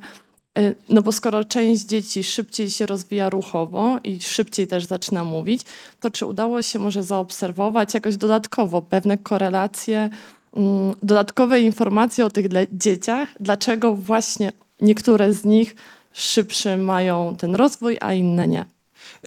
y, 0.58 0.74
no 0.88 1.02
bo 1.02 1.12
skoro 1.12 1.44
część 1.44 1.84
dzieci 1.84 2.24
szybciej 2.24 2.70
się 2.70 2.86
rozwija 2.86 3.30
ruchowo 3.30 3.98
i 4.04 4.20
szybciej 4.20 4.66
też 4.66 4.84
zaczyna 4.84 5.24
mówić, 5.24 5.62
to 6.00 6.10
czy 6.10 6.26
udało 6.26 6.62
się 6.62 6.78
może 6.78 7.02
zaobserwować 7.02 7.94
jakoś 7.94 8.16
dodatkowo 8.16 8.82
pewne 8.82 9.18
korelacje, 9.18 10.10
mm, 10.56 10.94
dodatkowe 11.02 11.60
informacje 11.60 12.26
o 12.26 12.30
tych 12.30 12.46
dzieciach, 12.72 13.28
dlaczego 13.40 13.94
właśnie 13.94 14.52
niektóre 14.80 15.32
z 15.32 15.44
nich 15.44 15.74
szybszy 16.12 16.76
mają 16.76 17.36
ten 17.38 17.54
rozwój, 17.54 17.96
a 18.00 18.12
inne 18.12 18.48
nie. 18.48 18.64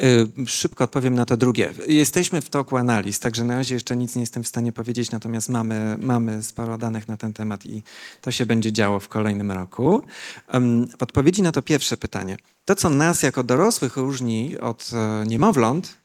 Y, 0.03 0.47
Szybko 0.47 0.83
odpowiem 0.83 1.15
na 1.15 1.25
to 1.25 1.37
drugie. 1.37 1.73
Jesteśmy 1.87 2.41
w 2.41 2.49
toku 2.49 2.77
analiz, 2.77 3.19
także 3.19 3.43
na 3.43 3.55
razie 3.55 3.75
jeszcze 3.75 3.97
nic 3.97 4.15
nie 4.15 4.21
jestem 4.21 4.43
w 4.43 4.47
stanie 4.47 4.71
powiedzieć, 4.71 5.11
natomiast 5.11 5.49
mamy, 5.49 5.97
mamy 5.99 6.43
sporo 6.43 6.77
danych 6.77 7.07
na 7.07 7.17
ten 7.17 7.33
temat 7.33 7.65
i 7.65 7.83
to 8.21 8.31
się 8.31 8.45
będzie 8.45 8.71
działo 8.71 8.99
w 8.99 9.07
kolejnym 9.07 9.51
roku. 9.51 10.03
W 10.99 11.03
odpowiedzi 11.03 11.41
na 11.41 11.51
to 11.51 11.61
pierwsze 11.61 11.97
pytanie. 11.97 12.37
To, 12.65 12.75
co 12.75 12.89
nas 12.89 13.23
jako 13.23 13.43
dorosłych 13.43 13.97
różni 13.97 14.57
od 14.59 14.91
e, 14.93 15.25
niemowląt, 15.27 15.97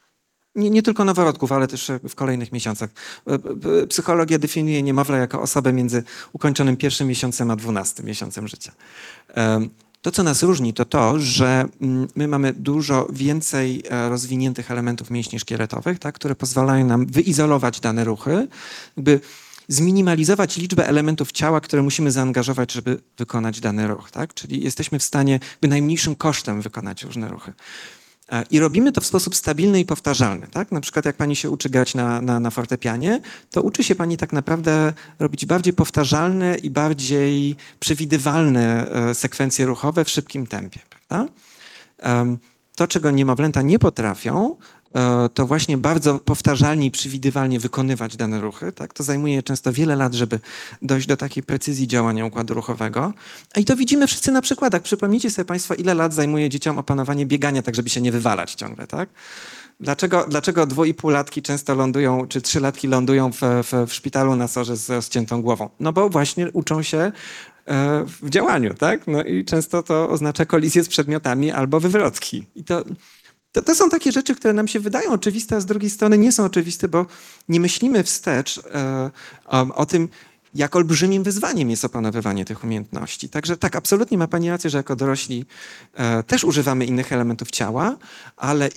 nie, 0.54 0.70
nie 0.70 0.82
tylko 0.82 1.04
noworodków, 1.04 1.52
ale 1.52 1.68
też 1.68 1.90
w 2.08 2.14
kolejnych 2.14 2.52
miesiącach. 2.52 2.90
E, 3.26 3.86
Psychologia 3.86 4.38
definiuje 4.38 4.82
niemowlę 4.82 5.18
jako 5.18 5.42
osobę 5.42 5.72
między 5.72 6.02
ukończonym 6.32 6.76
pierwszym 6.76 7.08
miesiącem 7.08 7.50
a 7.50 7.56
dwunastym 7.56 8.06
miesiącem 8.06 8.48
życia. 8.48 8.72
To, 10.02 10.10
co 10.10 10.22
nas 10.22 10.42
różni, 10.42 10.74
to 10.74 10.84
to, 10.84 11.18
że 11.18 11.68
mm, 11.80 12.08
my 12.16 12.28
mamy 12.28 12.52
dużo 12.52 13.06
więcej 13.12 13.82
e, 13.90 14.08
rozwiniętych 14.08 14.70
elementów 14.70 15.10
mięśni 15.10 15.40
szkieletowych, 15.40 15.98
tak, 15.98 16.14
które 16.14 16.34
pozwalają 16.34 16.86
nam 16.86 17.06
wyizolować 17.06 17.80
dane 17.80 18.04
ruchy, 18.04 18.48
jakby 18.96 19.20
zminimalizować 19.68 20.56
liczbę 20.56 20.88
elementów 20.88 21.32
ciała, 21.32 21.60
które 21.60 21.82
musimy 21.82 22.10
zaangażować, 22.10 22.72
żeby 22.72 23.00
wykonać 23.18 23.60
dany 23.60 23.88
ruch. 23.88 24.10
Tak? 24.10 24.34
Czyli 24.34 24.64
jesteśmy 24.64 24.98
w 24.98 25.02
stanie 25.02 25.32
jakby 25.32 25.68
najmniejszym 25.68 26.16
kosztem 26.16 26.62
wykonać 26.62 27.02
różne 27.02 27.28
ruchy. 27.28 27.52
E, 28.30 28.44
I 28.50 28.60
robimy 28.60 28.92
to 28.92 29.00
w 29.00 29.06
sposób 29.06 29.34
stabilny 29.34 29.80
i 29.80 29.84
powtarzalny. 29.84 30.46
Tak? 30.46 30.72
Na 30.72 30.80
przykład 30.80 31.04
jak 31.04 31.16
pani 31.16 31.36
się 31.36 31.50
uczy 31.50 31.70
grać 31.70 31.94
na, 31.94 32.20
na, 32.20 32.40
na 32.40 32.50
fortepianie, 32.50 33.20
to 33.50 33.62
uczy 33.62 33.84
się 33.84 33.94
pani 33.94 34.16
tak 34.16 34.32
naprawdę 34.32 34.92
robić 35.18 35.46
bardziej 35.46 35.72
powtarzalne 35.72 36.56
i 36.56 36.70
bardziej 36.70 37.56
przewidywalne 37.80 38.90
e, 38.90 39.14
sekwencje 39.14 39.66
ruchowe 39.66 40.04
w 40.04 40.10
szybkim 40.10 40.46
tempie. 40.46 40.80
Prawda? 40.90 41.32
To, 42.76 42.86
czego 42.86 43.10
niemowlęta 43.10 43.62
nie 43.62 43.78
potrafią, 43.78 44.56
to 45.34 45.46
właśnie 45.46 45.78
bardzo 45.78 46.18
powtarzalnie 46.18 46.86
i 46.86 46.90
przewidywalnie 46.90 47.60
wykonywać 47.60 48.16
dane 48.16 48.40
ruchy. 48.40 48.72
Tak? 48.72 48.92
To 48.92 49.02
zajmuje 49.02 49.42
często 49.42 49.72
wiele 49.72 49.96
lat, 49.96 50.14
żeby 50.14 50.40
dojść 50.82 51.06
do 51.06 51.16
takiej 51.16 51.42
precyzji 51.42 51.88
działania 51.88 52.26
układu 52.26 52.54
ruchowego. 52.54 53.12
I 53.56 53.64
to 53.64 53.76
widzimy 53.76 54.06
wszyscy 54.06 54.32
na 54.32 54.42
przykładach. 54.42 54.82
Przypomnijcie 54.82 55.30
sobie 55.30 55.46
Państwo, 55.46 55.74
ile 55.74 55.94
lat 55.94 56.14
zajmuje 56.14 56.48
dzieciom 56.48 56.78
opanowanie 56.78 57.26
biegania, 57.26 57.62
tak 57.62 57.74
żeby 57.74 57.90
się 57.90 58.00
nie 58.00 58.12
wywalać 58.12 58.54
ciągle. 58.54 58.86
Tak? 58.86 59.08
Dlaczego, 59.80 60.26
dlaczego 60.28 60.66
dwu 60.66 60.84
i 60.84 60.94
pół 60.94 61.10
latki 61.10 61.42
często 61.42 61.74
lądują, 61.74 62.26
czy 62.26 62.40
trzylatki 62.40 62.88
lądują 62.88 63.32
w, 63.32 63.40
w, 63.40 63.86
w 63.88 63.92
szpitalu 63.92 64.36
na 64.36 64.48
sorze 64.48 64.76
z 64.76 64.90
rozciętą 64.90 65.42
głową? 65.42 65.68
No 65.80 65.92
bo 65.92 66.08
właśnie 66.08 66.50
uczą 66.52 66.82
się 66.82 66.98
e, 66.98 67.12
w 68.22 68.30
działaniu, 68.30 68.74
tak? 68.74 69.06
No 69.06 69.22
i 69.22 69.44
często 69.44 69.82
to 69.82 70.08
oznacza 70.08 70.44
kolizję 70.44 70.84
z 70.84 70.88
przedmiotami 70.88 71.50
albo 71.50 71.80
wywrotki. 71.80 72.46
I 72.54 72.64
to, 72.64 72.84
to, 73.52 73.62
to 73.62 73.74
są 73.74 73.90
takie 73.90 74.12
rzeczy, 74.12 74.34
które 74.34 74.54
nam 74.54 74.68
się 74.68 74.80
wydają 74.80 75.12
oczywiste, 75.12 75.56
a 75.56 75.60
z 75.60 75.66
drugiej 75.66 75.90
strony 75.90 76.18
nie 76.18 76.32
są 76.32 76.44
oczywiste, 76.44 76.88
bo 76.88 77.06
nie 77.48 77.60
myślimy 77.60 78.02
wstecz 78.02 78.58
e, 78.58 79.10
o, 79.46 79.74
o 79.74 79.86
tym, 79.86 80.08
jak 80.54 80.76
olbrzymim 80.76 81.22
wyzwaniem 81.22 81.70
jest 81.70 81.84
opanowywanie 81.84 82.44
tych 82.44 82.64
umiejętności. 82.64 83.28
Także 83.28 83.56
tak, 83.56 83.76
absolutnie 83.76 84.18
ma 84.18 84.28
Pani 84.28 84.50
rację, 84.50 84.70
że 84.70 84.78
jako 84.78 84.96
dorośli 84.96 85.44
e, 85.94 86.22
też 86.22 86.44
używamy 86.44 86.84
innych 86.84 87.12
elementów 87.12 87.50
ciała, 87.50 87.96
ale 88.36 88.68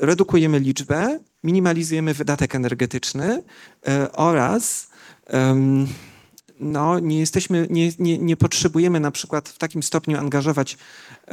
redukujemy 0.00 0.60
liczbę, 0.60 1.20
minimalizujemy 1.44 2.14
wydatek 2.14 2.54
energetyczny 2.54 3.42
e, 3.88 4.12
oraz 4.12 4.88
no, 6.60 6.98
nie 6.98 7.20
jesteśmy, 7.20 7.66
nie, 7.70 7.90
nie, 7.98 8.18
nie 8.18 8.36
potrzebujemy 8.36 9.00
na 9.00 9.10
przykład 9.10 9.48
w 9.48 9.58
takim 9.58 9.82
stopniu 9.82 10.18
angażować 10.18 10.76
e, 11.28 11.32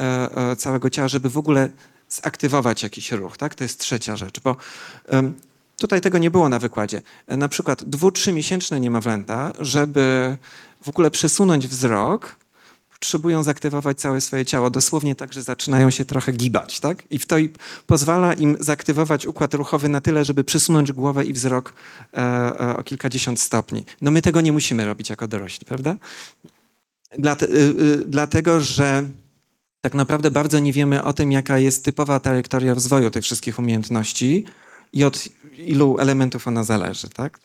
e, 0.50 0.56
całego 0.56 0.90
ciała, 0.90 1.08
żeby 1.08 1.30
w 1.30 1.38
ogóle 1.38 1.68
zaktywować 2.12 2.82
jakiś 2.82 3.12
ruch, 3.12 3.36
tak? 3.36 3.54
To 3.54 3.64
jest 3.64 3.80
trzecia 3.80 4.16
rzecz, 4.16 4.40
bo 4.40 4.56
tutaj 5.78 6.00
tego 6.00 6.18
nie 6.18 6.30
było 6.30 6.48
na 6.48 6.58
wykładzie. 6.58 7.02
Na 7.28 7.48
przykład 7.48 7.84
dwu, 7.84 8.12
trzymiesięczne 8.12 8.80
niemowlęta, 8.80 9.52
żeby 9.58 10.36
w 10.82 10.88
ogóle 10.88 11.10
przesunąć 11.10 11.68
wzrok, 11.68 12.36
potrzebują 12.92 13.42
zaktywować 13.42 13.98
całe 14.00 14.20
swoje 14.20 14.44
ciało, 14.44 14.70
dosłownie 14.70 15.14
tak, 15.14 15.32
że 15.32 15.42
zaczynają 15.42 15.90
się 15.90 16.04
trochę 16.04 16.32
gibać, 16.32 16.80
tak? 16.80 17.02
I 17.10 17.20
to 17.20 17.36
pozwala 17.86 18.34
im 18.34 18.56
zaktywować 18.60 19.26
układ 19.26 19.54
ruchowy 19.54 19.88
na 19.88 20.00
tyle, 20.00 20.24
żeby 20.24 20.44
przesunąć 20.44 20.92
głowę 20.92 21.24
i 21.24 21.32
wzrok 21.32 21.72
e, 22.14 22.18
e, 22.18 22.76
o 22.76 22.82
kilkadziesiąt 22.82 23.40
stopni. 23.40 23.84
No 24.00 24.10
my 24.10 24.22
tego 24.22 24.40
nie 24.40 24.52
musimy 24.52 24.86
robić 24.86 25.10
jako 25.10 25.28
dorośli, 25.28 25.66
prawda? 25.66 25.96
Y, 27.42 27.46
y, 27.46 28.04
dlatego, 28.06 28.60
że 28.60 29.04
tak 29.82 29.94
naprawdę 29.94 30.30
bardzo 30.30 30.58
nie 30.58 30.72
wiemy 30.72 31.04
o 31.04 31.12
tym, 31.12 31.32
jaka 31.32 31.58
jest 31.58 31.84
typowa 31.84 32.20
trajektoria 32.20 32.74
rozwoju 32.74 33.10
tych 33.10 33.24
wszystkich 33.24 33.58
umiejętności 33.58 34.44
i 34.92 35.04
od 35.04 35.28
ilu 35.58 35.98
elementów 35.98 36.48
ona 36.48 36.64
zależy, 36.64 37.08
tak? 37.08 37.40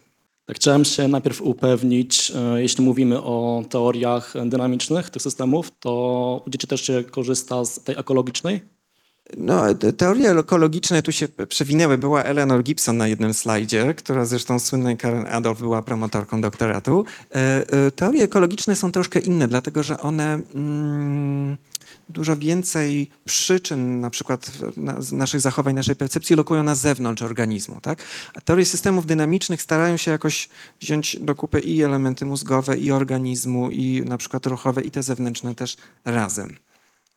Tak, 0.46 0.56
chciałem 0.56 0.86
się 0.86 1.08
najpierw 1.08 1.42
upewnić, 1.42 2.32
e, 2.36 2.62
jeśli 2.62 2.86
mówimy 2.86 3.22
o 3.22 3.64
teoriach 3.70 4.34
dynamicznych 4.46 5.10
tych 5.10 5.22
systemów, 5.22 5.72
to 5.80 6.44
u 6.48 6.50
dzieci 6.50 6.68
też 6.68 6.82
się 6.82 7.04
korzysta 7.04 7.66
z 7.66 7.84
tej 7.84 8.00
ekologicznej? 8.00 8.62
No, 9.38 9.74
te- 9.74 9.94
teorie 9.94 10.32
ekologiczne 10.32 11.04
tu 11.04 11.12
się 11.12 11.28
przewinęły. 11.28 11.98
Była 11.98 12.24
Eleanor 12.24 12.64
Gibson 12.64 12.98
na 12.98 13.08
jednym 13.08 13.34
slajdzie, 13.34 13.94
która 13.94 14.26
zresztą 14.26 14.60
słynnej 14.60 14.98
Karen 14.98 15.28
Adolf 15.28 15.60
była 15.60 15.82
promotorką 15.82 16.42
doktoratu. 16.42 17.06
E, 17.36 17.66
e, 17.86 17.92
Teorie 17.92 18.24
ekologiczne 18.24 18.76
są 18.76 18.92
troszkę 18.92 19.20
inne, 19.20 19.48
dlatego 19.48 19.84
że 19.84 20.00
one 20.00 20.40
mm, 20.56 21.58
dużo 22.10 22.38
więcej 22.38 23.10
przyczyn, 23.26 24.00
na 24.00 24.10
przykład 24.10 24.52
naszych 25.12 25.42
zachowań, 25.42 25.76
naszej 25.76 25.96
percepcji 25.96 26.36
lokują 26.36 26.64
na 26.64 26.76
zewnątrz 26.76 27.22
organizmu. 27.22 27.82
Tak? 27.82 28.00
A 28.36 28.42
teorie 28.42 28.66
systemów 28.66 29.06
dynamicznych 29.06 29.62
starają 29.62 29.98
się 29.98 30.12
jakoś 30.12 30.50
wziąć 30.82 31.18
do 31.20 31.36
kupy 31.36 31.60
i 31.60 31.84
elementy 31.84 32.26
mózgowe, 32.26 32.78
i 32.78 32.92
organizmu, 32.92 33.72
i 33.72 34.02
na 34.06 34.18
przykład 34.18 34.46
ruchowe, 34.46 34.82
i 34.82 34.92
te 34.92 35.04
zewnętrzne 35.04 35.56
też 35.56 35.78
razem. 36.06 36.58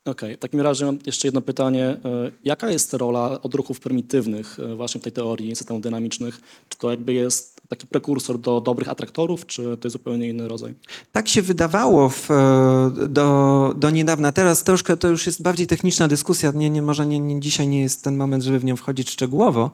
Okej, 0.05 0.37
w 0.37 0.39
takim 0.39 0.61
razie 0.61 0.85
mam 0.85 0.99
jeszcze 1.07 1.29
jedno 1.29 1.41
pytanie. 1.41 1.85
E, 1.85 1.99
Jaka 2.45 2.71
jest 2.71 2.95
rola 2.95 3.43
odruchów 3.43 3.81
prymitywnych 3.81 4.61
e, 4.61 4.75
właśnie 4.75 5.01
w 5.01 5.05
tej 5.05 5.13
teorii 5.13 5.57
systemów 5.57 5.83
dynamicznych? 5.83 6.41
Czy 6.69 6.79
to 6.79 6.91
jakby 6.91 7.13
jest 7.13 7.60
taki 7.71 7.87
prekursor 7.87 8.39
do 8.39 8.61
dobrych 8.61 8.89
atraktorów, 8.89 9.47
czy 9.47 9.63
to 9.63 9.89
jest 9.89 9.93
zupełnie 9.93 10.29
inny 10.29 10.49
rodzaj? 10.49 10.75
Tak 11.13 11.29
się 11.29 11.43
wydawało 11.43 12.09
w, 12.09 12.31
e, 12.31 12.91
do, 13.09 13.75
do 13.77 13.91
niedawna. 13.91 14.33
Teraz 14.33 14.65
troszkę 14.65 14.97
to 14.97 15.09
już 15.09 15.27
jest 15.27 15.43
bardziej 15.43 15.67
techniczna 15.67 16.09
dyskusja. 16.09 16.53
Nie, 16.55 16.71
nie, 16.71 16.83
może 16.83 17.07
nie, 17.07 17.21
nie, 17.21 17.41
dzisiaj 17.41 17.69
nie 17.69 17.81
jest 17.81 18.05
ten 18.05 18.17
moment, 18.17 18.45
żeby 18.45 18.59
w 18.59 18.65
nią 18.65 18.77
wchodzić 18.77 19.11
szczegółowo. 19.11 19.71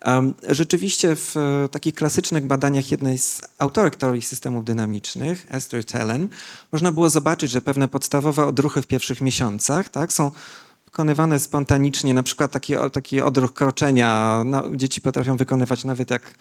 Em, 0.00 0.34
rzeczywiście 0.48 1.16
w 1.16 1.36
e, 1.36 1.68
takich 1.68 1.94
klasycznych 1.94 2.46
badaniach 2.46 2.90
jednej 2.90 3.18
z 3.18 3.40
autorek 3.58 3.96
teorii 3.96 4.22
systemów 4.22 4.64
dynamicznych, 4.64 5.46
Esther 5.50 5.84
Tellen, 5.84 6.28
można 6.72 6.92
było 6.92 7.10
zobaczyć, 7.10 7.50
że 7.50 7.60
pewne 7.60 7.88
podstawowe 7.88 8.46
odruchy 8.46 8.82
w 8.82 8.86
pierwszych 8.86 9.20
miesiącach 9.20 9.88
tak, 9.88 10.12
są 10.12 10.30
wykonywane 10.96 11.40
spontanicznie. 11.40 12.14
Na 12.14 12.22
przykład 12.22 12.50
taki, 12.52 12.74
taki 12.92 13.20
odruch 13.20 13.52
kroczenia 13.52 14.42
no, 14.46 14.62
dzieci 14.76 15.00
potrafią 15.00 15.36
wykonywać 15.36 15.84
nawet 15.84 16.10
jak 16.10 16.34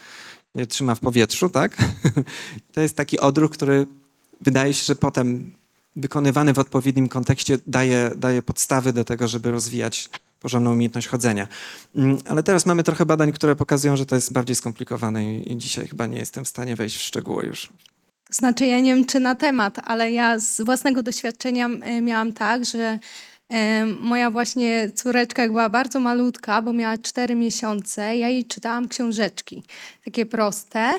trzyma 0.70 0.95
w 0.95 0.99
powietrzu, 0.99 1.49
tak? 1.49 1.78
To 2.74 2.82
jest 2.82 2.97
taki 2.97 3.20
odruch, 3.20 3.51
który 3.51 3.88
wydaje 4.41 4.74
się, 4.74 4.86
że 4.86 4.95
potem 4.95 5.53
wykonywany 5.95 6.53
w 6.53 6.60
odpowiednim 6.60 7.10
kontekście 7.10 7.58
daje, 7.68 8.12
daje 8.18 8.41
podstawy 8.41 8.93
do 8.93 9.03
tego, 9.03 9.28
żeby 9.28 9.51
rozwijać 9.51 10.10
porządną 10.39 10.72
umiejętność 10.72 11.08
chodzenia. 11.08 11.47
Mm, 11.95 12.18
Ale 12.30 12.43
teraz 12.43 12.66
mamy 12.66 12.84
trochę 12.84 13.06
badań, 13.06 13.32
które 13.32 13.56
pokazują, 13.56 13.97
że 13.97 14.06
to 14.06 14.16
jest 14.16 14.34
bardziej 14.34 14.56
skomplikowane 14.56 15.36
i 15.36 15.58
dzisiaj 15.58 15.88
chyba 15.88 16.06
nie 16.08 16.18
jestem 16.18 16.45
w 16.45 16.47
stanie 16.47 16.76
wejść 16.76 16.97
w 16.97 17.01
szczegóły 17.01 17.45
już. 17.45 17.70
Znaczy, 18.30 18.66
ja 18.66 18.80
nie 18.80 18.95
wiem, 18.95 19.06
czy 19.06 19.20
na 19.20 19.36
temat, 19.36 19.78
ale 19.84 20.12
ja 20.12 20.39
z 20.39 20.62
własnego 20.62 21.03
doświadczenia 21.03 21.68
e, 21.68 22.01
miałam 22.01 22.34
tak, 22.34 22.66
że 22.66 22.99
moja 24.00 24.32
właśnie 24.32 24.91
córeczka, 24.96 25.41
jak 25.41 25.52
była 25.52 25.70
bardzo 25.70 26.00
malutka, 26.00 26.62
bo 26.62 26.74
miała 26.74 26.98
4 26.98 27.36
miesiące, 27.36 28.18
ja 28.18 28.30
jej 28.30 28.46
czytałam 28.46 28.88
książeczki, 28.88 29.64
takie 30.06 30.26
proste. 30.26 30.93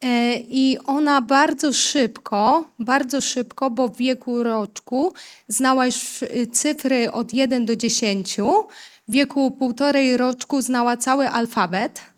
E, 0.00 0.36
I 0.36 0.78
ona 0.86 1.22
bardzo 1.22 1.72
szybko, 1.72 2.70
bardzo 2.78 3.20
szybko, 3.20 3.70
bo 3.70 3.88
w 3.88 3.96
wieku 3.96 4.42
roczku 4.42 5.12
znała 5.48 5.86
już 5.86 6.22
y, 6.22 6.46
cyfry 6.52 7.12
od 7.12 7.32
1 7.32 7.64
do 7.66 7.76
10. 7.76 8.36
W 9.08 9.12
wieku 9.12 9.50
półtorej 9.50 10.16
roczku 10.16 10.62
znała 10.62 10.96
cały 10.96 11.28
alfabet. 11.28 12.13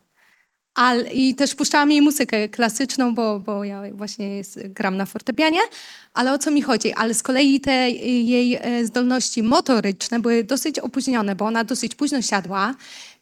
Al, 0.77 1.05
I 1.13 1.35
też 1.35 1.55
puszczałam 1.55 1.91
jej 1.91 2.03
muzykę 2.03 2.49
klasyczną, 2.49 3.15
bo, 3.15 3.41
bo 3.41 3.65
ja 3.65 3.83
właśnie 3.93 4.37
jest, 4.37 4.61
gram 4.69 4.97
na 4.97 5.07
fortepianie. 5.07 5.59
Ale 6.15 6.33
o 6.33 6.39
co 6.39 6.51
mi 6.51 6.63
chodzi? 6.63 6.93
Ale 6.93 7.15
z 7.15 7.23
kolei 7.23 7.61
te 7.61 7.91
jej 7.91 8.59
e, 8.61 8.87
zdolności 8.87 9.43
motoryczne 9.43 10.21
były 10.21 10.45
dosyć 10.45 10.79
opóźnione, 10.79 11.37
bo 11.37 11.45
ona 11.45 11.65
dosyć 11.65 11.95
późno 11.95 12.23
siadła, 12.23 12.75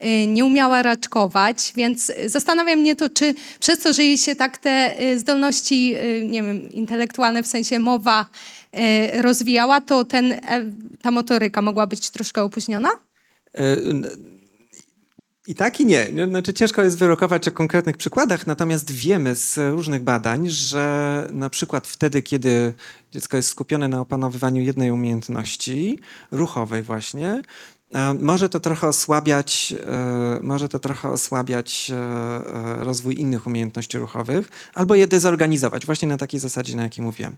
y, 0.05 0.27
nie 0.27 0.45
umiała 0.45 0.83
raczkować, 0.83 1.73
więc 1.77 2.13
zastanawia 2.27 2.77
mnie 2.77 2.97
to, 2.97 3.09
czy 3.09 3.35
przez 3.61 3.79
to, 3.79 3.93
że 3.93 4.05
jej 4.05 4.19
się 4.19 4.37
tak 4.37 4.59
te 4.59 5.03
y, 5.03 5.19
zdolności, 5.19 5.97
nie 6.23 6.43
wiem, 6.43 6.71
intelektualne, 6.71 7.43
w 7.43 7.47
sensie 7.47 7.79
mowa 7.79 8.27
rozwijała, 9.13 9.81
to 9.81 10.05
ten, 10.05 10.33
e, 10.33 10.41
ta 11.03 11.11
motoryka 11.11 11.63
mogła 11.63 11.87
być 11.87 12.11
troszkę 12.11 12.43
opóźniona? 12.43 12.89
I 15.47 15.55
tak 15.55 15.81
i 15.81 15.87
nie. 15.87 16.07
Znaczy 16.29 16.55
ciężko 16.55 16.83
jest 16.83 16.99
wyrokować 16.99 17.49
o 17.49 17.53
konkretnych 17.53 17.97
przykładach, 17.97 18.47
natomiast 18.47 18.91
wiemy 18.91 19.35
z 19.35 19.59
różnych 19.73 20.03
badań, 20.03 20.51
że 20.51 21.29
na 21.33 21.51
przykład 21.51 21.87
wtedy, 21.87 22.23
kiedy 22.23 22.75
dziecko 23.13 23.37
jest 23.37 23.49
skupione 23.49 23.89
na 23.89 24.01
opanowywaniu 24.01 24.63
jednej 24.63 24.91
umiejętności, 24.91 25.99
ruchowej 26.31 26.83
właśnie, 26.83 27.43
e, 27.95 28.15
może 28.15 28.49
to 28.49 28.61
trochę 28.61 28.89
osłabiać, 28.89 29.75
e, 29.87 30.39
może 30.43 30.69
to 30.69 30.79
trochę 30.79 31.09
osłabiać 31.09 31.91
e, 31.95 32.85
rozwój 32.85 33.21
innych 33.21 33.47
umiejętności 33.47 33.99
ruchowych, 33.99 34.49
albo 34.75 34.95
je 34.95 35.07
dezorganizować, 35.07 35.87
właśnie 35.87 36.09
na 36.09 36.17
takiej 36.17 36.41
zasadzie, 36.41 36.77
na 36.77 36.83
jakiej 36.83 37.05
mówiłem. 37.05 37.37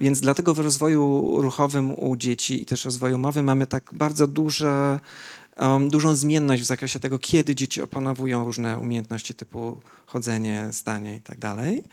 Więc 0.00 0.20
dlatego 0.20 0.54
w 0.54 0.58
rozwoju 0.58 1.34
ruchowym 1.42 1.98
u 1.98 2.16
dzieci 2.16 2.62
i 2.62 2.66
też 2.66 2.84
rozwoju 2.84 3.18
mowy 3.18 3.42
mamy 3.42 3.66
tak 3.66 3.90
bardzo 3.92 4.26
duże, 4.26 5.00
um, 5.56 5.88
dużą 5.90 6.16
zmienność 6.16 6.62
w 6.62 6.66
zakresie 6.66 7.00
tego, 7.00 7.18
kiedy 7.18 7.54
dzieci 7.54 7.82
opanowują 7.82 8.44
różne 8.44 8.78
umiejętności 8.78 9.34
typu 9.34 9.80
chodzenie, 10.06 10.68
stanie 10.72 11.16
i 11.16 11.20
tak 11.20 11.38
dalej. 11.38 11.84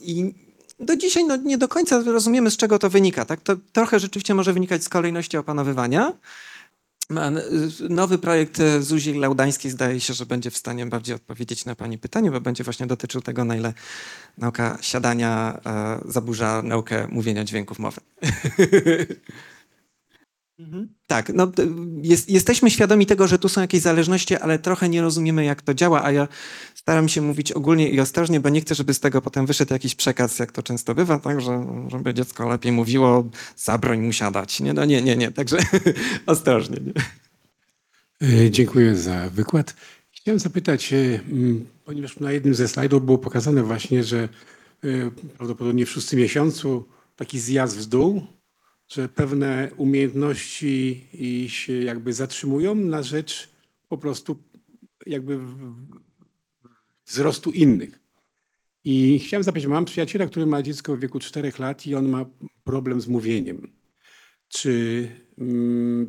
I 0.00 0.34
do 0.80 0.96
dzisiaj 0.96 1.24
no, 1.24 1.36
nie 1.36 1.58
do 1.58 1.68
końca 1.68 2.02
rozumiemy, 2.02 2.50
z 2.50 2.56
czego 2.56 2.78
to 2.78 2.90
wynika. 2.90 3.24
Tak? 3.24 3.40
To 3.40 3.56
trochę 3.72 4.00
rzeczywiście 4.00 4.34
może 4.34 4.52
wynikać 4.52 4.84
z 4.84 4.88
kolejności 4.88 5.36
opanowywania. 5.36 6.12
Nowy 7.90 8.18
projekt 8.18 8.60
e, 8.60 8.82
Zuzi 8.82 9.14
Laudańskiej 9.14 9.70
zdaje 9.70 10.00
się, 10.00 10.14
że 10.14 10.26
będzie 10.26 10.50
w 10.50 10.56
stanie 10.56 10.86
bardziej 10.86 11.14
odpowiedzieć 11.14 11.64
na 11.64 11.74
Pani 11.74 11.98
pytanie, 11.98 12.30
bo 12.30 12.40
będzie 12.40 12.64
właśnie 12.64 12.86
dotyczył 12.86 13.20
tego, 13.20 13.44
na 13.44 13.56
ile 13.56 13.74
nauka 14.38 14.78
siadania 14.80 15.60
e, 15.66 16.00
zaburza 16.04 16.62
naukę 16.62 17.08
mówienia 17.10 17.44
dźwięków 17.44 17.78
mowy. 17.78 18.00
Mhm. 20.58 20.88
Tak, 21.06 21.32
no, 21.34 21.52
jest, 22.02 22.30
jesteśmy 22.30 22.70
świadomi 22.70 23.06
tego, 23.06 23.28
że 23.28 23.38
tu 23.38 23.48
są 23.48 23.60
jakieś 23.60 23.80
zależności, 23.80 24.36
ale 24.36 24.58
trochę 24.58 24.88
nie 24.88 25.02
rozumiemy, 25.02 25.44
jak 25.44 25.62
to 25.62 25.74
działa, 25.74 26.04
a 26.04 26.12
ja 26.12 26.28
staram 26.74 27.08
się 27.08 27.22
mówić 27.22 27.52
ogólnie 27.52 27.90
i 27.90 28.00
ostrożnie, 28.00 28.40
bo 28.40 28.48
nie 28.48 28.60
chcę, 28.60 28.74
żeby 28.74 28.94
z 28.94 29.00
tego 29.00 29.22
potem 29.22 29.46
wyszedł 29.46 29.72
jakiś 29.72 29.94
przekaz, 29.94 30.38
jak 30.38 30.52
to 30.52 30.62
często 30.62 30.94
bywa, 30.94 31.18
tak, 31.18 31.40
że 31.40 31.66
żeby 31.88 32.14
dziecko 32.14 32.48
lepiej 32.48 32.72
mówiło, 32.72 33.24
zabroń 33.56 34.00
mu 34.00 34.12
siadać. 34.12 34.60
Nie, 34.60 34.72
no 34.72 34.84
nie, 34.84 35.02
nie, 35.02 35.16
nie, 35.16 35.30
także 35.30 35.58
ostrożnie. 36.26 36.76
Nie? 36.80 36.92
E, 38.44 38.50
Dziękuję 38.50 38.96
za 38.96 39.30
wykład. 39.30 39.74
Chciałem 40.12 40.38
zapytać, 40.38 40.92
e, 40.92 41.20
ponieważ 41.84 42.20
na 42.20 42.32
jednym 42.32 42.54
ze 42.54 42.68
slajdów 42.68 43.04
było 43.04 43.18
pokazane 43.18 43.62
właśnie, 43.62 44.04
że 44.04 44.28
e, 44.84 45.10
prawdopodobnie 45.36 45.86
w 45.86 45.90
szóstym 45.90 46.18
miesiącu 46.18 46.84
taki 47.16 47.40
zjazd 47.40 47.78
w 47.78 47.86
dół, 47.86 48.22
że 48.94 49.08
pewne 49.08 49.70
umiejętności 49.76 51.06
się 51.48 51.72
jakby 51.72 52.12
zatrzymują 52.12 52.74
na 52.74 53.02
rzecz 53.02 53.48
po 53.88 53.98
prostu 53.98 54.36
jakby 55.06 55.38
wzrostu 57.06 57.50
innych. 57.50 57.98
I 58.84 59.18
chciałem 59.18 59.44
zapytać, 59.44 59.66
mam 59.66 59.84
przyjaciela, 59.84 60.26
który 60.26 60.46
ma 60.46 60.62
dziecko 60.62 60.96
w 60.96 61.00
wieku 61.00 61.18
4 61.18 61.52
lat 61.58 61.86
i 61.86 61.94
on 61.94 62.08
ma 62.08 62.24
problem 62.64 63.00
z 63.00 63.08
mówieniem. 63.08 63.72
Czy, 64.48 65.08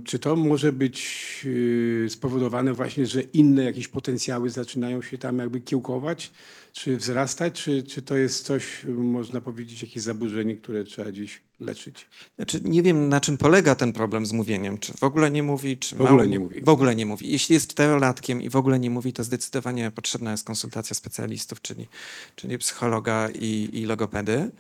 czy 0.06 0.20
to 0.20 0.36
może 0.36 0.74
być 0.74 1.26
y, 1.46 2.08
spowodowane 2.10 2.74
właśnie, 2.74 3.06
że 3.06 3.22
inne 3.22 3.64
jakieś 3.64 3.88
potencjały 3.88 4.50
zaczynają 4.50 5.02
się 5.02 5.18
tam 5.18 5.38
jakby 5.40 5.62
kiełkować, 5.62 6.32
czy 6.74 6.98
wzrastać, 6.98 7.64
czy, 7.64 7.84
czy 7.84 8.02
to 8.02 8.18
jest 8.18 8.46
coś, 8.46 8.66
można 8.88 9.42
powiedzieć, 9.42 9.82
jakieś 9.82 10.04
zaburzenie, 10.04 10.56
które 10.56 10.84
trzeba 10.84 11.12
gdzieś 11.12 11.42
leczyć? 11.60 12.08
Znaczy, 12.36 12.60
nie 12.64 12.84
wiem, 12.84 13.10
na 13.10 13.22
czym 13.22 13.38
polega 13.38 13.76
ten 13.76 13.94
problem 13.94 14.26
z 14.26 14.32
mówieniem. 14.34 14.78
Czy 14.78 14.94
w 14.98 15.04
ogóle 15.04 15.32
nie 15.32 15.44
mówi, 15.44 15.78
czy 15.78 15.96
W 15.96 16.02
ogóle 16.02 16.12
mało- 16.18 16.30
nie 16.30 16.40
mówi. 16.40 16.62
W 16.62 16.70
ogóle 16.70 16.96
nie 16.96 17.06
mówi. 17.06 17.32
Jeśli 17.32 17.54
jest 17.54 17.72
czterolatkiem 17.72 18.42
i 18.42 18.50
w 18.50 18.56
ogóle 18.56 18.80
nie 18.80 18.90
mówi, 18.90 19.14
to 19.14 19.24
zdecydowanie 19.24 19.92
potrzebna 19.92 20.32
jest 20.32 20.44
konsultacja 20.46 20.96
specjalistów, 20.96 21.62
czyli, 21.62 21.88
czyli 22.36 22.58
psychologa 22.58 23.30
i, 23.30 23.70
i 23.74 23.86
logopedy. 23.86 24.52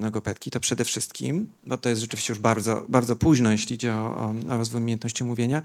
Logopedki 0.00 0.50
to 0.50 0.60
przede 0.60 0.84
wszystkim, 0.84 1.46
bo 1.66 1.78
to 1.78 1.88
jest 1.88 2.00
rzeczywiście 2.00 2.32
już 2.32 2.40
bardzo, 2.40 2.84
bardzo 2.88 3.16
późno, 3.16 3.50
jeśli 3.50 3.74
idzie 3.74 3.94
o, 3.94 4.16
o, 4.16 4.34
rozwój 4.48 4.80
umiejętności 4.80 5.24
mówienia. 5.24 5.62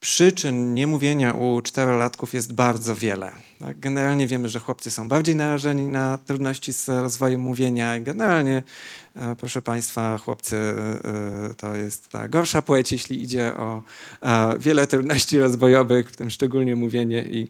Przyczyn 0.00 0.74
niemówienia 0.74 1.32
u 1.32 1.62
czterolatków 1.62 2.34
jest 2.34 2.52
bardzo 2.52 2.94
wiele. 2.94 3.32
Tak? 3.58 3.80
Generalnie 3.80 4.26
wiemy, 4.26 4.48
że 4.48 4.60
chłopcy 4.60 4.90
są 4.90 5.08
bardziej 5.08 5.36
narażeni 5.36 5.86
na 5.86 6.18
trudności 6.18 6.72
z 6.72 6.88
rozwojem 6.88 7.40
mówienia. 7.40 8.00
Generalnie, 8.00 8.62
e, 9.16 9.36
proszę 9.36 9.62
Państwa, 9.62 10.18
chłopcy 10.18 10.56
e, 10.56 11.54
to 11.54 11.74
jest 11.74 12.08
ta 12.08 12.28
gorsza 12.28 12.62
płeć, 12.62 12.92
jeśli 12.92 13.22
idzie 13.22 13.56
o 13.56 13.82
e, 14.22 14.58
wiele 14.58 14.86
trudności 14.86 15.38
rozwojowych, 15.38 16.10
w 16.10 16.16
tym 16.16 16.30
szczególnie 16.30 16.76
mówienie 16.76 17.22
i 17.22 17.48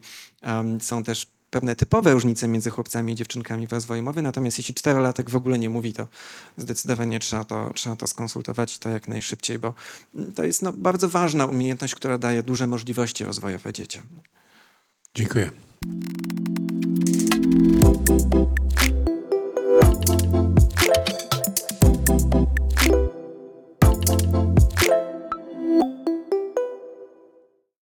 są 0.80 1.04
też 1.04 1.26
pewne 1.56 1.76
typowe 1.76 2.12
różnice 2.12 2.48
między 2.48 2.70
chłopcami 2.70 3.12
i 3.12 3.16
dziewczynkami 3.16 3.66
w 3.66 3.72
rozwoju 3.72 4.02
mowy, 4.02 4.22
natomiast 4.22 4.58
jeśli 4.58 4.74
czterolatek 4.74 5.30
w 5.30 5.36
ogóle 5.36 5.58
nie 5.58 5.70
mówi, 5.70 5.92
to 5.92 6.08
zdecydowanie 6.56 7.20
trzeba 7.20 7.44
to, 7.44 7.70
trzeba 7.74 7.96
to 7.96 8.06
skonsultować 8.06 8.78
to 8.78 8.88
jak 8.88 9.08
najszybciej, 9.08 9.58
bo 9.58 9.74
to 10.34 10.44
jest 10.44 10.62
no, 10.62 10.72
bardzo 10.72 11.08
ważna 11.08 11.46
umiejętność, 11.46 11.94
która 11.94 12.18
daje 12.18 12.42
duże 12.42 12.66
możliwości 12.66 13.24
rozwojowe 13.24 13.72
dzieciom. 13.72 14.02
Dziękuję. 15.14 15.50